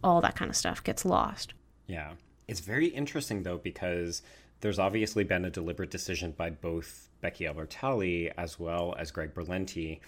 all 0.04 0.22
that 0.22 0.36
kind 0.36 0.50
of 0.50 0.56
stuff 0.56 0.84
gets 0.84 1.04
lost 1.06 1.54
Yeah. 1.88 2.12
It's 2.48 2.60
very 2.60 2.88
interesting, 2.88 3.44
though, 3.44 3.58
because 3.58 4.22
there's 4.62 4.80
obviously 4.80 5.24
been 5.24 5.46
a 5.46 5.50
deliberate 5.50 5.92
decision 5.92 6.34
by 6.38 6.50
both 6.50 7.10
Becky 7.22 7.46
Albertalli 7.46 8.32
as 8.38 8.60
well 8.60 8.96
as 8.98 9.12
Greg 9.12 9.34
Berlanti 9.34 10.00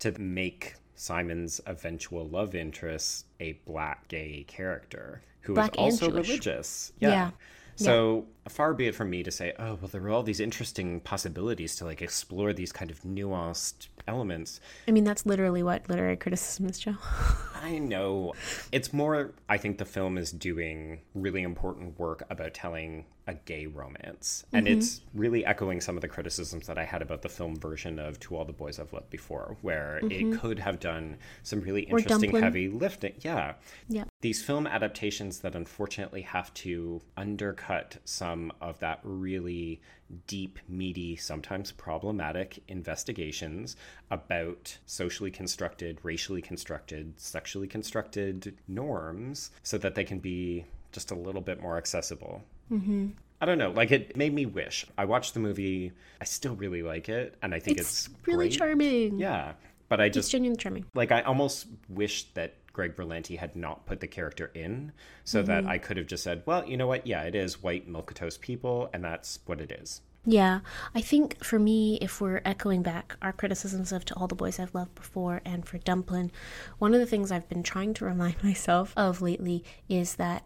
to 0.00 0.18
make 0.18 0.74
Simon's 0.94 1.60
eventual 1.66 2.26
love 2.28 2.54
interest 2.54 3.26
a 3.40 3.52
black 3.66 4.08
gay 4.08 4.44
character 4.46 5.22
who 5.40 5.52
is 5.52 5.56
Black 5.56 5.70
and 5.72 5.80
also 5.80 6.10
Jewish. 6.10 6.28
religious. 6.28 6.92
Yeah. 6.98 7.30
So 7.76 8.26
far 8.48 8.74
be 8.74 8.86
it 8.86 8.94
from 8.94 9.10
me 9.10 9.22
to 9.22 9.30
say, 9.30 9.52
oh, 9.58 9.78
well, 9.80 9.88
there 9.88 10.02
are 10.02 10.10
all 10.10 10.22
these 10.22 10.40
interesting 10.40 11.00
possibilities 11.00 11.76
to 11.76 11.84
like 11.84 12.02
explore 12.02 12.52
these 12.52 12.72
kind 12.72 12.90
of 12.90 13.02
nuanced 13.02 13.88
elements. 14.08 14.60
I 14.88 14.92
mean, 14.92 15.04
that's 15.04 15.26
literally 15.26 15.62
what 15.62 15.88
literary 15.88 16.16
criticism 16.16 16.66
is, 16.66 16.78
Joe. 16.78 16.96
I 17.62 17.78
know. 17.78 18.34
It's 18.72 18.92
more, 18.92 19.32
I 19.48 19.58
think 19.58 19.78
the 19.78 19.84
film 19.84 20.18
is 20.18 20.30
doing 20.30 21.00
really 21.14 21.42
important 21.42 21.98
work 21.98 22.24
about 22.30 22.54
telling 22.54 23.04
a 23.26 23.34
gay 23.34 23.66
romance. 23.66 24.44
And 24.52 24.66
Mm-hmm. 24.66 24.78
it's 24.78 25.00
really 25.14 25.44
echoing 25.44 25.80
some 25.80 25.96
of 25.96 26.00
the 26.00 26.08
criticisms 26.08 26.66
that 26.66 26.78
I 26.78 26.84
had 26.84 27.02
about 27.02 27.22
the 27.22 27.28
film 27.28 27.56
version 27.56 27.98
of 27.98 28.20
To 28.20 28.36
All 28.36 28.44
the 28.44 28.52
Boys 28.52 28.78
I've 28.78 28.92
Loved 28.92 29.10
Before, 29.10 29.56
where 29.62 30.00
it 30.02 30.38
could 30.38 30.58
have 30.60 30.78
done 30.80 31.18
some 31.42 31.60
really 31.60 31.82
interesting, 31.82 32.30
Mm-hmm. 32.30 32.42
Heavy 32.42 32.68
lifting. 32.68 33.14
Yeah. 33.20 33.54
yeah. 33.88 34.04
These 34.20 34.42
film 34.42 34.66
adaptations 34.66 35.40
that 35.40 35.54
unfortunately 35.54 36.22
have 36.22 36.52
to 36.54 37.00
undercut 37.16 37.96
some 38.04 38.52
of 38.60 38.78
that 38.80 39.00
really 39.02 39.80
deep, 40.28 40.58
meaty, 40.68 41.16
sometimes 41.16 41.72
problematic 41.72 42.62
investigations 42.68 43.76
about 44.10 44.78
socially 44.86 45.30
constructed, 45.32 45.98
racially 46.04 46.40
constructed, 46.42 47.14
sexually 47.18 47.66
constructed 47.66 48.56
norms 48.68 49.50
so 49.62 49.76
that 49.78 49.94
they 49.96 50.04
can 50.04 50.18
be 50.20 50.64
just 50.92 51.10
a 51.10 51.14
little 51.14 51.40
bit 51.42 51.60
more 51.60 51.76
accessible. 51.76 52.42
Mm-hmm. 52.70 53.08
I 53.40 53.46
don't 53.46 53.58
know. 53.58 53.70
Like 53.70 53.90
it 53.92 54.16
made 54.16 54.32
me 54.32 54.46
wish. 54.46 54.86
I 54.96 55.04
watched 55.04 55.34
the 55.34 55.40
movie. 55.40 55.92
I 56.20 56.24
still 56.24 56.54
really 56.56 56.82
like 56.82 57.08
it, 57.08 57.36
and 57.42 57.54
I 57.54 57.58
think 57.60 57.78
It's, 57.78 58.06
it's, 58.06 58.26
really 58.26 58.48
great. 58.48 58.58
charming. 58.58 59.18
Yeah, 59.18 59.52
but 59.88 60.00
I 60.00 60.08
just 60.08 60.26
It's 60.26 60.32
genuinely 60.32 60.56
charming. 60.58 60.86
like 60.94 61.12
I 61.12 61.20
almost 61.22 61.66
wish 61.88 62.24
that 62.34 62.54
Greg 62.72 62.96
Berlanti 62.96 63.38
had 63.38 63.54
not 63.56 63.86
put 63.86 64.00
the 64.00 64.06
character 64.06 64.50
in, 64.54 64.92
so 65.24 65.42
that 65.42 65.62
Mm-hmm. 65.62 65.70
I 65.70 65.78
could 65.78 65.96
have 65.98 66.06
just 66.06 66.22
said, 66.24 66.42
"Well, 66.46 66.66
you 66.66 66.76
know 66.76 66.86
what? 66.86 67.06
Yeah, 67.06 67.22
it 67.22 67.34
is 67.34 67.62
white 67.62 67.90
milquetoast 67.90 68.40
people, 68.40 68.88
and 68.94 69.04
that's 69.04 69.38
what 69.46 69.60
it 69.60 69.70
is." 69.70 70.00
Yeah, 70.28 70.60
I 70.94 71.02
think 71.02 71.44
for 71.44 71.58
me, 71.58 71.98
if 72.02 72.20
we're 72.20 72.40
echoing 72.44 72.82
back 72.82 73.16
our 73.22 73.32
criticisms 73.32 73.92
of 73.92 74.04
To 74.06 74.14
All 74.16 74.26
the 74.26 74.34
Boys 74.34 74.58
I've 74.58 74.74
Loved 74.74 74.94
Before 74.96 75.40
and 75.44 75.64
for 75.64 75.78
Dumplin', 75.78 76.32
one 76.78 76.94
of 76.94 77.00
the 77.00 77.06
things 77.06 77.30
I've 77.30 77.48
been 77.48 77.62
trying 77.62 77.94
to 77.94 78.04
remind 78.06 78.42
myself 78.42 78.92
of 78.96 79.22
lately 79.22 79.62
is 79.88 80.16
that 80.16 80.42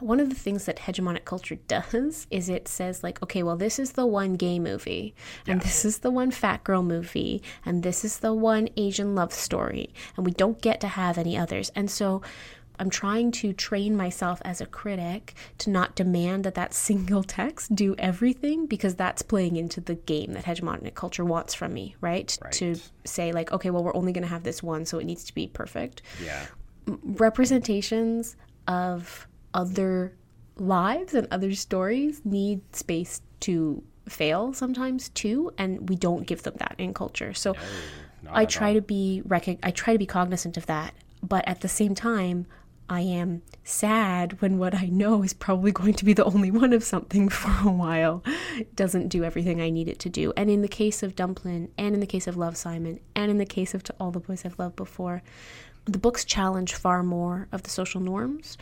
one 0.00 0.20
of 0.20 0.28
the 0.28 0.34
things 0.34 0.64
that 0.64 0.78
hegemonic 0.78 1.24
culture 1.24 1.56
does 1.68 2.26
is 2.30 2.48
it 2.48 2.66
says 2.68 3.02
like 3.02 3.22
okay 3.22 3.42
well 3.42 3.56
this 3.56 3.78
is 3.78 3.92
the 3.92 4.06
one 4.06 4.34
gay 4.34 4.58
movie 4.58 5.14
and 5.46 5.60
this 5.60 5.84
is 5.84 5.98
the 5.98 6.10
one 6.10 6.30
fat 6.30 6.64
girl 6.64 6.82
movie 6.82 7.42
and 7.64 7.82
this 7.82 8.04
is 8.04 8.20
the 8.20 8.32
one 8.32 8.68
asian 8.76 9.14
love 9.14 9.32
story 9.32 9.92
and 10.16 10.24
we 10.24 10.32
don't 10.32 10.60
get 10.62 10.80
to 10.80 10.88
have 10.88 11.18
any 11.18 11.36
others. 11.36 11.70
And 11.74 11.90
so 11.90 12.22
i'm 12.78 12.88
trying 12.88 13.30
to 13.30 13.52
train 13.52 13.94
myself 13.94 14.40
as 14.44 14.60
a 14.60 14.66
critic 14.66 15.34
to 15.58 15.68
not 15.68 15.94
demand 15.94 16.44
that 16.44 16.54
that 16.54 16.72
single 16.88 17.22
text 17.22 17.74
do 17.74 17.94
everything 17.98 18.66
because 18.66 18.94
that's 18.94 19.20
playing 19.20 19.56
into 19.56 19.80
the 19.80 19.96
game 19.96 20.32
that 20.32 20.44
hegemonic 20.44 20.94
culture 20.94 21.24
wants 21.24 21.54
from 21.54 21.74
me 21.74 21.94
right, 22.00 22.38
to 22.52 22.76
say 23.04 23.32
like 23.32 23.52
okay 23.52 23.68
well 23.70 23.84
we're 23.84 23.94
only 23.94 24.12
going 24.12 24.22
to 24.22 24.28
have 24.28 24.44
this 24.44 24.62
one 24.62 24.86
so 24.86 24.98
it 24.98 25.04
needs 25.04 25.24
to 25.24 25.34
be 25.34 25.46
perfect. 25.46 26.02
Yeah, 26.22 26.46
representations 26.86 28.36
of 28.66 29.26
other 29.54 30.14
lives 30.56 31.14
and 31.14 31.26
other 31.30 31.54
stories 31.54 32.20
need 32.24 32.60
space 32.74 33.22
to 33.40 33.82
fail 34.08 34.52
sometimes 34.52 35.08
too 35.10 35.52
and 35.56 35.88
we 35.88 35.96
don't 35.96 36.26
give 36.26 36.42
them 36.42 36.54
that 36.58 36.74
in 36.78 36.92
culture 36.92 37.32
so 37.32 37.54
not 38.22 38.36
i 38.36 38.44
try 38.44 38.68
all. 38.68 38.74
to 38.74 38.80
be 38.80 39.22
i 39.62 39.70
try 39.70 39.92
to 39.92 39.98
be 39.98 40.06
cognizant 40.06 40.56
of 40.56 40.66
that 40.66 40.94
but 41.22 41.46
at 41.46 41.60
the 41.60 41.68
same 41.68 41.94
time 41.94 42.44
i 42.88 43.00
am 43.00 43.40
sad 43.62 44.40
when 44.42 44.58
what 44.58 44.74
i 44.74 44.86
know 44.86 45.22
is 45.22 45.32
probably 45.32 45.70
going 45.70 45.94
to 45.94 46.04
be 46.04 46.12
the 46.12 46.24
only 46.24 46.50
one 46.50 46.72
of 46.72 46.82
something 46.82 47.28
for 47.28 47.68
a 47.68 47.72
while 47.72 48.22
doesn't 48.74 49.08
do 49.08 49.22
everything 49.22 49.60
i 49.60 49.70
need 49.70 49.88
it 49.88 49.98
to 49.98 50.08
do 50.08 50.32
and 50.36 50.50
in 50.50 50.60
the 50.60 50.68
case 50.68 51.02
of 51.02 51.14
dumplin 51.14 51.70
and 51.78 51.94
in 51.94 52.00
the 52.00 52.06
case 52.06 52.26
of 52.26 52.36
love 52.36 52.56
simon 52.56 52.98
and 53.14 53.30
in 53.30 53.38
the 53.38 53.46
case 53.46 53.74
of 53.74 53.82
to 53.82 53.94
all 54.00 54.10
the 54.10 54.20
boys 54.20 54.44
i've 54.44 54.58
loved 54.58 54.76
before 54.76 55.22
the 55.92 55.98
books 55.98 56.24
challenge 56.24 56.74
far 56.74 57.02
more 57.02 57.48
of 57.50 57.62
the 57.64 57.70
social 57.70 58.00
norms 58.00 58.56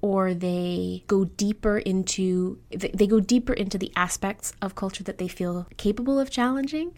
or 0.00 0.34
they 0.34 1.02
go 1.06 1.24
deeper 1.24 1.78
into 1.78 2.58
they 2.70 3.06
go 3.06 3.20
deeper 3.20 3.54
into 3.54 3.78
the 3.78 3.90
aspects 3.96 4.52
of 4.60 4.74
culture 4.74 5.02
that 5.02 5.18
they 5.18 5.28
feel 5.28 5.66
capable 5.78 6.20
of 6.20 6.30
challenging 6.30 6.94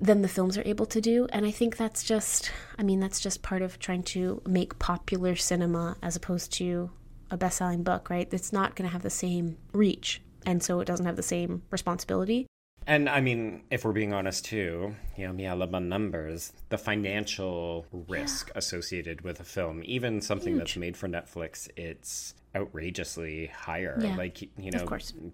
than 0.00 0.22
the 0.22 0.28
films 0.28 0.56
are 0.56 0.62
able 0.64 0.86
to 0.86 1.00
do. 1.00 1.26
And 1.32 1.46
i 1.46 1.50
think 1.52 1.76
that's 1.76 2.02
just 2.02 2.50
i 2.76 2.82
mean 2.82 2.98
that's 2.98 3.20
just 3.20 3.42
part 3.42 3.62
of 3.62 3.78
trying 3.78 4.02
to 4.14 4.42
make 4.46 4.78
popular 4.78 5.36
cinema 5.36 5.96
as 6.02 6.16
opposed 6.16 6.52
to 6.54 6.90
a 7.30 7.36
best-selling 7.36 7.82
book 7.82 8.10
right? 8.10 8.28
It's 8.32 8.52
not 8.52 8.74
going 8.74 8.88
to 8.88 8.92
have 8.92 9.02
the 9.02 9.10
same 9.10 9.58
reach 9.72 10.20
and 10.44 10.62
so 10.62 10.80
it 10.80 10.86
doesn't 10.86 11.06
have 11.06 11.16
the 11.16 11.22
same 11.22 11.62
responsibility 11.70 12.46
and 12.88 13.06
I 13.08 13.20
mean, 13.20 13.62
if 13.70 13.84
we're 13.84 13.92
being 13.92 14.14
honest 14.14 14.46
too, 14.46 14.94
you 15.16 15.26
know, 15.26 15.32
me, 15.34 15.46
I 15.46 15.52
love 15.52 15.70
my 15.70 15.78
numbers. 15.78 16.52
The 16.70 16.78
financial 16.78 17.86
risk 18.08 18.50
associated 18.54 19.20
with 19.20 19.40
a 19.40 19.44
film, 19.44 19.82
even 19.84 20.22
something 20.22 20.56
that's 20.56 20.74
made 20.74 20.96
for 20.96 21.06
Netflix, 21.06 21.68
it's 21.76 22.34
outrageously 22.56 23.48
higher. 23.54 23.98
Yeah, 24.00 24.16
Like 24.16 24.40
you 24.58 24.70
know. 24.70 24.86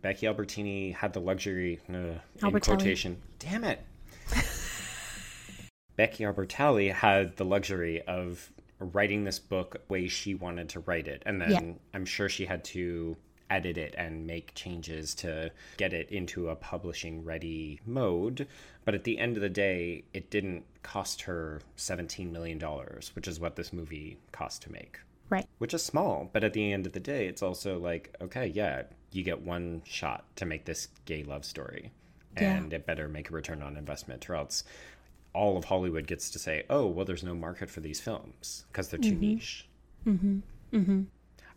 Becky 0.03 0.27
Albertini 0.27 0.93
had 0.95 1.13
the 1.13 1.21
luxury, 1.21 1.79
uh, 1.89 2.19
in 2.43 2.61
quotation. 2.61 3.23
Damn 3.39 3.63
it. 3.63 3.81
Becky 5.97 6.25
Albertalli 6.25 6.93
had 6.93 7.37
the 7.37 7.45
luxury 7.45 8.03
of 8.03 8.51
writing 8.81 9.23
this 9.23 9.39
book 9.39 9.75
the 9.87 9.93
way 9.93 10.09
she 10.09 10.35
wanted 10.35 10.69
to 10.71 10.81
write 10.81 11.07
it. 11.07 11.23
And 11.25 11.41
then 11.41 11.51
Yeah. 11.51 11.73
I'm 11.95 12.05
sure 12.05 12.29
she 12.29 12.47
had 12.47 12.65
to 12.65 13.17
edit 13.51 13.77
it 13.77 13.95
and 13.97 14.27
make 14.27 14.55
changes 14.55 15.15
to 15.17 15.51
get 15.77 15.93
it 15.93 16.11
into 16.11 16.49
a 16.49 16.57
publishing 16.57 17.25
ready 17.25 17.81
mode. 17.87 18.47
But 18.85 18.95
at 18.95 19.05
the 19.05 19.19
end 19.19 19.37
of 19.37 19.43
the 19.43 19.49
day, 19.49 20.05
it 20.13 20.31
didn't 20.31 20.65
cost 20.83 21.23
her 21.23 21.61
$17 21.77 22.31
million, 22.31 22.61
which 23.15 23.29
is 23.29 23.41
what 23.41 23.57
this 23.57 23.73
movie 23.73 24.19
cost 24.33 24.63
to 24.63 24.73
make. 24.73 24.99
right 25.31 25.47
Which 25.59 25.75
is 25.75 25.83
small, 25.83 26.31
but 26.33 26.45
at 26.45 26.53
the 26.53 26.73
end 26.73 26.87
of 26.87 26.93
the 26.93 27.01
day, 27.01 27.27
it's 27.27 27.43
also 27.43 27.79
like, 27.79 28.15
okay, 28.21 28.47
yeah, 28.47 28.83
you 29.13 29.23
get 29.23 29.43
one 29.43 29.83
shot 29.85 30.25
to 30.37 30.45
make 30.45 30.65
this 30.65 30.89
gay 31.05 31.23
love 31.23 31.45
story. 31.45 31.93
Yeah. 32.37 32.57
And 32.57 32.73
it 32.73 32.85
better 32.85 33.09
make 33.09 33.31
a 33.31 33.33
return 33.33 33.63
on 33.63 33.77
investment, 33.77 34.29
or 34.29 34.35
else 34.35 34.65
all 35.35 35.57
of 35.57 35.65
Hollywood 35.65 36.07
gets 36.07 36.31
to 36.31 36.39
say, 36.39 36.65
"Oh, 36.69 36.87
well, 36.87 37.05
there's 37.05 37.23
no 37.23 37.35
market 37.35 37.71
for 37.71 37.81
these 37.81 38.01
films 38.01 38.65
because 38.73 38.89
they're 38.89 38.99
too 38.99 39.15
niche." 39.15 39.69
Mm-hmm. 40.05 40.39
Mm-hmm. 40.73 41.03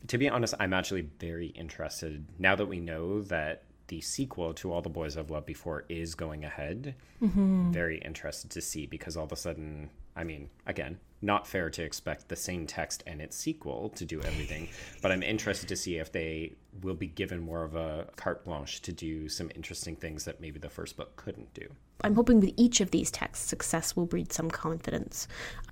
To 0.08 0.18
be 0.18 0.30
honest, 0.30 0.54
I'm 0.60 0.74
actually 0.74 1.10
very 1.20 1.48
interested 1.48 2.26
now 2.40 2.56
that 2.56 2.68
we 2.68 2.80
know 2.80 3.22
that 3.24 3.64
the 3.88 4.02
sequel 4.02 4.54
to 4.54 4.72
All 4.72 4.82
the 4.82 4.90
Boys 4.90 5.18
I've 5.18 5.32
Loved 5.32 5.46
Before 5.46 5.86
is 5.90 6.16
going 6.16 6.44
ahead. 6.44 6.96
Mm-hmm. 7.22 7.72
Very 7.72 8.00
interested 8.00 8.52
to 8.52 8.62
see 8.62 8.86
because 8.86 9.18
all 9.18 9.26
of 9.26 9.32
a 9.32 9.36
sudden, 9.36 9.90
I 10.16 10.24
mean, 10.24 10.50
again, 10.66 11.00
not 11.22 11.48
fair 11.48 11.70
to 11.70 11.84
expect 11.84 12.28
the 12.28 12.36
same 12.36 12.68
text 12.68 13.04
and 13.08 13.22
its 13.22 13.36
sequel 13.36 13.90
to 13.90 14.06
do 14.06 14.22
everything, 14.22 14.70
but 15.02 15.12
I'm 15.12 15.24
interested 15.24 15.70
to 15.70 15.76
see 15.76 15.98
if 15.98 16.12
they 16.12 16.54
will 16.82 16.96
be 16.96 17.08
given 17.08 17.40
more 17.40 17.64
of 17.64 17.76
a 17.76 18.08
carte 18.18 18.46
blanche 18.46 18.82
to 18.84 18.92
do 18.92 19.28
some 19.30 19.50
interesting 19.56 19.96
things 19.96 20.26
that 20.26 20.40
maybe 20.40 20.60
the 20.60 20.70
first 20.70 20.96
book 20.96 21.16
couldn't 21.16 21.54
do. 21.54 21.68
I'm 22.02 22.16
hoping 22.16 22.40
with 22.40 22.54
each 22.58 22.82
of 22.82 22.92
these 22.92 23.10
texts, 23.10 23.48
success 23.48 23.96
will 23.96 24.06
breed 24.06 24.32
some 24.32 24.52
confidence. 24.52 25.28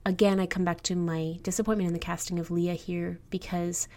Again, 0.05 0.39
I 0.39 0.47
come 0.47 0.63
back 0.63 0.81
to 0.83 0.95
my 0.95 1.37
disappointment 1.43 1.87
in 1.87 1.93
the 1.93 1.99
casting 1.99 2.39
of 2.39 2.49
Leah 2.49 2.73
here 2.73 3.19
because 3.29 3.87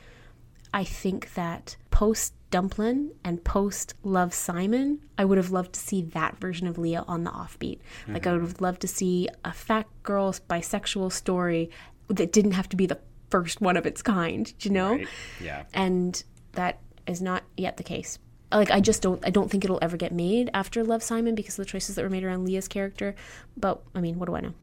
I 0.73 0.85
think 0.85 1.35
that 1.35 1.77
post 1.91 2.35
Dumplin 2.51 3.13
and 3.25 3.45
post 3.45 3.95
Love 4.03 4.33
Simon, 4.33 5.01
I 5.19 5.25
would 5.25 5.39
have 5.39 5.51
loved 5.51 5.75
to 5.75 5.81
see 5.81 6.03
that 6.03 6.39
version 6.39 6.67
of 6.67 6.79
Leah 6.79 7.05
on 7.07 7.25
the 7.25 7.31
offbeat. 7.31 7.81
Like, 8.07 8.27
I 8.27 8.31
mm-hmm. 8.31 8.41
would 8.41 8.49
have 8.49 8.61
loved 8.61 8.81
to 8.83 8.89
see 8.89 9.29
a 9.45 9.53
fat 9.53 9.87
girl 10.03 10.33
bisexual 10.33 11.13
story 11.13 11.71
that 12.09 12.33
didn't 12.33 12.53
have 12.53 12.69
to 12.71 12.77
be 12.77 12.87
the 12.87 12.99
first 13.31 13.61
one 13.61 13.77
of 13.77 13.85
its 13.85 14.01
kind, 14.01 14.53
you 14.61 14.71
know? 14.71 14.93
Right? 14.93 15.09
Yeah. 15.43 15.65
and 15.75 16.23
that 16.53 16.81
is 17.07 17.21
not 17.23 17.43
yet 17.57 17.77
the 17.77 17.83
case 17.83 18.19
like 18.53 18.71
i 18.71 18.81
just 18.81 19.03
don't 19.03 19.25
i 19.27 19.31
don't 19.31 19.51
think 19.51 19.65
it'll 19.65 19.79
ever 19.83 19.97
get 19.97 20.13
made 20.13 20.51
after 20.55 20.85
love 20.85 21.03
simon 21.03 21.35
because 21.35 21.59
of 21.59 21.65
the 21.65 21.71
choices 21.71 21.97
that 21.97 22.03
were 22.03 22.11
made 22.11 22.25
around 22.25 22.45
leah's 22.45 22.69
character 22.69 23.15
but 23.57 23.83
i 23.95 24.01
mean 24.01 24.19
what 24.19 24.27
do 24.27 24.37
i 24.37 24.41
know 24.41 24.55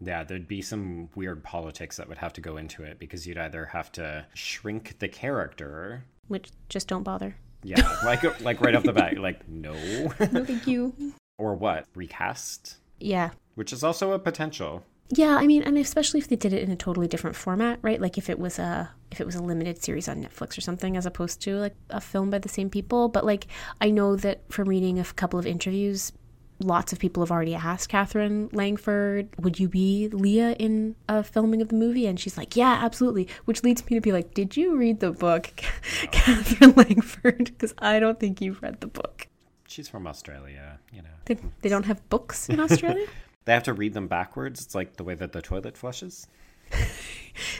Yeah, 0.00 0.24
there'd 0.24 0.48
be 0.48 0.62
some 0.62 1.08
weird 1.14 1.42
politics 1.44 1.96
that 1.98 2.08
would 2.08 2.18
have 2.18 2.32
to 2.34 2.40
go 2.40 2.56
into 2.56 2.82
it 2.82 2.98
because 2.98 3.26
you'd 3.26 3.36
either 3.38 3.66
have 3.66 3.92
to 3.92 4.26
shrink 4.34 4.98
the 4.98 5.08
character. 5.08 6.04
which 6.28 6.50
just 6.68 6.88
don't 6.88 7.02
bother 7.02 7.36
Yeah, 7.62 7.80
like 8.04 8.22
like 8.40 8.60
right 8.60 8.74
off 8.74 8.82
the 8.84 8.92
bat, 8.92 9.12
you're 9.12 9.22
like 9.22 9.46
no, 9.48 9.72
no 10.32 10.44
thank 10.44 10.66
you 10.66 10.94
or 11.38 11.54
what? 11.54 11.86
Recast, 11.94 12.76
yeah 12.98 13.30
which 13.56 13.72
is 13.72 13.82
also 13.84 14.12
a 14.12 14.18
potential. 14.18 14.82
yeah 15.10 15.36
i 15.36 15.46
mean 15.46 15.62
and 15.62 15.76
especially 15.76 16.20
if 16.20 16.28
they 16.28 16.36
did 16.36 16.52
it 16.52 16.62
in 16.62 16.70
a 16.70 16.76
totally 16.76 17.08
different 17.08 17.34
format 17.36 17.78
right 17.82 18.00
like 18.00 18.16
if 18.16 18.30
it 18.30 18.38
was 18.38 18.58
a 18.58 18.90
if 19.10 19.20
it 19.20 19.26
was 19.26 19.34
a 19.34 19.42
limited 19.42 19.82
series 19.82 20.08
on 20.08 20.22
netflix 20.22 20.56
or 20.56 20.60
something 20.60 20.96
as 20.96 21.04
opposed 21.04 21.40
to 21.42 21.56
like 21.56 21.74
a 21.90 22.00
film 22.00 22.30
by 22.30 22.38
the 22.38 22.48
same 22.48 22.70
people 22.70 23.08
but 23.08 23.24
like 23.26 23.46
i 23.80 23.90
know 23.90 24.16
that 24.16 24.40
from 24.52 24.68
reading 24.68 24.98
a 25.00 25.04
couple 25.04 25.38
of 25.38 25.46
interviews 25.46 26.12
lots 26.60 26.92
of 26.92 26.98
people 26.98 27.22
have 27.22 27.30
already 27.30 27.54
asked 27.54 27.88
Katherine 27.88 28.48
Langford, 28.52 29.28
would 29.38 29.58
you 29.58 29.68
be 29.68 30.08
Leah 30.08 30.52
in 30.52 30.94
a 31.08 31.22
filming 31.22 31.62
of 31.62 31.68
the 31.68 31.74
movie? 31.74 32.06
And 32.06 32.18
she's 32.18 32.36
like, 32.36 32.56
yeah, 32.56 32.80
absolutely. 32.82 33.28
Which 33.44 33.62
leads 33.62 33.88
me 33.88 33.96
to 33.96 34.00
be 34.00 34.12
like, 34.12 34.34
did 34.34 34.56
you 34.56 34.76
read 34.76 35.00
the 35.00 35.12
book, 35.12 35.46
Katherine 36.10 36.74
Langford? 36.76 37.44
Because 37.46 37.74
I 37.78 37.98
don't 37.98 38.20
think 38.20 38.40
you've 38.40 38.62
read 38.62 38.80
the 38.80 38.86
book. 38.86 39.28
She's 39.66 39.88
from 39.88 40.06
Australia, 40.06 40.78
you 40.92 41.02
know. 41.02 41.08
They, 41.26 41.38
they 41.62 41.68
don't 41.68 41.86
have 41.86 42.06
books 42.08 42.48
in 42.48 42.60
Australia? 42.68 43.06
They 43.44 43.52
have 43.52 43.62
to 43.64 43.72
read 43.72 43.94
them 43.94 44.08
backwards. 44.08 44.62
It's 44.62 44.74
like 44.74 44.96
the 44.96 45.04
way 45.04 45.14
that 45.14 45.32
the 45.32 45.42
toilet 45.42 45.76
flushes. 45.76 46.26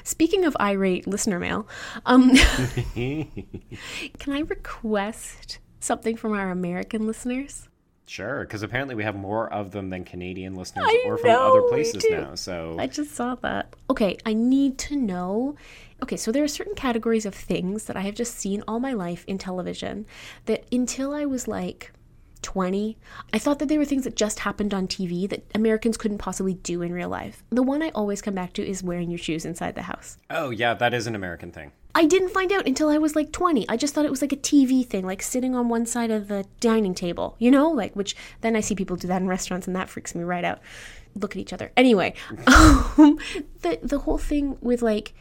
Speaking 0.04 0.44
of 0.44 0.56
irate 0.60 1.06
listener 1.06 1.38
mail, 1.38 1.66
um, 2.06 2.34
can 2.94 4.32
I 4.32 4.40
request 4.40 5.58
something 5.80 6.16
from 6.16 6.32
our 6.32 6.50
American 6.50 7.06
listeners? 7.06 7.68
Sure, 8.10 8.40
because 8.40 8.64
apparently 8.64 8.96
we 8.96 9.04
have 9.04 9.14
more 9.14 9.48
of 9.52 9.70
them 9.70 9.88
than 9.88 10.02
Canadian 10.02 10.56
listeners 10.56 10.84
I 10.84 11.04
or 11.06 11.16
from 11.16 11.28
know, 11.28 11.48
other 11.48 11.62
places 11.68 12.04
now. 12.10 12.34
So 12.34 12.74
I 12.76 12.88
just 12.88 13.14
saw 13.14 13.36
that. 13.36 13.76
Okay, 13.88 14.18
I 14.26 14.32
need 14.32 14.78
to 14.78 14.96
know. 14.96 15.54
Okay, 16.02 16.16
so 16.16 16.32
there 16.32 16.42
are 16.42 16.48
certain 16.48 16.74
categories 16.74 17.24
of 17.24 17.36
things 17.36 17.84
that 17.84 17.96
I 17.96 18.00
have 18.00 18.16
just 18.16 18.34
seen 18.34 18.64
all 18.66 18.80
my 18.80 18.94
life 18.94 19.24
in 19.28 19.38
television 19.38 20.06
that 20.46 20.64
until 20.72 21.14
I 21.14 21.24
was 21.24 21.46
like 21.46 21.92
20, 22.42 22.98
I 23.32 23.38
thought 23.38 23.60
that 23.60 23.68
they 23.68 23.78
were 23.78 23.84
things 23.84 24.02
that 24.02 24.16
just 24.16 24.40
happened 24.40 24.74
on 24.74 24.88
TV 24.88 25.28
that 25.28 25.48
Americans 25.54 25.96
couldn't 25.96 26.18
possibly 26.18 26.54
do 26.54 26.82
in 26.82 26.92
real 26.92 27.08
life. 27.08 27.44
The 27.50 27.62
one 27.62 27.80
I 27.80 27.90
always 27.90 28.20
come 28.20 28.34
back 28.34 28.54
to 28.54 28.68
is 28.68 28.82
wearing 28.82 29.10
your 29.10 29.18
shoes 29.18 29.44
inside 29.44 29.76
the 29.76 29.82
house. 29.82 30.18
Oh 30.28 30.50
yeah, 30.50 30.74
that 30.74 30.92
is 30.94 31.06
an 31.06 31.14
American 31.14 31.52
thing. 31.52 31.70
I 31.94 32.06
didn't 32.06 32.30
find 32.30 32.52
out 32.52 32.66
until 32.66 32.88
I 32.88 32.98
was 32.98 33.16
like 33.16 33.32
20. 33.32 33.68
I 33.68 33.76
just 33.76 33.94
thought 33.94 34.04
it 34.04 34.10
was 34.10 34.22
like 34.22 34.32
a 34.32 34.36
TV 34.36 34.86
thing, 34.86 35.04
like 35.04 35.22
sitting 35.22 35.54
on 35.54 35.68
one 35.68 35.86
side 35.86 36.10
of 36.10 36.28
the 36.28 36.46
dining 36.60 36.94
table, 36.94 37.36
you 37.38 37.50
know? 37.50 37.68
Like, 37.70 37.94
which 37.94 38.14
then 38.40 38.56
I 38.56 38.60
see 38.60 38.74
people 38.74 38.96
do 38.96 39.08
that 39.08 39.20
in 39.20 39.28
restaurants 39.28 39.66
and 39.66 39.76
that 39.76 39.88
freaks 39.88 40.14
me 40.14 40.22
right 40.22 40.44
out. 40.44 40.60
Look 41.14 41.32
at 41.32 41.40
each 41.40 41.52
other. 41.52 41.72
Anyway, 41.76 42.14
um, 42.46 43.18
the, 43.62 43.78
the 43.82 43.98
whole 44.00 44.18
thing 44.18 44.56
with 44.60 44.82
like 44.82 45.12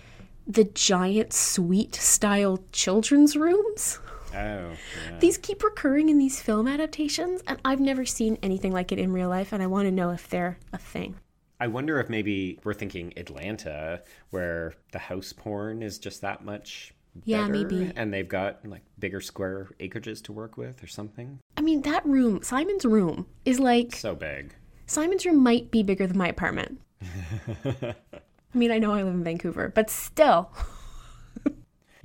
the 0.46 0.64
giant 0.64 1.34
suite 1.34 1.96
style 1.96 2.64
children's 2.72 3.36
rooms. 3.36 4.00
Oh, 4.34 4.36
yeah. 4.36 5.20
These 5.20 5.38
keep 5.38 5.64
recurring 5.64 6.10
in 6.10 6.20
these 6.20 6.40
film 6.40 6.68
adaptations, 6.68 7.42
and 7.48 7.60
I've 7.66 7.80
never 7.80 8.06
seen 8.06 8.38
anything 8.44 8.72
like 8.72 8.92
it 8.92 9.00
in 9.00 9.12
real 9.12 9.30
life, 9.30 9.52
and 9.52 9.64
I 9.64 9.68
want 9.68 9.88
to 9.88 9.92
know 9.92 10.12
if 10.12 10.30
they're 10.30 10.60
a 10.72 10.78
thing. 10.78 11.16
I 11.60 11.68
wonder 11.68 12.00
if 12.00 12.10
maybe 12.10 12.60
we're 12.64 12.74
thinking 12.74 13.14
Atlanta, 13.18 14.02
where 14.30 14.74
the 14.92 15.00
house 15.00 15.34
porn 15.34 15.82
is 15.84 15.98
just 16.00 16.22
that 16.22 16.44
much. 16.46 16.94
Yeah, 17.26 17.42
better, 17.48 17.54
maybe. 17.54 17.92
And 17.96 18.14
they've 18.14 18.28
got 18.28 18.66
like 18.66 18.84
bigger 18.98 19.20
square 19.20 19.68
acreages 19.80 20.24
to 20.24 20.32
work 20.32 20.58
with 20.58 20.82
or 20.84 20.88
something. 20.88 21.40
I 21.58 21.62
mean, 21.62 21.82
that 21.82 22.06
room, 22.06 22.42
Simon's 22.44 22.86
room, 22.86 23.26
is 23.46 23.60
like 23.60 23.94
So 23.96 24.16
big. 24.16 24.56
Simon's 24.86 25.26
room 25.26 25.38
might 25.38 25.70
be 25.72 25.84
bigger 25.84 26.08
than 26.08 26.18
my 26.18 26.28
apartment. 26.30 26.80
I 27.66 28.58
mean, 28.58 28.72
I 28.72 28.80
know 28.80 28.94
I 28.94 29.04
live 29.04 29.14
in 29.14 29.24
Vancouver, 29.24 29.70
but 29.74 29.90
still. 29.90 30.52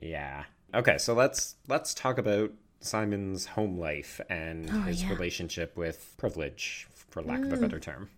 Yeah. 0.00 0.44
Okay, 0.74 0.98
so 0.98 1.14
let's 1.14 1.54
let's 1.68 1.94
talk 1.94 2.18
about 2.18 2.52
Simon's 2.80 3.46
home 3.46 3.78
life 3.78 4.20
and 4.28 4.68
his 4.68 5.02
Oh, 5.02 5.06
yeah. 5.06 5.10
Mm. 5.12 5.18
relationship 5.18 5.76
with 5.76 6.14
privilege, 6.18 6.88
for 6.94 7.22
lack 7.22 7.42
of 7.44 7.52
a 7.52 7.56
better 7.56 7.78
term. 7.80 8.10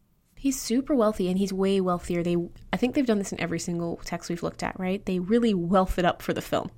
He's 0.46 0.60
super 0.60 0.94
wealthy 0.94 1.28
and 1.28 1.36
he's 1.36 1.52
way 1.52 1.80
wealthier. 1.80 2.22
They 2.22 2.36
I 2.72 2.76
think 2.76 2.94
they've 2.94 3.04
done 3.04 3.18
this 3.18 3.32
in 3.32 3.40
every 3.40 3.58
single 3.58 3.98
text 4.04 4.30
we've 4.30 4.44
looked 4.44 4.62
at, 4.62 4.78
right? 4.78 5.04
They 5.04 5.18
really 5.18 5.54
wealth 5.54 5.98
it 5.98 6.04
up 6.04 6.22
for 6.22 6.32
the 6.32 6.40
film. 6.40 6.70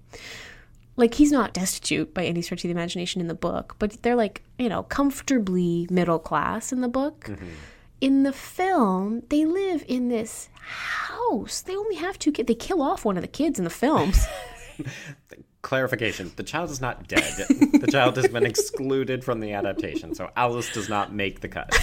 Like 0.96 1.12
he's 1.12 1.30
not 1.30 1.52
destitute 1.52 2.14
by 2.14 2.24
any 2.24 2.40
stretch 2.40 2.60
of 2.60 2.68
the 2.68 2.70
imagination 2.70 3.20
in 3.20 3.28
the 3.28 3.34
book, 3.34 3.76
but 3.78 4.02
they're 4.02 4.16
like, 4.16 4.42
you 4.58 4.70
know, 4.70 4.84
comfortably 4.84 5.86
middle 5.90 6.18
class 6.18 6.72
in 6.72 6.80
the 6.80 6.88
book. 6.88 7.26
Mm-hmm. 7.26 7.46
In 8.00 8.22
the 8.22 8.32
film, 8.32 9.22
they 9.28 9.44
live 9.44 9.84
in 9.86 10.08
this 10.08 10.48
house. 10.54 11.60
They 11.60 11.76
only 11.76 11.96
have 11.96 12.18
two 12.18 12.32
kids. 12.32 12.46
They 12.46 12.54
kill 12.54 12.80
off 12.80 13.04
one 13.04 13.18
of 13.18 13.22
the 13.22 13.28
kids 13.28 13.58
in 13.58 13.64
the 13.64 13.70
films. 13.70 14.26
Clarification: 15.60 16.32
the 16.36 16.42
child 16.42 16.70
is 16.70 16.80
not 16.80 17.06
dead. 17.06 17.34
the 17.50 17.88
child 17.92 18.16
has 18.16 18.28
been 18.28 18.46
excluded 18.46 19.24
from 19.24 19.40
the 19.40 19.52
adaptation, 19.52 20.14
so 20.14 20.30
Alice 20.36 20.72
does 20.72 20.88
not 20.88 21.12
make 21.12 21.40
the 21.40 21.48
cut. 21.48 21.78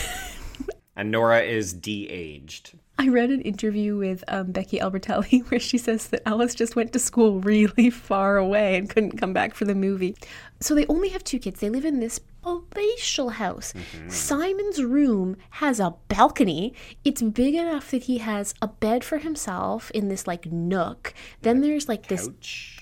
And 0.95 1.11
Nora 1.11 1.41
is 1.41 1.73
de-aged. 1.73 2.77
I 2.97 3.09
read 3.09 3.29
an 3.29 3.41
interview 3.41 3.97
with 3.97 4.23
um, 4.29 4.51
Becky 4.51 4.79
Albertalli 4.79 5.45
where 5.51 5.59
she 5.59 5.77
says 5.77 6.07
that 6.07 6.21
Alice 6.25 6.55
just 6.55 6.75
went 6.75 6.93
to 6.93 6.99
school 6.99 7.41
really 7.41 7.89
far 7.91 8.37
away 8.37 8.77
and 8.77 8.89
couldn't 8.89 9.17
come 9.17 9.33
back 9.33 9.53
for 9.53 9.65
the 9.65 9.75
movie. 9.75 10.15
So 10.61 10.73
they 10.73 10.85
only 10.87 11.09
have 11.09 11.23
two 11.23 11.39
kids. 11.39 11.59
They 11.59 11.69
live 11.69 11.83
in 11.83 11.99
this 11.99 12.19
palatial 12.41 13.31
house. 13.31 13.73
Simon's 14.07 14.81
room 14.81 15.35
has 15.51 15.79
a 15.79 15.95
balcony. 16.07 16.73
It's 17.03 17.21
big 17.21 17.55
enough 17.55 17.91
that 17.91 18.03
he 18.03 18.19
has 18.19 18.53
a 18.61 18.67
bed 18.67 19.03
for 19.03 19.17
himself 19.17 19.91
in 19.91 20.07
this 20.07 20.25
like 20.25 20.45
nook. 20.45 21.13
Then 21.41 21.59
there's 21.59 21.89
like 21.89 22.07
this 22.07 22.29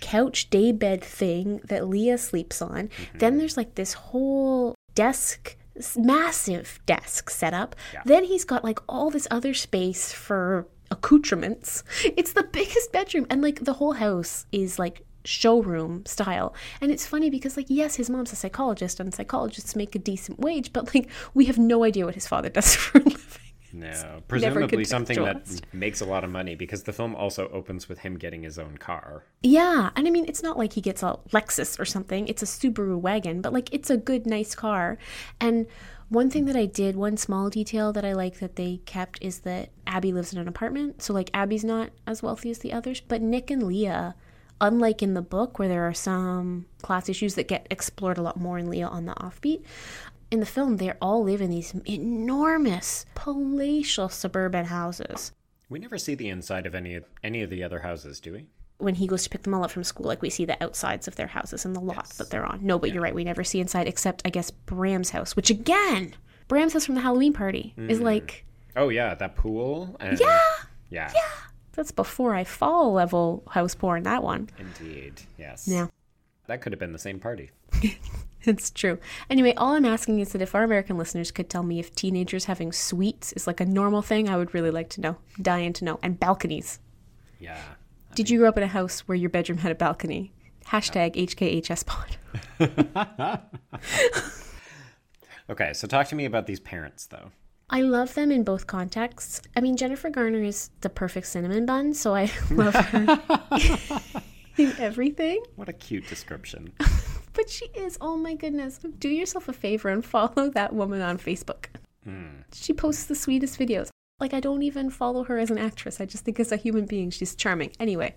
couch 0.01 0.49
day 0.51 0.72
bed 0.72 1.03
thing 1.03 1.61
that 1.70 1.88
Leah 1.88 2.20
sleeps 2.20 2.61
on. 2.61 2.89
Then 3.16 3.38
there's 3.38 3.57
like 3.57 3.76
this 3.76 3.93
whole 3.93 4.76
desk, 4.93 5.55
massive 5.97 6.80
desk 6.86 7.30
set 7.30 7.53
up. 7.53 7.76
Then 8.05 8.24
he's 8.24 8.45
got 8.45 8.63
like 8.63 8.80
all 8.88 9.09
this 9.09 9.28
other 9.32 9.53
space 9.53 10.11
for 10.11 10.67
accoutrements. 10.91 11.84
It's 12.17 12.34
the 12.34 12.43
biggest 12.43 12.91
bedroom, 12.91 13.26
and 13.30 13.41
like 13.41 13.63
the 13.63 13.74
whole 13.74 13.93
house 13.93 14.45
is 14.51 14.80
like 14.80 15.05
showroom 15.26 16.05
style. 16.05 16.53
And 16.82 16.91
it's 16.91 17.07
funny 17.07 17.30
because 17.30 17.57
like 17.57 17.67
yes, 17.69 17.95
his 17.95 18.09
mom's 18.09 18.34
a 18.34 18.36
psychologist, 18.36 18.99
and 18.99 19.13
psychologists 19.13 19.76
make 19.76 19.95
a 19.95 19.99
decent 19.99 20.39
wage, 20.39 20.74
but 20.74 20.93
like 20.93 21.09
we 21.34 21.45
have 21.45 21.57
no 21.57 21.84
idea 21.84 22.05
what 22.05 22.15
his 22.15 22.28
father 22.28 22.49
does 22.49 22.76
for 22.84 22.99
a 22.99 23.03
living. 23.03 23.43
No, 23.74 24.21
presumably 24.28 24.84
something 24.84 25.21
that 25.24 25.61
makes 25.74 25.99
a 25.99 26.05
lot 26.05 26.24
of 26.24 26.30
money 26.30 26.53
because 26.53 26.84
the 26.84 26.93
film 26.93 27.15
also 27.15 27.49
opens 27.49 27.89
with 27.89 27.99
him 27.99 28.17
getting 28.17 28.43
his 28.43 28.59
own 28.59 28.78
car. 28.78 29.24
Yeah, 29.41 29.89
and 29.95 30.07
I 30.07 30.11
mean, 30.11 30.26
it's 30.28 30.43
not 30.43 30.59
like 30.59 30.74
he 30.74 30.82
gets 30.82 31.01
a 31.01 31.17
Lexus 31.32 31.80
or 31.80 31.86
something. 31.86 32.28
It's 32.28 32.43
a 32.43 32.45
Subaru 32.45 32.99
wagon, 32.99 33.41
but 33.41 33.51
like 33.51 33.74
it's 33.74 33.89
a 33.89 33.97
good, 33.97 34.28
nice 34.28 34.53
car. 34.53 34.99
And 35.41 35.65
one 36.09 36.30
thing 36.30 36.45
that 36.45 36.55
I 36.55 36.67
did, 36.67 36.95
one 36.95 37.17
small 37.17 37.49
detail 37.49 37.91
that 37.93 38.05
I 38.05 38.13
like 38.13 38.38
that 38.39 38.55
they 38.55 38.82
kept 38.86 39.17
is 39.21 39.39
that 39.39 39.69
Abby 39.88 40.13
lives 40.13 40.32
in 40.32 40.39
an 40.39 40.47
apartment. 40.47 41.01
So 41.01 41.11
like 41.11 41.32
Abby's 41.34 41.63
not 41.63 41.89
as 42.05 42.21
wealthy 42.21 42.51
as 42.51 42.59
the 42.59 42.71
others, 42.71 43.01
but 43.01 43.24
Nick 43.24 43.49
and 43.49 43.63
Leah, 43.63 44.13
unlike 44.61 45.01
in 45.01 45.15
the 45.15 45.24
book 45.24 45.57
where 45.57 45.67
there 45.67 45.88
are 45.88 45.93
some 45.93 46.67
class 46.84 47.09
issues 47.09 47.34
that 47.36 47.47
get 47.47 47.65
explored 47.71 48.19
a 48.19 48.21
lot 48.21 48.39
more 48.39 48.59
in 48.59 48.69
Leah 48.69 48.88
on 48.88 49.05
the 49.05 49.15
offbeat. 49.15 49.63
In 50.34 50.39
the 50.39 50.47
film, 50.47 50.77
they 50.77 50.91
all 50.99 51.23
live 51.23 51.41
in 51.41 51.51
these 51.51 51.75
enormous, 51.88 53.05
palatial 53.13 54.09
suburban 54.09 54.65
houses. 54.65 55.31
We 55.69 55.77
never 55.77 55.99
see 55.99 56.15
the 56.15 56.27
inside 56.27 56.65
of 56.65 56.73
any 56.73 56.95
of 56.95 57.05
any 57.23 57.43
of 57.43 57.51
the 57.51 57.63
other 57.63 57.81
houses, 57.81 58.19
do 58.19 58.34
we? 58.34 58.47
when 58.79 58.95
he 58.95 59.05
goes 59.05 59.23
to 59.23 59.29
pick 59.29 59.43
them 59.43 59.53
all 59.53 59.63
up 59.63 59.69
from 59.69 59.84
school, 59.84 60.07
like 60.07 60.23
we 60.23 60.31
see 60.31 60.43
the 60.43 60.61
outsides 60.61 61.07
of 61.07 61.15
their 61.15 61.27
houses 61.27 61.65
and 61.65 61.75
the 61.75 61.79
lot 61.79 62.09
that 62.17 62.31
they're 62.31 62.45
on. 62.45 62.59
No, 62.63 62.79
but 62.79 62.91
you're 62.91 63.03
right. 63.03 63.13
We 63.13 63.23
never 63.23 63.43
see 63.43 63.59
inside 63.59 63.88
except, 63.88 64.23
I 64.25 64.29
guess, 64.31 64.49
Bram's 64.49 65.11
house, 65.11 65.36
which 65.36 65.51
again, 65.51 66.15
Bram's 66.47 66.73
house 66.73 66.88
from 66.88 66.95
the 66.95 67.01
Halloween 67.01 67.31
party 67.31 67.75
is 67.77 67.99
mm. 67.99 68.03
like, 68.03 68.43
Oh 68.75 68.89
yeah, 68.89 69.13
that 69.13 69.36
pool. 69.36 69.95
And 69.99 70.19
yeah, 70.19 70.41
yeah, 70.89 71.13
that's 71.73 71.91
before 71.91 72.34
I 72.34 72.43
fall 72.43 72.91
level 72.91 73.43
house 73.51 73.75
porn, 73.75 74.01
that 74.03 74.23
one. 74.23 74.49
indeed, 74.57 75.21
yes. 75.38 75.67
Yeah. 75.67 75.88
that 76.47 76.61
could 76.61 76.73
have 76.73 76.79
been 76.79 76.91
the 76.91 76.99
same 76.99 77.19
party. 77.19 77.51
It's 78.48 78.72
true. 78.72 78.98
Anyway, 79.30 79.54
all 79.56 79.74
I'm 79.74 79.86
asking 79.86 80.20
is 80.20 80.34
that 80.34 80.41
if 80.41 80.54
our 80.54 80.64
American 80.64 80.98
listeners 80.98 81.32
could 81.32 81.50
tell 81.50 81.64
me 81.64 81.80
if 81.80 81.96
teenagers 81.96 82.46
having 82.46 82.74
suites 82.74 83.32
is 83.34 83.48
like 83.48 83.62
a 83.62 83.66
normal 83.66 84.02
thing, 84.02 84.28
I 84.28 84.36
would 84.36 84.54
really 84.54 84.72
like 84.72 84.89
to 84.91 85.02
know. 85.02 85.18
Dying 85.41 85.72
to 85.74 85.86
know. 85.86 86.00
And 86.04 86.20
balconies. 86.20 86.80
Yeah. 87.39 87.62
Did 88.16 88.30
you 88.30 88.39
grow 88.39 88.50
up 88.50 88.58
in 88.58 88.64
a 88.64 88.68
house 88.68 89.02
where 89.02 89.16
your 89.16 89.30
bedroom 89.30 89.60
had 89.60 89.72
a 89.72 89.76
balcony? 89.76 90.34
Hashtag 90.68 91.16
HKHS 91.16 91.86
pod. 91.86 92.18
Okay, 95.50 95.74
so 95.74 95.88
talk 95.88 96.08
to 96.08 96.16
me 96.16 96.26
about 96.26 96.48
these 96.48 96.60
parents, 96.60 97.06
though. 97.08 97.32
I 97.70 97.82
love 97.82 98.14
them 98.14 98.32
in 98.32 98.44
both 98.44 98.66
contexts. 98.66 99.41
I 99.56 99.62
mean, 99.62 99.76
Jennifer 99.76 100.10
Garner 100.10 100.44
is 100.44 100.70
the 100.82 100.89
perfect 100.89 101.28
cinnamon 101.28 101.66
bun, 101.66 101.94
so 101.94 102.16
I 102.16 102.32
love 102.52 102.74
her 102.76 103.22
in 104.58 104.74
everything. 104.80 105.44
What 105.56 105.70
a 105.70 105.74
cute 105.74 106.08
description. 106.08 106.74
But 107.34 107.49
she 107.49 107.65
is, 107.75 107.97
oh 107.99 108.15
my 108.15 108.36
goodness. 108.36 108.79
Do 108.99 109.09
yourself 109.09 109.49
a 109.49 109.53
favor 109.53 109.89
and 109.89 110.05
follow 110.05 110.49
that 110.51 110.73
woman 110.73 111.01
on 111.01 111.17
Facebook. 111.17 111.65
Hmm. 112.03 112.41
She 112.53 112.73
posts 112.73 113.05
the 113.05 113.15
sweetest 113.15 113.59
videos. 113.59 113.89
Like, 114.19 114.34
I 114.34 114.39
don't 114.39 114.63
even 114.63 114.89
follow 114.89 115.23
her 115.23 115.38
as 115.38 115.49
an 115.49 115.57
actress. 115.57 115.99
I 115.99 116.05
just 116.05 116.23
think 116.23 116.39
as 116.39 116.51
a 116.51 116.55
human 116.55 116.86
being, 116.86 117.09
she's 117.09 117.36
charming. 117.36 117.71
Anyway, 117.79 118.15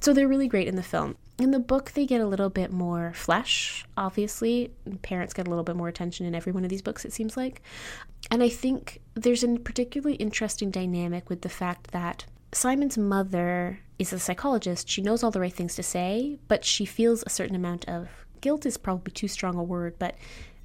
so 0.00 0.12
they're 0.12 0.26
really 0.26 0.48
great 0.48 0.66
in 0.66 0.76
the 0.76 0.82
film. 0.82 1.16
In 1.38 1.50
the 1.50 1.60
book, 1.60 1.92
they 1.92 2.06
get 2.06 2.22
a 2.22 2.26
little 2.26 2.48
bit 2.48 2.72
more 2.72 3.12
flesh, 3.14 3.84
obviously. 3.96 4.72
Parents 5.02 5.34
get 5.34 5.46
a 5.46 5.50
little 5.50 5.62
bit 5.62 5.76
more 5.76 5.88
attention 5.88 6.24
in 6.24 6.34
every 6.34 6.52
one 6.52 6.64
of 6.64 6.70
these 6.70 6.82
books, 6.82 7.04
it 7.04 7.12
seems 7.12 7.36
like. 7.36 7.62
And 8.30 8.42
I 8.42 8.48
think 8.48 9.02
there's 9.14 9.44
a 9.44 9.56
particularly 9.58 10.16
interesting 10.16 10.70
dynamic 10.70 11.28
with 11.28 11.42
the 11.42 11.48
fact 11.50 11.92
that 11.92 12.24
Simon's 12.52 12.96
mother 12.96 13.80
is 13.98 14.12
a 14.12 14.18
psychologist. 14.18 14.88
She 14.88 15.02
knows 15.02 15.22
all 15.22 15.30
the 15.30 15.40
right 15.40 15.52
things 15.52 15.74
to 15.76 15.82
say, 15.82 16.38
but 16.48 16.64
she 16.64 16.86
feels 16.86 17.22
a 17.24 17.30
certain 17.30 17.54
amount 17.54 17.84
of 17.86 18.08
guilt 18.46 18.64
is 18.64 18.76
probably 18.76 19.10
too 19.12 19.26
strong 19.26 19.56
a 19.56 19.62
word, 19.62 19.96
but 19.98 20.14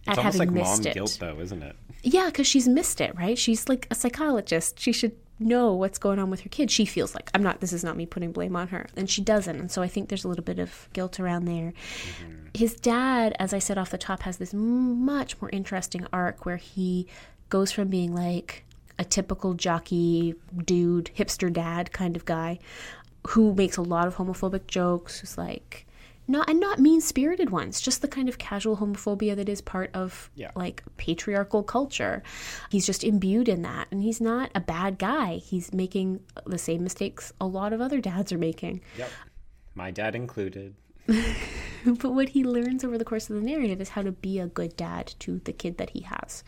It's 0.08 0.18
at 0.18 0.24
having 0.24 0.40
like 0.40 0.52
missed 0.52 0.84
mom 0.84 0.88
it. 0.88 0.94
guilt, 0.94 1.18
though, 1.20 1.40
isn't 1.40 1.64
it? 1.64 1.76
Yeah, 2.04 2.28
because 2.28 2.46
she's 2.46 2.68
missed 2.68 3.02
it, 3.02 3.16
right? 3.16 3.38
She's 3.38 3.68
like 3.68 3.88
a 3.90 3.96
psychologist. 3.96 4.80
She 4.80 4.92
should 4.92 5.16
know 5.40 5.74
what's 5.74 5.98
going 5.98 6.20
on 6.20 6.30
with 6.30 6.42
her 6.42 6.50
kid. 6.50 6.70
She 6.70 6.86
feels 6.86 7.16
like 7.16 7.32
I'm 7.34 7.42
not. 7.42 7.60
This 7.60 7.74
is 7.74 7.84
not 7.84 7.98
me 7.98 8.06
putting 8.06 8.32
blame 8.32 8.56
on 8.56 8.68
her, 8.68 8.86
and 8.96 9.10
she 9.10 9.22
doesn't. 9.22 9.56
And 9.56 9.72
so 9.72 9.82
I 9.82 9.88
think 9.88 10.10
there's 10.10 10.24
a 10.24 10.28
little 10.28 10.44
bit 10.44 10.60
of 10.60 10.88
guilt 10.94 11.20
around 11.20 11.46
there. 11.46 11.74
Mm-hmm. 11.74 12.36
His 12.54 12.76
dad, 12.76 13.36
as 13.40 13.52
I 13.52 13.60
said 13.60 13.80
off 13.80 13.90
the 13.90 13.98
top, 13.98 14.22
has 14.22 14.38
this 14.38 14.54
much 14.54 15.42
more 15.42 15.50
interesting 15.52 16.06
arc 16.14 16.46
where 16.46 16.58
he 16.58 17.08
goes 17.50 17.72
from 17.72 17.88
being 17.88 18.14
like 18.14 18.64
a 19.00 19.04
typical 19.04 19.56
jockey 19.56 20.36
dude, 20.66 21.10
hipster 21.18 21.52
dad 21.52 21.92
kind 21.92 22.16
of 22.16 22.26
guy, 22.26 22.60
who 23.30 23.56
makes 23.56 23.78
a 23.78 23.82
lot 23.82 24.06
of 24.06 24.18
homophobic 24.18 24.68
jokes, 24.68 25.20
who's 25.20 25.36
like 25.38 25.88
not 26.32 26.50
and 26.50 26.60
not 26.60 26.80
mean 26.80 27.02
spirited 27.02 27.50
ones, 27.50 27.80
just 27.82 28.02
the 28.02 28.08
kind 28.08 28.28
of 28.30 28.38
casual 28.38 28.78
homophobia 28.78 29.36
that 29.36 29.50
is 29.50 29.62
part 29.62 29.92
of 29.94 30.32
Yeah. 30.36 30.52
like 30.56 30.84
patriarchal 30.98 31.64
culture. 31.64 32.24
He's 32.70 32.86
just 32.86 33.04
imbued 33.04 33.48
in 33.50 33.62
that 33.64 33.88
and 33.92 34.02
he's 34.02 34.22
not 34.22 34.50
a 34.56 34.60
bad 34.60 34.98
guy. 34.98 35.36
He's 35.36 35.74
making 35.74 36.22
the 36.46 36.58
same 36.58 36.84
mistakes 36.84 37.34
a 37.40 37.46
lot 37.46 37.74
of 37.74 37.82
other 37.82 38.00
dads 38.02 38.32
are 38.32 38.38
making. 38.38 38.82
Yep. 38.98 39.10
My 39.76 39.92
dad 39.92 40.16
included. 40.16 40.76
but 41.08 42.12
what 42.14 42.30
he 42.30 42.44
learns 42.44 42.84
over 42.84 42.98
the 42.98 43.06
course 43.06 43.30
of 43.30 43.36
the 43.36 43.42
narrative 43.42 43.82
is 43.82 43.90
how 43.90 44.02
to 44.02 44.12
be 44.12 44.40
a 44.40 44.48
good 44.48 44.76
dad 44.78 45.14
to 45.20 45.40
the 45.46 45.54
kid 45.54 45.78
that 45.78 45.92
he 45.92 46.02
has. 46.02 46.44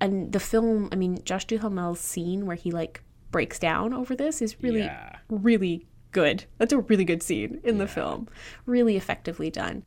And 0.00 0.32
the 0.32 0.40
film, 0.40 0.88
I 0.92 0.96
mean, 0.96 1.22
Josh 1.24 1.46
Duhamel's 1.46 2.00
scene 2.00 2.46
where 2.46 2.56
he 2.56 2.70
like 2.70 3.02
breaks 3.30 3.58
down 3.58 3.92
over 3.94 4.14
this 4.16 4.42
is 4.42 4.62
really, 4.62 4.80
Yeah. 4.80 5.16
really 5.28 5.86
good. 6.14 6.44
That's 6.56 6.72
a 6.72 6.78
really 6.78 7.04
good 7.04 7.22
scene 7.22 7.60
in 7.62 7.76
the 7.76 7.86
film. 7.86 8.28
Really 8.64 8.96
effectively 8.96 9.50
done. 9.50 9.84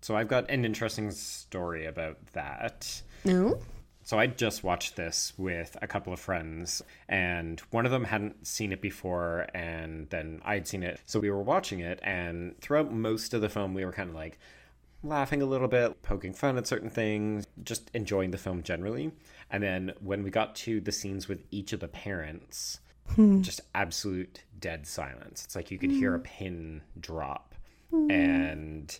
So 0.00 0.16
I've 0.16 0.26
got 0.26 0.50
an 0.50 0.64
interesting 0.64 1.12
story 1.12 1.86
about 1.86 2.18
that. 2.32 3.02
No? 3.24 3.60
So 4.02 4.18
I 4.18 4.26
just 4.26 4.64
watched 4.64 4.96
this 4.96 5.34
with 5.36 5.76
a 5.82 5.86
couple 5.86 6.14
of 6.14 6.18
friends, 6.18 6.82
and 7.10 7.60
one 7.70 7.84
of 7.84 7.92
them 7.92 8.04
hadn't 8.04 8.46
seen 8.46 8.72
it 8.72 8.80
before, 8.80 9.46
and 9.52 10.08
then 10.08 10.40
I'd 10.44 10.66
seen 10.66 10.82
it. 10.82 11.00
So 11.04 11.20
we 11.20 11.30
were 11.30 11.42
watching 11.42 11.80
it, 11.80 12.00
and 12.02 12.58
throughout 12.60 12.90
most 12.90 13.34
of 13.34 13.42
the 13.42 13.50
film, 13.50 13.74
we 13.74 13.84
were 13.84 13.92
kind 13.92 14.08
of 14.08 14.14
like 14.14 14.38
laughing 15.02 15.42
a 15.42 15.46
little 15.46 15.68
bit, 15.68 16.00
poking 16.00 16.32
fun 16.32 16.56
at 16.56 16.66
certain 16.66 16.88
things, 16.88 17.46
just 17.62 17.90
enjoying 17.92 18.30
the 18.30 18.38
film 18.38 18.62
generally. 18.62 19.12
And 19.50 19.62
then 19.62 19.92
when 20.00 20.22
we 20.22 20.30
got 20.30 20.54
to 20.56 20.80
the 20.80 20.92
scenes 20.92 21.28
with 21.28 21.42
each 21.50 21.74
of 21.74 21.80
the 21.80 21.88
parents, 21.88 22.80
Hmm. 23.14 23.42
just 23.42 23.60
absolute 23.74 24.42
dead 24.58 24.86
silence. 24.86 25.44
It's 25.44 25.56
like 25.56 25.70
you 25.70 25.78
could 25.78 25.90
hear 25.90 26.14
a 26.14 26.18
hmm. 26.18 26.24
pin 26.24 26.82
drop. 27.00 27.54
And 27.90 28.98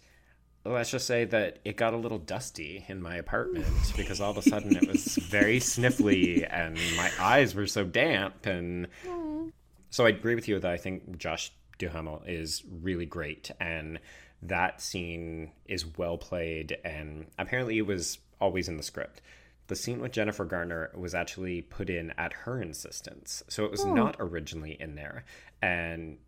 let's 0.64 0.90
just 0.90 1.06
say 1.06 1.24
that 1.26 1.58
it 1.64 1.76
got 1.76 1.94
a 1.94 1.96
little 1.96 2.18
dusty 2.18 2.84
in 2.88 3.02
my 3.02 3.16
apartment 3.16 3.66
because 3.96 4.20
all 4.20 4.30
of 4.30 4.36
a 4.36 4.42
sudden 4.42 4.76
it 4.76 4.88
was 4.88 5.16
very 5.22 5.58
sniffly 5.58 6.46
and 6.50 6.78
my 6.96 7.10
eyes 7.20 7.54
were 7.54 7.66
so 7.66 7.84
damp 7.84 8.46
and 8.46 8.88
hmm. 9.06 9.48
so 9.90 10.06
I 10.06 10.10
agree 10.10 10.34
with 10.34 10.48
you 10.48 10.58
that 10.58 10.70
I 10.70 10.76
think 10.76 11.18
Josh 11.18 11.52
Duhamel 11.78 12.22
is 12.26 12.62
really 12.82 13.06
great 13.06 13.50
and 13.60 13.98
that 14.42 14.80
scene 14.80 15.52
is 15.66 15.84
well 15.96 16.18
played 16.18 16.78
and 16.84 17.26
apparently 17.38 17.78
it 17.78 17.86
was 17.86 18.18
always 18.40 18.68
in 18.68 18.76
the 18.76 18.82
script. 18.82 19.20
The 19.68 19.76
scene 19.76 20.00
with 20.00 20.12
Jennifer 20.12 20.44
Garner 20.44 20.90
was 20.96 21.14
actually 21.14 21.62
put 21.62 21.88
in 21.90 22.10
at 22.18 22.32
her 22.32 22.60
insistence. 22.60 23.42
So 23.48 23.64
it 23.64 23.70
was 23.70 23.84
not 23.84 24.16
originally 24.18 24.76
in 24.80 24.94
there. 24.94 25.24
And 25.62 26.18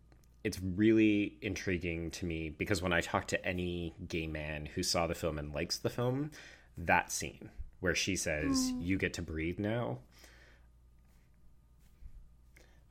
it's 0.43 0.59
really 0.61 1.37
intriguing 1.41 2.11
to 2.11 2.25
me 2.25 2.49
because 2.49 2.81
when 2.81 2.93
I 2.93 3.01
talk 3.01 3.27
to 3.27 3.45
any 3.45 3.93
gay 4.07 4.27
man 4.27 4.67
who 4.67 4.83
saw 4.83 5.07
the 5.07 5.15
film 5.15 5.37
and 5.37 5.53
likes 5.53 5.77
the 5.77 5.89
film, 5.89 6.31
that 6.77 7.11
scene 7.11 7.49
where 7.79 7.95
she 7.95 8.15
says, 8.15 8.71
"You 8.79 8.97
get 8.97 9.13
to 9.15 9.21
breathe 9.21 9.59
now," 9.59 9.99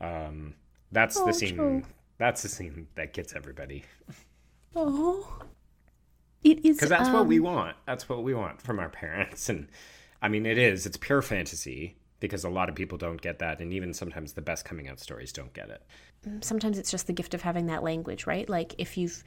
um, 0.01 0.55
that's 0.92 1.14
the 1.16 1.28
Oh, 1.28 1.32
scene. 1.32 1.57
Joe. 1.57 1.82
That's 2.18 2.42
the 2.42 2.48
scene 2.48 2.88
that 2.96 3.12
gets 3.14 3.34
everybody 3.34 3.84
Oh. 4.76 5.42
It 6.42 6.64
is 6.64 6.76
because 6.76 6.88
that's 6.90 7.11
what 7.11 7.26
we 7.26 7.38
um, 7.38 7.44
want. 7.44 7.76
That's 7.86 8.09
what 8.09 8.22
we 8.22 8.34
want 8.34 8.62
from 8.62 8.78
our 8.78 8.88
parents, 8.88 9.48
and 9.48 9.68
I 10.22 10.28
mean, 10.28 10.46
it 10.46 10.58
is. 10.58 10.86
It's 10.86 10.96
pure 10.96 11.22
fantasy 11.22 11.96
because 12.20 12.44
a 12.44 12.50
lot 12.50 12.68
of 12.68 12.74
people 12.74 12.98
don't 12.98 13.20
get 13.20 13.38
that, 13.38 13.60
and 13.60 13.72
even 13.72 13.94
sometimes 13.94 14.34
the 14.34 14.42
best 14.42 14.64
coming 14.64 14.88
out 14.88 15.00
stories 15.00 15.32
don't 15.32 15.52
get 15.54 15.70
it. 15.70 15.82
sometimes 16.42 16.78
it's 16.78 16.90
just 16.90 17.06
the 17.06 17.14
gift 17.14 17.32
of 17.32 17.40
having 17.42 17.66
that 17.66 17.82
language, 17.82 18.26
right? 18.26 18.48
Like 18.48 18.74
if 18.78 18.98
you've 18.98 19.24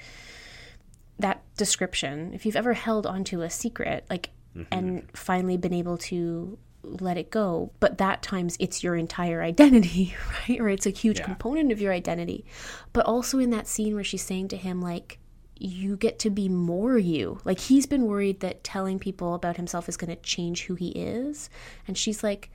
that 1.19 1.41
description, 1.57 2.33
if 2.33 2.45
you've 2.45 2.55
ever 2.55 2.73
held 2.73 3.05
onto 3.07 3.41
a 3.41 3.49
secret, 3.49 4.05
like 4.09 4.29
mm-hmm. 4.55 4.67
and 4.71 5.17
finally 5.17 5.57
been 5.57 5.73
able 5.73 5.97
to 5.97 6.57
let 6.83 7.17
it 7.17 7.31
go, 7.31 7.71
but 7.79 7.97
that 7.97 8.21
times 8.21 8.57
it's 8.59 8.83
your 8.83 8.95
entire 8.95 9.41
identity, 9.41 10.15
right? 10.49 10.59
Or 10.59 10.69
it's 10.69 10.85
a 10.85 10.89
huge 10.91 11.19
Yeah. 11.19 11.25
component 11.25 11.71
of 11.71 11.81
your 11.81 11.93
identity. 11.93 12.45
But 12.91 13.05
also 13.05 13.39
in 13.39 13.51
that 13.51 13.67
scene 13.67 13.95
where 13.95 14.03
she's 14.03 14.23
saying 14.23 14.49
to 14.49 14.57
him 14.57 14.81
like 14.81 15.17
you 15.57 15.95
get 15.97 16.19
to 16.19 16.29
be 16.29 16.49
more 16.49 16.97
you. 16.97 17.39
Like 17.45 17.59
he's 17.59 17.85
been 17.85 18.05
worried 18.05 18.39
that 18.41 18.63
telling 18.63 18.99
people 18.99 19.33
about 19.33 19.57
himself 19.57 19.87
is 19.87 19.97
going 19.97 20.15
to 20.15 20.21
change 20.21 20.63
who 20.63 20.75
he 20.75 20.89
is, 20.89 21.49
and 21.87 21.97
she's 21.97 22.23
like 22.23 22.49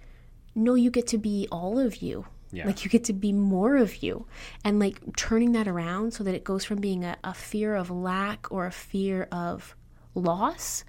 no, 0.55 0.75
you 0.75 0.91
get 0.91 1.07
to 1.09 1.19
be 1.19 1.47
all 1.51 1.79
of 1.79 2.03
you. 2.03 2.27
Yeah. 2.51 2.67
Like 2.67 2.85
you 2.85 2.91
get 2.91 3.05
to 3.05 3.13
be 3.13 3.33
more 3.33 3.77
of 3.77 4.03
you. 4.03 4.27
And 4.65 4.79
like 4.79 5.01
turning 5.17 5.53
that 5.53 5.69
around 5.69 6.13
so 6.13 6.25
that 6.25 6.35
it 6.35 6.45
goes 6.45 6.65
from 6.65 6.81
being 6.81 7.05
a, 7.05 7.17
a 7.23 7.35
fear 7.35 7.75
of 7.75 7.91
lack 7.91 8.51
or 8.51 8.67
a 8.67 8.73
fear 8.73 9.29
of 9.31 9.77
loss 10.15 10.85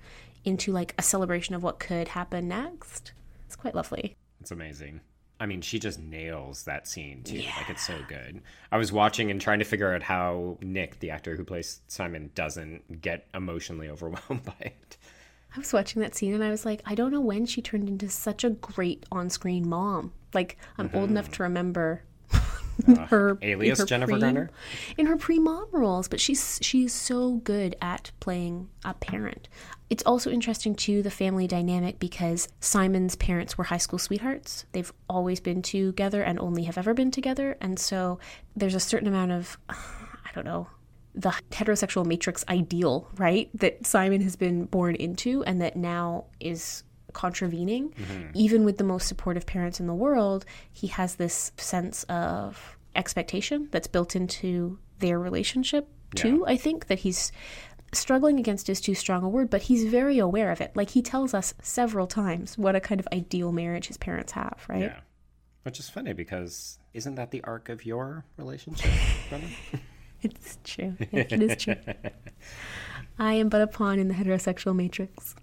into 0.46 0.72
like 0.72 0.96
a 0.98 1.02
celebration 1.02 1.54
of 1.54 1.64
what 1.64 1.80
could 1.80 2.08
happen 2.08 2.48
next. 2.48 3.12
It's 3.46 3.56
quite 3.56 3.76
lovely. 3.76 4.16
It's 4.42 4.52
amazing. 4.52 5.02
I 5.40 5.46
mean, 5.46 5.62
she 5.62 5.80
just 5.80 6.00
nails 6.00 6.64
that 6.66 6.88
scene 6.88 7.24
too. 7.24 7.38
Like 7.58 7.70
it's 7.70 7.86
so 7.86 7.98
good. 8.08 8.42
I 8.72 8.78
was 8.78 8.92
watching 8.92 9.32
and 9.32 9.40
trying 9.40 9.60
to 9.60 9.66
figure 9.66 9.94
out 9.94 10.04
how 10.04 10.58
Nick, 10.62 11.00
the 11.00 11.12
actor 11.12 11.36
who 11.36 11.46
plays 11.46 11.80
Simon, 11.88 12.32
doesn't 12.36 13.02
get 13.02 13.28
emotionally 13.34 13.90
overwhelmed 13.90 14.44
by 14.44 14.56
it. 14.60 14.98
I 15.56 15.60
was 15.60 15.74
watching 15.74 16.02
that 16.02 16.16
scene 16.16 16.34
and 16.34 16.44
I 16.44 16.52
was 16.52 16.66
like, 16.66 16.82
I 16.86 16.94
don't 16.94 17.12
know 17.12 17.22
when 17.22 17.46
she 17.46 17.62
turned 17.62 17.88
into 17.88 18.10
such 18.10 18.44
a 18.44 18.52
great 18.52 19.06
on 19.12 19.30
screen 19.30 19.68
mom. 19.68 20.12
Like, 20.34 20.58
I'm 20.78 20.92
old 20.94 21.10
enough 21.10 21.26
mm-hmm. 21.26 21.34
to 21.34 21.44
remember 21.44 22.04
Uh, 22.88 23.06
her 23.08 23.38
in 23.42 23.50
alias 23.50 23.80
her 23.80 23.86
Jennifer 23.86 24.14
pre- 24.14 24.22
Garner? 24.22 24.52
in 24.98 25.06
her 25.06 25.18
pre-mom 25.18 25.68
roles, 25.72 26.08
but 26.08 26.20
she's 26.20 26.60
she's 26.62 26.94
so 26.94 27.36
good 27.38 27.76
at 27.82 28.12
playing 28.20 28.70
a 28.84 28.94
parent. 28.94 29.48
It's 29.90 30.04
also 30.04 30.30
interesting 30.30 30.76
too 30.76 31.02
the 31.02 31.12
family 31.12 31.48
dynamic 31.48 32.00
because 32.00 32.48
Simon's 32.60 33.16
parents 33.16 33.58
were 33.58 33.66
high 33.66 33.78
school 33.78 34.00
sweethearts. 34.00 34.66
They've 34.72 34.94
always 35.10 35.40
been 35.40 35.62
together 35.62 36.22
and 36.22 36.40
only 36.40 36.64
have 36.64 36.78
ever 36.78 36.94
been 36.94 37.12
together, 37.12 37.58
and 37.60 37.80
so 37.80 38.20
there's 38.56 38.76
a 38.76 38.80
certain 38.80 39.08
amount 39.08 39.32
of 39.32 39.58
I 39.70 40.32
don't 40.34 40.46
know 40.46 40.68
the 41.16 41.32
heterosexual 41.52 42.06
matrix 42.06 42.46
ideal, 42.48 43.10
right? 43.18 43.50
That 43.56 43.86
Simon 43.86 44.22
has 44.22 44.36
been 44.36 44.66
born 44.66 44.96
into 44.96 45.44
and 45.44 45.62
that 45.62 45.76
now 45.76 46.26
is 46.40 46.84
contravening. 47.14 47.90
Mm-hmm. 47.90 48.32
Even 48.34 48.66
with 48.66 48.78
the 48.78 48.84
most 48.84 49.08
supportive 49.08 49.46
parents 49.46 49.80
in 49.80 49.88
the 49.88 49.94
world, 49.94 50.46
he 50.72 50.88
has 50.88 51.16
this 51.16 51.52
sense 51.58 52.04
of 52.04 52.78
expectation 52.96 53.68
that's 53.72 53.88
built 53.88 54.16
into 54.16 54.80
their 55.00 55.20
relationship 55.20 55.88
too. 56.16 56.46
I 56.48 56.58
think 56.58 56.88
that 56.88 57.00
he's 57.00 57.32
struggling 57.94 58.40
against 58.40 58.70
is 58.70 58.82
too 58.82 58.96
strong 58.96 59.24
a 59.24 59.30
word, 59.30 59.50
but 59.50 59.64
he's 59.64 59.86
very 59.86 60.20
aware 60.20 60.52
of 60.52 60.62
it. 60.62 60.76
Like 60.76 60.90
he 60.90 61.02
tells 61.02 61.34
us 61.34 61.54
several 61.62 62.08
times 62.08 62.58
what 62.58 62.76
a 62.76 62.80
kind 62.80 63.00
of 63.00 63.08
ideal 63.14 63.52
marriage 63.52 63.88
his 63.88 63.98
parents 63.98 64.32
have, 64.34 64.66
right? 64.68 64.82
Yeah. 64.82 65.00
Which 65.64 65.80
is 65.80 65.90
funny 65.90 66.14
because 66.14 66.80
isn't 66.94 67.16
that 67.16 67.32
the 67.32 67.44
arc 67.44 67.70
of 67.70 67.86
your 67.86 68.26
relationship, 68.38 68.92
brother? 69.30 69.48
It's 70.22 70.58
true. 70.66 70.96
Yeah, 71.14 71.28
it 71.30 71.42
is 71.42 71.64
true. 71.64 71.76
I 73.20 73.36
am 73.36 73.48
but 73.48 73.62
a 73.62 73.68
pawn 73.68 74.00
in 74.00 74.10
the 74.10 74.14
heterosexual 74.14 74.76
matrix. 74.76 75.34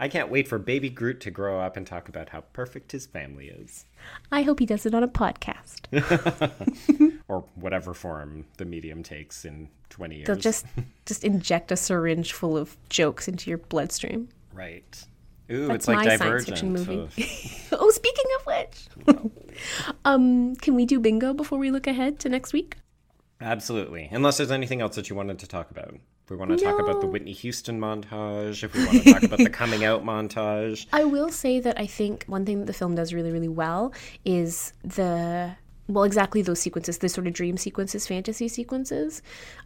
I 0.00 0.08
can't 0.08 0.28
wait 0.28 0.48
for 0.48 0.58
baby 0.58 0.90
Groot 0.90 1.20
to 1.20 1.30
grow 1.30 1.60
up 1.60 1.76
and 1.76 1.86
talk 1.86 2.08
about 2.08 2.30
how 2.30 2.40
perfect 2.52 2.92
his 2.92 3.06
family 3.06 3.46
is. 3.46 3.84
I 4.32 4.42
hope 4.42 4.58
he 4.58 4.66
does 4.66 4.86
it 4.86 4.94
on 4.94 5.02
a 5.02 5.08
podcast. 5.08 5.86
Or 7.26 7.46
whatever 7.54 7.94
form 7.94 8.44
the 8.58 8.66
medium 8.66 9.02
takes 9.02 9.46
in 9.46 9.70
20 9.88 10.16
years. 10.16 10.26
They'll 10.26 10.36
just 10.36 10.66
just 11.06 11.24
inject 11.24 11.72
a 11.72 11.76
syringe 11.76 12.34
full 12.34 12.54
of 12.56 12.76
jokes 12.90 13.28
into 13.28 13.48
your 13.48 13.56
bloodstream. 13.58 14.28
Right. 14.52 15.06
Ooh, 15.50 15.66
That's 15.68 15.76
it's 15.76 15.88
like 15.88 15.96
my 15.96 16.04
Divergent. 16.04 16.58
science 16.58 16.60
fiction 16.60 16.72
movie. 16.72 17.08
Oh, 17.72 17.90
speaking 17.90 18.24
of 18.38 18.46
which, 18.46 19.32
um, 20.04 20.54
can 20.56 20.74
we 20.74 20.84
do 20.84 21.00
bingo 21.00 21.32
before 21.32 21.58
we 21.58 21.70
look 21.70 21.86
ahead 21.86 22.18
to 22.20 22.28
next 22.28 22.52
week? 22.52 22.76
Absolutely. 23.40 24.08
Unless 24.12 24.36
there's 24.36 24.50
anything 24.50 24.80
else 24.82 24.96
that 24.96 25.08
you 25.08 25.16
wanted 25.16 25.38
to 25.40 25.48
talk 25.48 25.70
about. 25.70 25.94
If 26.24 26.30
we 26.30 26.36
want 26.36 26.52
to 26.52 26.56
talk 26.56 26.80
about 26.80 27.02
the 27.02 27.06
Whitney 27.06 27.32
Houston 27.32 27.78
montage, 27.78 28.64
if 28.64 28.72
we 28.72 28.86
want 28.86 29.02
to 29.02 29.12
talk 29.12 29.22
about 29.24 29.38
the 29.40 29.50
coming 29.50 29.84
out 29.84 30.04
montage. 30.06 30.86
I 30.90 31.04
will 31.04 31.28
say 31.28 31.60
that 31.60 31.78
I 31.78 31.86
think 31.86 32.24
one 32.26 32.46
thing 32.46 32.60
that 32.60 32.66
the 32.66 32.72
film 32.72 32.94
does 32.94 33.12
really, 33.12 33.30
really 33.30 33.48
well 33.48 33.92
is 34.24 34.72
the 34.82 35.54
well, 35.86 36.04
exactly 36.04 36.40
those 36.40 36.60
sequences, 36.60 36.96
the 36.96 37.10
sort 37.10 37.26
of 37.26 37.34
dream 37.34 37.58
sequences, 37.58 38.06
fantasy 38.06 38.48
sequences. 38.48 39.20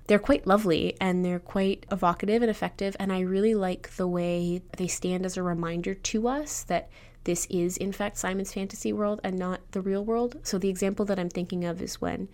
They're 0.08 0.18
quite 0.18 0.48
lovely 0.48 0.96
and 1.00 1.24
they're 1.24 1.38
quite 1.38 1.86
evocative 1.92 2.42
and 2.42 2.50
effective. 2.50 2.96
And 2.98 3.12
I 3.12 3.20
really 3.20 3.54
like 3.54 3.94
the 3.94 4.08
way 4.08 4.60
they 4.76 4.88
stand 4.88 5.24
as 5.24 5.36
a 5.36 5.44
reminder 5.44 5.94
to 5.94 6.26
us 6.26 6.64
that 6.64 6.90
this 7.22 7.46
is, 7.50 7.76
in 7.76 7.92
fact, 7.92 8.16
Simon's 8.16 8.52
fantasy 8.52 8.92
world 8.92 9.20
and 9.22 9.38
not 9.38 9.60
the 9.72 9.80
real 9.80 10.04
world. 10.04 10.40
So 10.42 10.58
the 10.58 10.70
example 10.70 11.04
that 11.04 11.20
I'm 11.20 11.28
thinking 11.28 11.64
of 11.64 11.80
is 11.80 12.00
when 12.00 12.28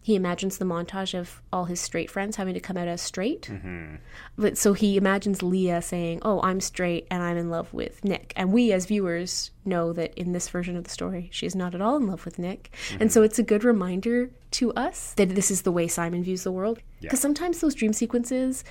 he 0.00 0.14
imagines 0.14 0.58
the 0.58 0.64
montage 0.64 1.18
of 1.18 1.42
all 1.52 1.66
his 1.66 1.80
straight 1.80 2.10
friends 2.10 2.36
having 2.36 2.54
to 2.54 2.60
come 2.60 2.76
out 2.76 2.88
as 2.88 3.02
straight. 3.02 3.42
Mm-hmm. 3.42 3.96
But 4.36 4.56
so 4.56 4.72
he 4.72 4.96
imagines 4.96 5.42
Leah 5.42 5.82
saying, 5.82 6.20
"Oh, 6.22 6.40
I'm 6.42 6.60
straight 6.60 7.06
and 7.10 7.22
I'm 7.22 7.36
in 7.36 7.50
love 7.50 7.72
with 7.74 8.04
Nick." 8.04 8.32
And 8.36 8.52
we 8.52 8.72
as 8.72 8.86
viewers 8.86 9.50
know 9.64 9.92
that 9.92 10.14
in 10.14 10.32
this 10.32 10.48
version 10.48 10.76
of 10.76 10.84
the 10.84 10.90
story, 10.90 11.28
she 11.32 11.46
is 11.46 11.54
not 11.54 11.74
at 11.74 11.80
all 11.80 11.96
in 11.96 12.06
love 12.06 12.24
with 12.24 12.38
Nick. 12.38 12.74
And 12.98 13.12
so 13.12 13.20
mm-hmm. 13.20 13.26
it's 13.26 13.38
a 13.38 13.42
good 13.42 13.64
reminder 13.64 14.30
to 14.52 14.72
us 14.72 15.12
that 15.16 15.34
this 15.34 15.50
is 15.50 15.62
the 15.62 15.72
way 15.72 15.88
Simon 15.88 16.22
views 16.24 16.44
the 16.44 16.52
world. 16.52 16.80
Because 17.00 17.20
sometimes 17.20 17.60
those 17.60 17.74
dream 17.74 17.92
sequences 17.92 18.64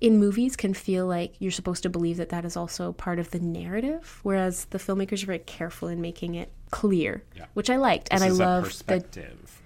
in 0.00 0.18
movies 0.18 0.56
can 0.56 0.74
feel 0.74 1.06
like 1.06 1.34
you're 1.38 1.50
supposed 1.50 1.82
to 1.82 1.90
believe 1.90 2.16
that 2.18 2.28
that 2.28 2.44
is 2.44 2.56
also 2.56 2.92
part 2.92 3.18
of 3.18 3.30
the 3.30 3.40
narrative, 3.40 4.20
whereas 4.22 4.66
the 4.66 4.78
filmmakers 4.78 5.22
are 5.22 5.26
very 5.26 5.38
careful 5.40 5.88
in 5.88 6.00
making 6.00 6.34
it 6.34 6.52
clear, 6.70 7.22
which 7.54 7.70
I 7.70 7.76
liked, 7.76 8.08
and 8.10 8.20
This 8.20 8.28
I 8.28 8.30
is 8.32 8.38
a 8.40 8.44
loved 8.44 8.86
the 8.86 9.04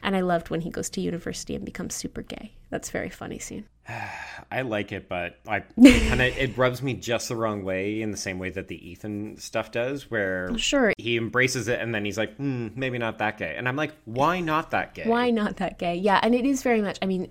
and 0.03 0.17
I 0.17 0.21
loved 0.21 0.51
when 0.51 0.61
he 0.63 0.71
goes 0.71 0.91
to 0.91 1.01
university 1.01 1.55
and 1.55 1.65
becomes 1.65 1.95
super 1.95 2.23
gay. 2.23 2.53
That's 2.71 2.89
a 2.89 2.93
very 2.93 3.11
funny 3.11 3.39
scene. 3.39 3.65
I 4.51 4.63
like 4.63 4.93
it, 4.93 5.09
but 5.09 5.39
I 5.47 5.61
kind 5.83 6.21
of 6.23 6.37
it 6.39 6.57
rubs 6.57 6.83
me 6.83 6.95
just 6.95 7.29
the 7.29 7.37
wrong 7.37 7.65
way 7.65 8.03
in 8.03 8.11
the 8.11 8.17
same 8.17 8.39
way 8.39 8.51
that 8.51 8.69
the 8.69 8.91
Ethan 8.91 9.37
stuff 9.39 9.71
does, 9.71 10.11
where 10.11 10.57
Sure. 10.59 10.93
he 10.99 11.17
embraces 11.17 11.69
it 11.69 11.81
and 11.81 11.95
then 11.95 12.05
he's 12.05 12.19
like, 12.19 12.35
hmm, 12.37 12.69
maybe 12.75 12.99
not 12.99 13.19
that 13.19 13.39
gay, 13.39 13.55
and 13.57 13.69
I'm 13.69 13.77
like, 13.77 13.93
why 14.05 14.41
not 14.41 14.71
that 14.73 14.95
gay? 14.95 15.05
Why 15.07 15.31
not 15.31 15.57
that 15.59 15.79
gay? 15.79 15.97
Yeah, 15.97 16.19
and 16.23 16.35
it 16.35 16.45
is 16.45 16.63
very 16.63 16.81
much. 16.83 16.99
I 17.03 17.07
mean, 17.07 17.31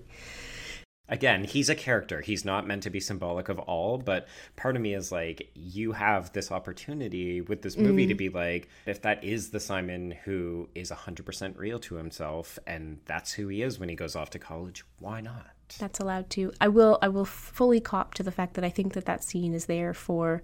Again, 1.12 1.44
he's 1.44 1.68
a 1.68 1.74
character. 1.74 2.22
He's 2.22 2.42
not 2.44 2.66
meant 2.66 2.82
to 2.84 2.90
be 2.90 2.98
symbolic 2.98 3.50
of 3.50 3.58
all, 3.58 3.98
but 3.98 4.26
part 4.56 4.76
of 4.76 4.82
me 4.82 4.94
is 4.94 5.12
like, 5.12 5.50
you 5.54 5.92
have 5.92 6.32
this 6.32 6.50
opportunity 6.50 7.42
with 7.42 7.60
this 7.60 7.76
movie 7.76 8.06
Mm. 8.06 8.08
to 8.08 8.14
be 8.14 8.28
like, 8.30 8.68
if 8.86 9.02
that 9.02 9.22
is 9.22 9.50
the 9.50 9.60
Simon 9.60 10.12
who 10.24 10.70
is 10.74 10.90
100% 10.90 11.58
real 11.58 11.78
to 11.80 11.96
himself 11.96 12.58
and 12.66 12.98
that's 13.04 13.32
who 13.32 13.48
he 13.48 13.60
is 13.62 13.78
when 13.78 13.90
he 13.90 13.94
goes 13.94 14.16
off 14.16 14.30
to 14.30 14.38
college, 14.38 14.84
why 15.00 15.20
not? 15.20 15.46
that's 15.78 16.00
allowed 16.00 16.28
to. 16.28 16.52
I 16.60 16.68
will. 16.68 16.98
I 17.00 17.08
will 17.08 17.24
fully 17.24 17.80
cop 17.80 18.12
to 18.14 18.22
the 18.22 18.30
fact 18.30 18.52
that 18.54 18.64
I 18.64 18.68
think 18.68 18.92
that 18.92 19.06
that 19.06 19.24
scene 19.24 19.54
is 19.54 19.64
there 19.64 19.94
for 19.94 20.42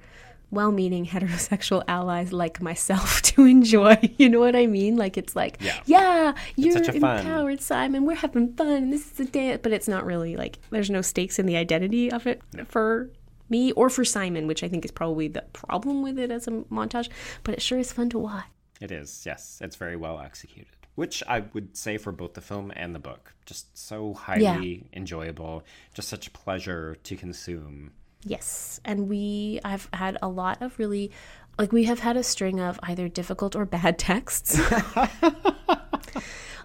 well-meaning 0.50 1.06
heterosexual 1.06 1.82
allies 1.88 2.32
like 2.32 2.60
myself 2.62 3.22
to 3.30 3.44
enjoy. 3.44 3.96
You 4.18 4.28
know 4.28 4.40
what 4.40 4.56
I 4.56 4.66
mean? 4.66 4.96
Like 4.96 5.16
it's 5.16 5.36
like, 5.36 5.58
Yeah. 5.60 5.78
yeah, 5.86 6.34
you're 6.56 6.72
such 6.72 6.88
a 6.88 6.98
fun- 7.00 7.18
empowered, 7.18 7.60
Simon. 7.60 8.04
We're 8.04 8.16
having 8.16 8.54
fun. 8.54 8.90
This 8.90 9.12
is 9.12 9.20
a 9.20 9.24
dance, 9.26 9.60
but 9.62 9.72
it's 9.72 9.86
not 9.88 10.04
really 10.04 10.36
like 10.36 10.58
there's 10.70 10.90
no 10.90 11.02
stakes 11.02 11.38
in 11.38 11.46
the 11.46 11.56
identity 11.56 12.10
of 12.10 12.26
it 12.26 12.42
for 12.66 13.10
me 13.50 13.72
or 13.72 13.88
for 13.90 14.04
Simon, 14.04 14.46
which 14.46 14.62
I 14.64 14.68
think 14.68 14.84
is 14.84 14.90
probably 14.90 15.28
the 15.28 15.42
problem 15.52 16.02
with 16.02 16.18
it 16.18 16.30
as 16.30 16.46
a 16.48 16.50
montage. 16.50 17.08
But 17.44 17.54
it 17.54 17.62
sure 17.62 17.78
is 17.78 17.92
fun 17.92 18.10
to 18.10 18.18
watch. 18.18 18.44
It 18.80 18.90
is, 18.90 19.22
yes. 19.26 19.58
It's 19.60 19.76
very 19.76 19.96
well 19.96 20.20
executed. 20.20 20.68
Which 20.94 21.22
I 21.28 21.44
would 21.52 21.76
say 21.76 21.96
for 21.96 22.10
both 22.12 22.34
the 22.34 22.40
film 22.40 22.72
and 22.74 22.94
the 22.94 22.98
book. 22.98 23.32
Just 23.46 23.76
so 23.78 24.14
highly 24.14 24.88
enjoyable. 24.92 25.62
Just 25.94 26.08
such 26.08 26.32
pleasure 26.32 26.96
to 27.04 27.16
consume. 27.16 27.92
Yes, 28.28 28.80
and 28.84 29.08
we 29.08 29.60
I've 29.64 29.88
had 29.92 30.18
a 30.22 30.28
lot 30.28 30.62
of 30.62 30.78
really 30.78 31.10
like 31.58 31.72
we 31.72 31.84
have 31.84 32.00
had 32.00 32.16
a 32.16 32.22
string 32.22 32.60
of 32.60 32.78
either 32.82 33.08
difficult 33.08 33.56
or 33.56 33.64
bad 33.64 33.98
texts. 33.98 34.58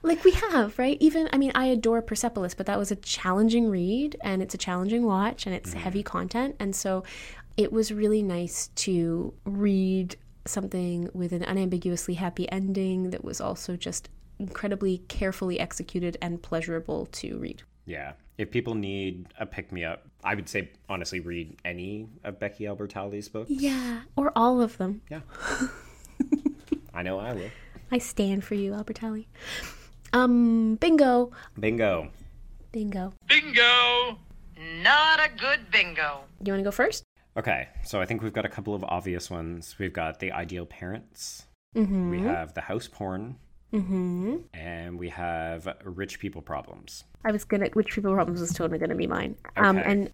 like 0.03 0.23
we 0.23 0.31
have, 0.31 0.77
right? 0.77 0.97
Even 0.99 1.29
I 1.33 1.37
mean 1.37 1.51
I 1.55 1.65
adore 1.65 2.01
Persepolis, 2.01 2.53
but 2.53 2.65
that 2.65 2.77
was 2.77 2.91
a 2.91 2.95
challenging 2.95 3.69
read 3.69 4.17
and 4.21 4.41
it's 4.41 4.53
a 4.53 4.57
challenging 4.57 5.05
watch 5.05 5.45
and 5.45 5.55
it's 5.55 5.71
mm-hmm. 5.71 5.79
heavy 5.79 6.03
content 6.03 6.55
and 6.59 6.75
so 6.75 7.03
it 7.55 7.71
was 7.71 7.91
really 7.91 8.23
nice 8.23 8.69
to 8.75 9.33
read 9.45 10.15
something 10.45 11.09
with 11.13 11.31
an 11.31 11.43
unambiguously 11.43 12.15
happy 12.15 12.51
ending 12.51 13.11
that 13.11 13.23
was 13.23 13.39
also 13.39 13.75
just 13.75 14.09
incredibly 14.39 14.99
carefully 15.07 15.59
executed 15.59 16.17
and 16.21 16.41
pleasurable 16.41 17.05
to 17.07 17.37
read. 17.37 17.63
Yeah. 17.85 18.13
If 18.37 18.49
people 18.49 18.73
need 18.73 19.27
a 19.39 19.45
pick 19.45 19.71
me 19.71 19.83
up, 19.83 20.07
I 20.23 20.35
would 20.35 20.49
say 20.49 20.71
honestly 20.89 21.19
read 21.19 21.57
any 21.63 22.07
of 22.23 22.39
Becky 22.39 22.65
Albertalli's 22.65 23.29
books. 23.29 23.51
Yeah, 23.51 24.01
or 24.15 24.31
all 24.35 24.61
of 24.61 24.77
them. 24.77 25.01
Yeah. 25.09 25.21
I 26.93 27.03
know 27.03 27.19
I 27.19 27.33
will. 27.33 27.49
I 27.91 27.99
stand 27.99 28.43
for 28.43 28.55
you, 28.55 28.71
Albertalli. 28.71 29.25
Um, 30.13 30.75
bingo. 30.75 31.31
Bingo. 31.59 32.09
Bingo. 32.71 33.13
Bingo! 33.27 34.17
Not 34.81 35.19
a 35.19 35.29
good 35.37 35.69
bingo. 35.71 36.21
You 36.43 36.53
want 36.53 36.59
to 36.59 36.63
go 36.63 36.71
first? 36.71 37.03
Okay, 37.37 37.69
so 37.83 37.99
I 37.99 38.05
think 38.05 38.21
we've 38.21 38.33
got 38.33 38.45
a 38.45 38.49
couple 38.49 38.75
of 38.75 38.83
obvious 38.83 39.29
ones. 39.29 39.75
We've 39.79 39.93
got 39.93 40.19
the 40.19 40.31
ideal 40.31 40.65
parents. 40.65 41.45
Mm-hmm. 41.75 42.09
We 42.11 42.21
have 42.21 42.53
the 42.53 42.61
house 42.61 42.87
porn. 42.87 43.37
Mm-hmm. 43.73 44.35
And 44.53 44.99
we 44.99 45.09
have 45.09 45.67
rich 45.83 46.19
people 46.19 46.41
problems. 46.41 47.03
I 47.25 47.31
was 47.31 47.43
gonna. 47.43 47.67
Which 47.73 47.93
people 47.93 48.13
problems 48.13 48.39
was 48.41 48.53
totally 48.53 48.79
gonna 48.79 48.95
be 48.95 49.07
mine. 49.07 49.35
Um, 49.57 49.77
and 49.77 50.11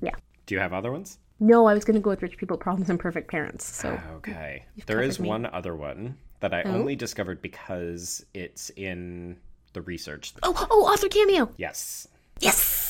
yeah, 0.00 0.14
Do 0.46 0.54
you 0.54 0.60
have 0.60 0.72
other 0.72 0.90
ones? 0.90 1.18
no, 1.40 1.66
I 1.66 1.74
was 1.74 1.84
gonna 1.84 2.00
go 2.00 2.10
with 2.10 2.22
rich 2.22 2.36
people 2.38 2.56
problems 2.56 2.88
and 2.88 2.98
perfect 2.98 3.30
parents. 3.30 3.64
So 3.64 3.98
Okay. 4.16 4.64
There 4.86 5.02
is 5.02 5.18
me. 5.20 5.28
one 5.28 5.46
other 5.46 5.74
one 5.76 6.16
that 6.40 6.54
I 6.54 6.62
Oh? 6.62 6.70
only 6.72 6.96
discovered 6.96 7.42
because 7.42 8.24
it's 8.34 8.70
in 8.70 9.36
the 9.74 9.82
research. 9.82 10.34
oh, 10.42 10.66
oh, 10.70 10.84
author 10.92 11.08
cameo. 11.08 11.50
Yes. 11.56 12.08
Yes, 12.40 12.81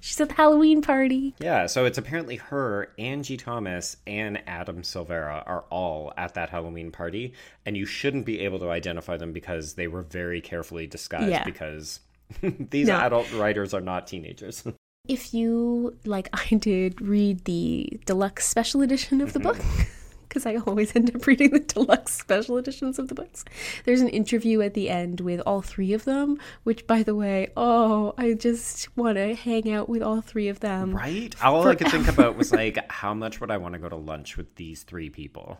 she's 0.00 0.20
at 0.20 0.28
the 0.30 0.34
Halloween 0.34 0.82
party. 0.82 1.34
Yeah, 1.38 1.66
so 1.66 1.84
it's 1.84 1.98
apparently 1.98 2.36
her, 2.36 2.92
Angie 2.98 3.36
Thomas, 3.36 3.96
and 4.06 4.42
Adam 4.46 4.82
Silvera 4.82 5.42
are 5.46 5.64
all 5.70 6.12
at 6.16 6.34
that 6.34 6.50
Halloween 6.50 6.90
party, 6.90 7.34
and 7.64 7.76
you 7.76 7.86
shouldn't 7.86 8.26
be 8.26 8.40
able 8.40 8.58
to 8.60 8.70
identify 8.70 9.16
them 9.16 9.32
because 9.32 9.74
they 9.74 9.86
were 9.86 10.02
very 10.02 10.40
carefully 10.40 10.86
disguised 10.86 11.30
Yeah. 11.30 11.44
because 11.44 12.00
these 12.42 12.88
No. 12.88 12.96
adult 12.96 13.32
writers 13.32 13.74
are 13.74 13.80
not 13.80 14.06
teenagers. 14.06 14.64
If 15.08 15.32
you 15.32 15.96
like, 16.04 16.28
I 16.32 16.54
did 16.56 17.00
read 17.00 17.44
the 17.46 17.98
deluxe 18.04 18.46
special 18.46 18.82
edition 18.82 19.20
of 19.22 19.32
the 19.32 19.40
mm-hmm. 19.40 19.48
book. 19.48 19.86
Because 20.30 20.46
I 20.46 20.56
always 20.56 20.94
end 20.96 21.14
up 21.14 21.26
reading 21.26 21.50
the 21.50 21.58
deluxe 21.58 22.12
special 22.12 22.56
editions 22.56 22.98
of 22.98 23.08
the 23.08 23.14
books. 23.16 23.44
There's 23.84 24.00
an 24.00 24.08
interview 24.08 24.62
at 24.62 24.74
the 24.74 24.88
end 24.88 25.20
with 25.20 25.40
all 25.40 25.60
three 25.60 25.92
of 25.92 26.04
them, 26.04 26.38
which, 26.62 26.86
by 26.86 27.02
the 27.02 27.16
way, 27.16 27.48
oh, 27.56 28.14
I 28.16 28.34
just 28.34 28.96
want 28.96 29.18
to 29.18 29.34
hang 29.34 29.70
out 29.72 29.88
with 29.88 30.02
all 30.02 30.20
three 30.20 30.48
of 30.48 30.60
them. 30.60 30.94
right? 30.94 31.34
All 31.42 31.66
I 31.66 31.74
could 31.74 31.90
think 31.90 32.06
about 32.08 32.36
was 32.36 32.52
like, 32.52 32.78
how 32.90 33.12
much 33.12 33.40
would 33.40 33.50
I 33.50 33.56
want 33.56 33.74
to 33.74 33.80
go 33.80 33.88
to 33.88 33.96
lunch 33.96 34.36
with 34.36 34.54
these 34.54 34.84
three 34.84 35.10
people? 35.10 35.58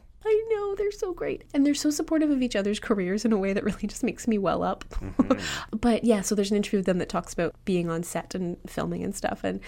Know 0.71 0.77
they're 0.77 0.93
so 0.93 1.13
great 1.13 1.43
and 1.53 1.67
they're 1.67 1.75
so 1.75 1.91
supportive 1.91 2.31
of 2.31 2.43
each 2.43 2.55
other's 2.55 2.79
careers 2.79 3.25
in 3.25 3.33
a 3.33 3.37
way 3.39 3.53
that 3.53 3.65
really 3.65 3.89
just 3.89 4.05
makes 4.05 4.29
me 4.29 4.39
well 4.39 4.63
up. 4.63 4.85
Mm-hmm. 4.91 5.77
but 5.77 6.05
yeah, 6.05 6.21
so 6.21 6.37
there's 6.37 6.53
an 6.53 6.57
interview 6.57 6.79
with 6.79 6.87
them 6.87 6.99
that 6.99 7.09
talks 7.09 7.33
about 7.33 7.57
being 7.65 7.91
on 7.91 8.05
set 8.05 8.37
and 8.37 8.57
filming 8.69 9.03
and 9.03 9.13
stuff. 9.15 9.43
And 9.43 9.59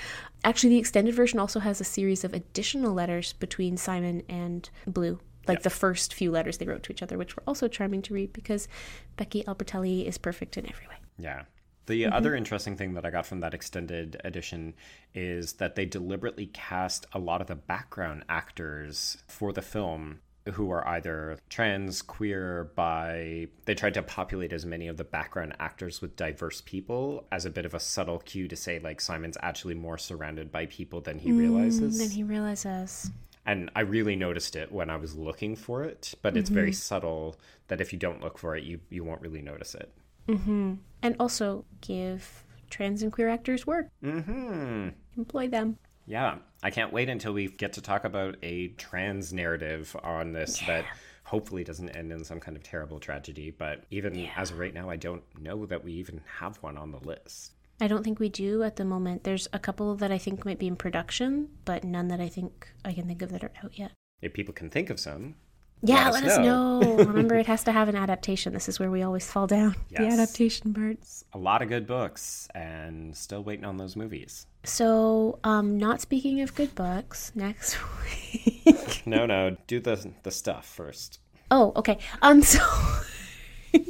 actually, 0.45 0.71
the 0.71 0.79
extended 0.79 1.15
version 1.15 1.41
also 1.41 1.59
has 1.59 1.81
a 1.81 1.85
series 1.85 2.23
of 2.23 2.35
additional 2.35 2.93
letters 2.93 3.33
between 3.33 3.77
Simon 3.77 4.23
and 4.29 4.71
Blue. 4.87 5.19
Like 5.49 5.65
the 5.65 5.71
first 5.71 6.15
few 6.15 6.31
letters 6.31 6.59
they 6.59 6.67
wrote 6.67 6.85
to 6.85 6.93
each 6.93 7.03
other, 7.03 7.19
which 7.19 7.35
were 7.35 7.43
also 7.49 7.67
charming 7.67 8.03
to 8.03 8.15
read 8.15 8.33
because 8.33 8.69
Becky 9.17 9.43
Albertalli 9.43 10.07
is 10.07 10.19
perfect 10.19 10.57
in 10.57 10.69
every 10.69 10.87
way. 10.87 10.95
Yeah. 11.19 11.43
The 11.87 12.05
mm-hmm. 12.05 12.13
other 12.13 12.37
interesting 12.37 12.77
thing 12.77 12.95
that 12.95 13.05
I 13.05 13.11
got 13.11 13.27
from 13.27 13.41
that 13.41 13.55
extended 13.55 14.21
edition 14.23 14.75
is 15.15 15.55
that 15.55 15.75
they 15.75 15.85
deliberately 15.85 16.47
cast 16.47 17.07
a 17.13 17.19
lot 17.19 17.41
of 17.41 17.49
the 17.49 17.57
background 17.57 18.23
actors 18.29 19.19
for 19.27 19.53
the 19.53 19.63
film 19.63 20.21
who 20.53 20.71
are 20.71 20.87
either 20.89 21.39
trans, 21.49 22.03
queer, 22.03 22.71
bi. 22.75 23.47
They 23.65 23.75
tried 23.75 23.95
to 23.95 24.03
populate 24.03 24.53
as 24.53 24.67
many 24.67 24.89
of 24.89 24.97
the 24.97 25.05
background 25.05 25.55
actors 25.61 26.01
with 26.01 26.17
diverse 26.17 26.61
people 26.61 27.27
as 27.31 27.45
a 27.45 27.51
bit 27.51 27.65
of 27.65 27.75
a 27.75 27.81
subtle 27.81 28.19
cue 28.19 28.49
to 28.49 28.57
say, 28.57 28.79
like, 28.79 29.01
Simon's 29.01 29.39
actually 29.43 29.75
more 29.75 29.99
surrounded 29.99 30.51
by 30.51 30.67
people 30.67 31.01
than 31.01 31.19
he 31.19 31.31
mm, 31.31 31.39
realizes. 31.39 31.99
Then 31.99 32.11
he 32.11 32.23
realizes. 32.23 33.11
and 33.45 33.71
I 33.75 33.81
really 33.81 34.17
noticed 34.17 34.57
it 34.57 34.71
when 34.71 34.91
I 34.91 34.97
was 34.97 35.17
looking 35.17 35.57
for 35.57 35.83
it, 35.85 36.15
but 36.23 36.37
it's 36.37 36.51
very 36.51 36.71
mm-hmm. 36.71 36.75
subtle 36.75 37.37
that 37.69 37.81
if 37.81 37.93
you 37.93 37.99
don't 37.99 38.21
look 38.21 38.39
for 38.39 38.57
it, 38.57 38.65
you, 38.65 38.81
you 38.89 39.05
won't 39.05 39.21
really 39.21 39.43
notice 39.43 39.75
it. 39.75 39.93
Mm-hmm. 40.29 40.75
And 41.03 41.17
also 41.19 41.65
give 41.81 42.45
trans 42.71 43.03
and 43.03 43.13
queer 43.13 43.29
actors 43.29 43.67
work, 43.67 43.89
hmm 44.03 44.89
employ 45.17 45.47
them. 45.49 45.79
Yeah, 46.07 46.37
I 46.63 46.71
can't 46.71 46.93
wait 46.93 47.09
until 47.09 47.33
we 47.33 47.49
get 47.49 47.75
to 47.75 47.81
talk 47.81 48.05
about 48.05 48.37
a 48.43 48.69
trans 48.69 49.33
narrative 49.33 49.97
on 50.03 50.33
this 50.33 50.59
that 50.67 50.85
hopefully 51.25 51.65
doesn't 51.65 51.91
end 51.91 52.13
in 52.13 52.25
some 52.25 52.41
kind 52.41 52.57
of 52.57 52.63
terrible 52.63 53.01
tragedy. 53.01 53.51
But 53.51 53.85
even 53.91 54.29
as 54.37 54.51
of 54.51 54.59
right 54.59 54.75
now, 54.75 54.91
I 54.91 54.97
don't 54.97 55.23
know 55.41 55.65
that 55.67 55.85
we 55.85 55.93
even 55.93 56.21
have 56.39 56.57
one 56.57 56.77
on 56.77 56.93
the 56.93 56.99
list. 56.99 57.53
I 57.81 57.89
don't 57.89 58.05
think 58.05 58.21
we 58.21 58.29
do 58.29 58.63
at 58.63 58.77
the 58.77 58.85
moment. 58.85 59.25
There's 59.25 59.49
a 59.53 59.59
couple 59.59 59.95
that 59.97 60.13
I 60.13 60.19
think 60.19 60.45
might 60.45 60.59
be 60.59 60.67
in 60.67 60.77
production, 60.77 61.49
but 61.65 61.85
none 61.85 62.09
that 62.09 62.21
I 62.21 62.29
think 62.29 62.69
I 62.85 62.93
can 62.93 63.07
think 63.07 63.23
of 63.23 63.31
that 63.31 63.43
are 63.43 63.53
out 63.65 63.79
yet. 63.79 63.93
If 64.21 64.35
people 64.35 64.55
can 64.55 64.71
think 64.71 64.89
of 64.91 65.01
some, 65.01 65.35
Yeah, 65.83 66.11
let, 66.11 66.23
us 66.23 66.39
know. 66.39 66.81
Remember, 66.99 67.35
it 67.35 67.47
has 67.47 67.65
to 67.65 67.73
have 67.73 67.89
an 67.89 67.97
adaptation. 67.97 68.53
This 68.53 68.69
is 68.69 68.79
where 68.79 68.91
we 68.91 69.03
always 69.03 69.29
fall 69.29 69.49
down. 69.49 69.75
The 69.91 70.07
adaptation 70.07 70.73
parts. 70.73 71.25
A 71.33 71.39
lot 71.39 71.61
of 71.61 71.69
good 71.69 71.89
books, 71.89 72.47
and 72.55 73.17
still 73.17 73.43
waiting 73.43 73.65
on 73.65 73.79
those 73.79 73.97
movies. 73.97 74.47
So, 74.65 75.39
um, 75.43 75.77
not 75.79 76.01
speaking 76.01 76.41
of 76.41 76.55
good 76.55 76.75
books, 76.75 77.33
next 77.35 77.77
week. 78.65 79.03
No, 79.05 79.27
no, 79.27 79.57
do 79.67 79.81
the 79.81 80.13
the 80.23 80.31
stuff 80.31 80.67
first. 80.67 81.19
oh, 81.51 81.73
okay. 81.77 81.99
Um, 82.23 82.43
so. 82.43 82.61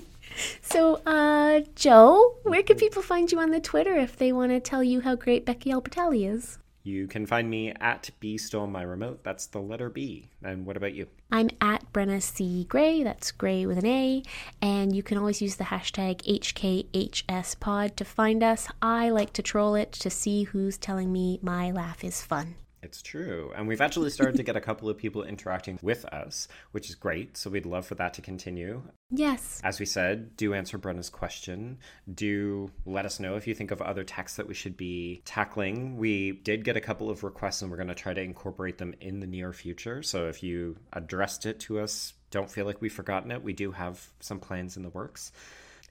So, 0.61 1.01
uh, 1.07 1.61
Joe, 1.77 2.37
where 2.43 2.63
can 2.63 2.77
people 2.77 3.03
find 3.03 3.31
you 3.31 3.39
on 3.39 3.51
the 3.51 3.61
Twitter 3.61 3.95
if 3.95 4.17
they 4.17 4.33
want 4.33 4.51
to 4.51 4.59
tell 4.61 4.83
you 4.83 5.03
how 5.03 5.15
great 5.15 5.45
Becky 5.45 5.71
Albertalli 5.71 6.29
is? 6.29 6.59
You 6.85 7.07
can 7.07 7.27
find 7.27 7.49
me 7.49 7.71
at 7.81 8.11
B 8.19 8.37
Stole 8.37 8.67
My 8.67 8.83
Remote. 8.83 9.23
That's 9.23 9.47
the 9.47 9.61
letter 9.61 9.89
B. 9.89 10.31
And 10.43 10.67
what 10.67 10.77
about 10.77 10.95
you? 10.95 11.07
I'm 11.31 11.49
at 11.61 11.93
Brenna 11.93 12.21
C. 12.21 12.65
Gray, 12.69 13.05
that's 13.05 13.31
Gray 13.31 13.67
with 13.67 13.79
an 13.79 13.87
A, 13.87 14.23
and 14.61 14.95
you 14.95 15.03
can 15.03 15.17
always 15.17 15.41
use 15.41 15.57
the 15.57 15.65
hashtag 15.65 16.23
HKHSPod 16.23 17.95
to 17.97 18.05
find 18.05 18.43
us. 18.43 18.69
I 18.81 19.11
like 19.11 19.33
to 19.35 19.43
troll 19.43 19.77
it 19.77 19.93
to 19.93 20.11
see 20.11 20.43
who's 20.43 20.77
telling 20.77 21.13
me 21.13 21.39
my 21.41 21.71
laugh 21.71 22.03
is 22.03 22.23
fun. 22.23 22.57
It's 22.83 23.01
true. 23.01 23.53
And 23.55 23.69
we've 23.69 23.81
actually 23.81 24.11
started 24.11 24.37
to 24.37 24.43
get 24.43 24.57
a 24.57 24.61
couple 24.61 24.89
of 24.89 24.99
people 24.99 25.23
interacting 25.23 25.79
with 25.83 26.05
us, 26.07 26.49
which 26.73 26.89
is 26.89 26.97
great. 26.97 27.37
So 27.37 27.49
we'd 27.49 27.65
love 27.65 27.87
for 27.87 27.95
that 27.95 28.15
to 28.15 28.23
continue. 28.23 28.83
Yes. 29.11 29.61
As 29.63 29.79
we 29.79 29.87
said, 29.87 30.37
do 30.37 30.53
answer 30.53 30.79
Brenna's 30.79 31.09
question. 31.09 31.79
Do 32.13 32.71
let 32.85 33.07
us 33.07 33.21
know 33.21 33.37
if 33.37 33.47
you 33.47 33.55
think 33.55 33.71
of 33.71 33.81
other 33.81 34.03
texts 34.03 34.37
that 34.37 34.49
we 34.49 34.55
should 34.55 34.77
be 34.77 35.23
tackling. 35.25 35.97
We 35.97 36.33
did 36.33 36.65
get 36.65 36.77
a 36.77 36.81
couple 36.81 37.09
of 37.09 37.23
requests 37.23 37.63
and 37.63 37.71
we're 37.71 37.77
going 37.77 37.89
to 37.89 37.95
try 37.95 38.15
to 38.15 38.21
incorporate 38.21 38.79
them 38.79 38.95
in 39.01 39.21
the 39.21 39.27
near 39.29 39.53
future. 39.53 40.03
So 40.03 40.27
if 40.27 40.43
you 40.43 40.77
addressed 40.93 41.47
it 41.47 41.61
to 41.61 41.79
us, 41.79 42.15
don't 42.33 42.51
feel 42.51 42.67
like 42.67 42.81
we've 42.81 42.93
forgotten 42.93 43.31
it. 43.31 43.45
We 43.45 43.53
do 43.53 43.71
have 43.71 44.05
some 44.19 44.41
plans 44.41 44.77
in 44.77 44.83
the 44.83 44.89
works. 44.89 45.31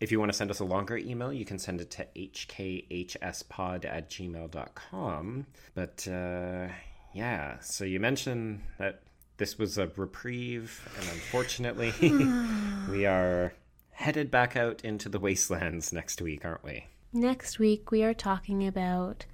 If 0.02 0.12
you 0.12 0.20
want 0.20 0.32
to 0.32 0.38
send 0.38 0.50
us 0.50 0.60
a 0.60 0.66
longer 0.66 0.98
email, 0.98 1.32
you 1.32 1.46
can 1.46 1.60
send 1.60 1.80
it 1.80 1.92
to 1.92 2.08
hkhspod 2.16 3.86
at 3.86 4.10
gmail.com. 4.10 5.46
But 5.76 6.08
uh, 6.08 6.68
yeah, 7.14 7.60
so 7.60 7.86
you 7.86 8.00
mentioned 8.00 8.64
that 8.80 9.04
this 9.38 9.60
was 9.60 9.78
a 9.78 9.92
reprieve, 9.96 10.90
and 10.98 11.08
unfortunately, 11.10 11.94
we 12.90 13.06
are 13.06 13.54
headed 13.92 14.32
back 14.32 14.58
out 14.58 14.84
into 14.84 15.08
the 15.08 15.20
wastelands 15.20 15.94
next 15.94 16.20
week, 16.20 16.46
aren't 16.46 16.64
we? 16.64 16.88
Next 17.14 17.60
week, 17.60 17.92
we 17.92 18.04
are 18.04 18.16
talking 18.16 18.66
about 18.66 19.28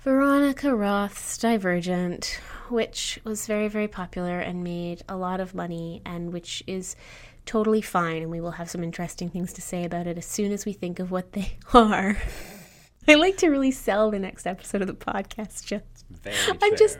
Veronica 0.00 0.74
Roth's 0.74 1.38
Divergent, 1.38 2.40
which 2.68 3.20
was 3.24 3.46
very, 3.46 3.68
very 3.68 3.88
popular 3.88 4.38
and 4.38 4.62
made 4.62 5.02
a 5.08 5.16
lot 5.16 5.40
of 5.40 5.54
money, 5.54 6.02
and 6.04 6.30
which 6.30 6.62
is 6.66 6.94
totally 7.46 7.80
fine. 7.80 8.22
And 8.22 8.30
we 8.30 8.40
will 8.40 8.52
have 8.52 8.70
some 8.70 8.82
interesting 8.82 9.30
things 9.30 9.52
to 9.54 9.62
say 9.62 9.84
about 9.84 10.06
it 10.06 10.18
as 10.18 10.26
soon 10.26 10.52
as 10.52 10.64
we 10.64 10.72
think 10.72 10.98
of 10.98 11.10
what 11.10 11.32
they 11.32 11.56
are. 11.74 12.16
I 13.08 13.14
like 13.14 13.36
to 13.38 13.48
really 13.48 13.72
sell 13.72 14.10
the 14.10 14.18
next 14.18 14.46
episode 14.46 14.80
of 14.80 14.86
the 14.86 14.94
podcast, 14.94 15.64
just. 15.64 15.84
Very 16.10 16.36
I'm 16.62 16.76
just. 16.76 16.98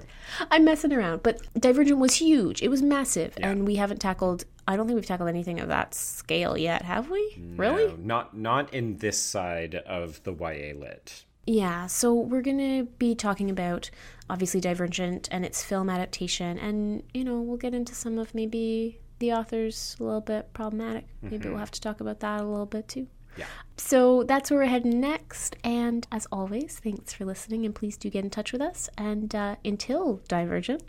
I'm 0.51 0.65
messing 0.65 0.93
around. 0.93 1.23
But 1.23 1.43
Divergent 1.55 1.99
was 1.99 2.17
huge. 2.17 2.63
It 2.63 2.69
was 2.69 2.83
massive. 2.83 3.35
And 3.41 3.67
we 3.67 3.77
haven't 3.77 4.01
tackled, 4.01 4.45
I 4.67 4.77
don't 4.77 4.87
think 4.87 4.97
we've 4.97 5.07
tackled 5.07 5.29
anything 5.29 5.61
of 5.61 5.69
that 5.69 5.95
scale 5.95 6.57
yet, 6.57 6.83
have 6.83 7.11
we? 7.11 7.39
Really? 7.57 7.95
Not 7.99 8.37
not 8.37 8.73
in 8.73 8.97
this 8.97 9.19
side 9.19 9.75
of 9.75 10.23
the 10.25 10.33
YA 10.33 10.75
lit. 10.79 11.25
Yeah, 11.47 11.89
so 11.89 12.15
we're 12.15 12.43
going 12.43 12.59
to 12.59 12.85
be 12.99 13.15
talking 13.15 13.51
about 13.51 13.91
obviously 14.31 14.61
Divergent 14.61 15.29
and 15.33 15.45
its 15.45 15.63
film 15.63 15.91
adaptation. 15.91 16.59
And, 16.59 17.03
you 17.13 17.25
know, 17.25 17.41
we'll 17.41 17.57
get 17.57 17.75
into 17.75 17.95
some 17.95 18.19
of 18.19 18.35
maybe 18.35 19.01
the 19.23 19.33
author's 19.33 19.97
a 20.01 20.03
little 20.03 20.21
bit 20.21 20.53
problematic. 20.53 21.07
Maybe 21.23 21.49
we'll 21.49 21.59
have 21.59 21.71
to 21.71 21.81
talk 21.81 22.01
about 22.01 22.19
that 22.21 22.41
a 22.41 22.45
little 22.45 22.67
bit 22.67 22.89
too. 22.89 23.07
Yeah. 23.37 23.45
So 23.77 24.25
that's 24.25 24.51
where 24.51 24.61
we're 24.61 24.67
heading 24.67 25.01
next. 25.01 25.55
And 25.63 26.05
as 26.11 26.27
always, 26.33 26.81
thanks 26.83 27.13
for 27.13 27.25
listening. 27.25 27.65
And 27.65 27.73
please 27.73 27.97
do 27.97 28.11
get 28.11 28.25
in 28.25 28.31
touch 28.31 28.53
with 28.53 28.61
us. 28.61 28.91
And 28.99 29.33
uh, 29.33 29.57
until 29.65 30.21
Divergent, 30.27 30.83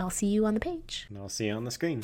I'll 0.00 0.08
see 0.08 0.26
you 0.26 0.46
on 0.46 0.54
the 0.54 0.60
page. 0.60 1.06
And 1.10 1.18
I'll 1.18 1.28
see 1.28 1.48
you 1.48 1.52
on 1.52 1.64
the 1.64 1.70
screen. 1.70 2.00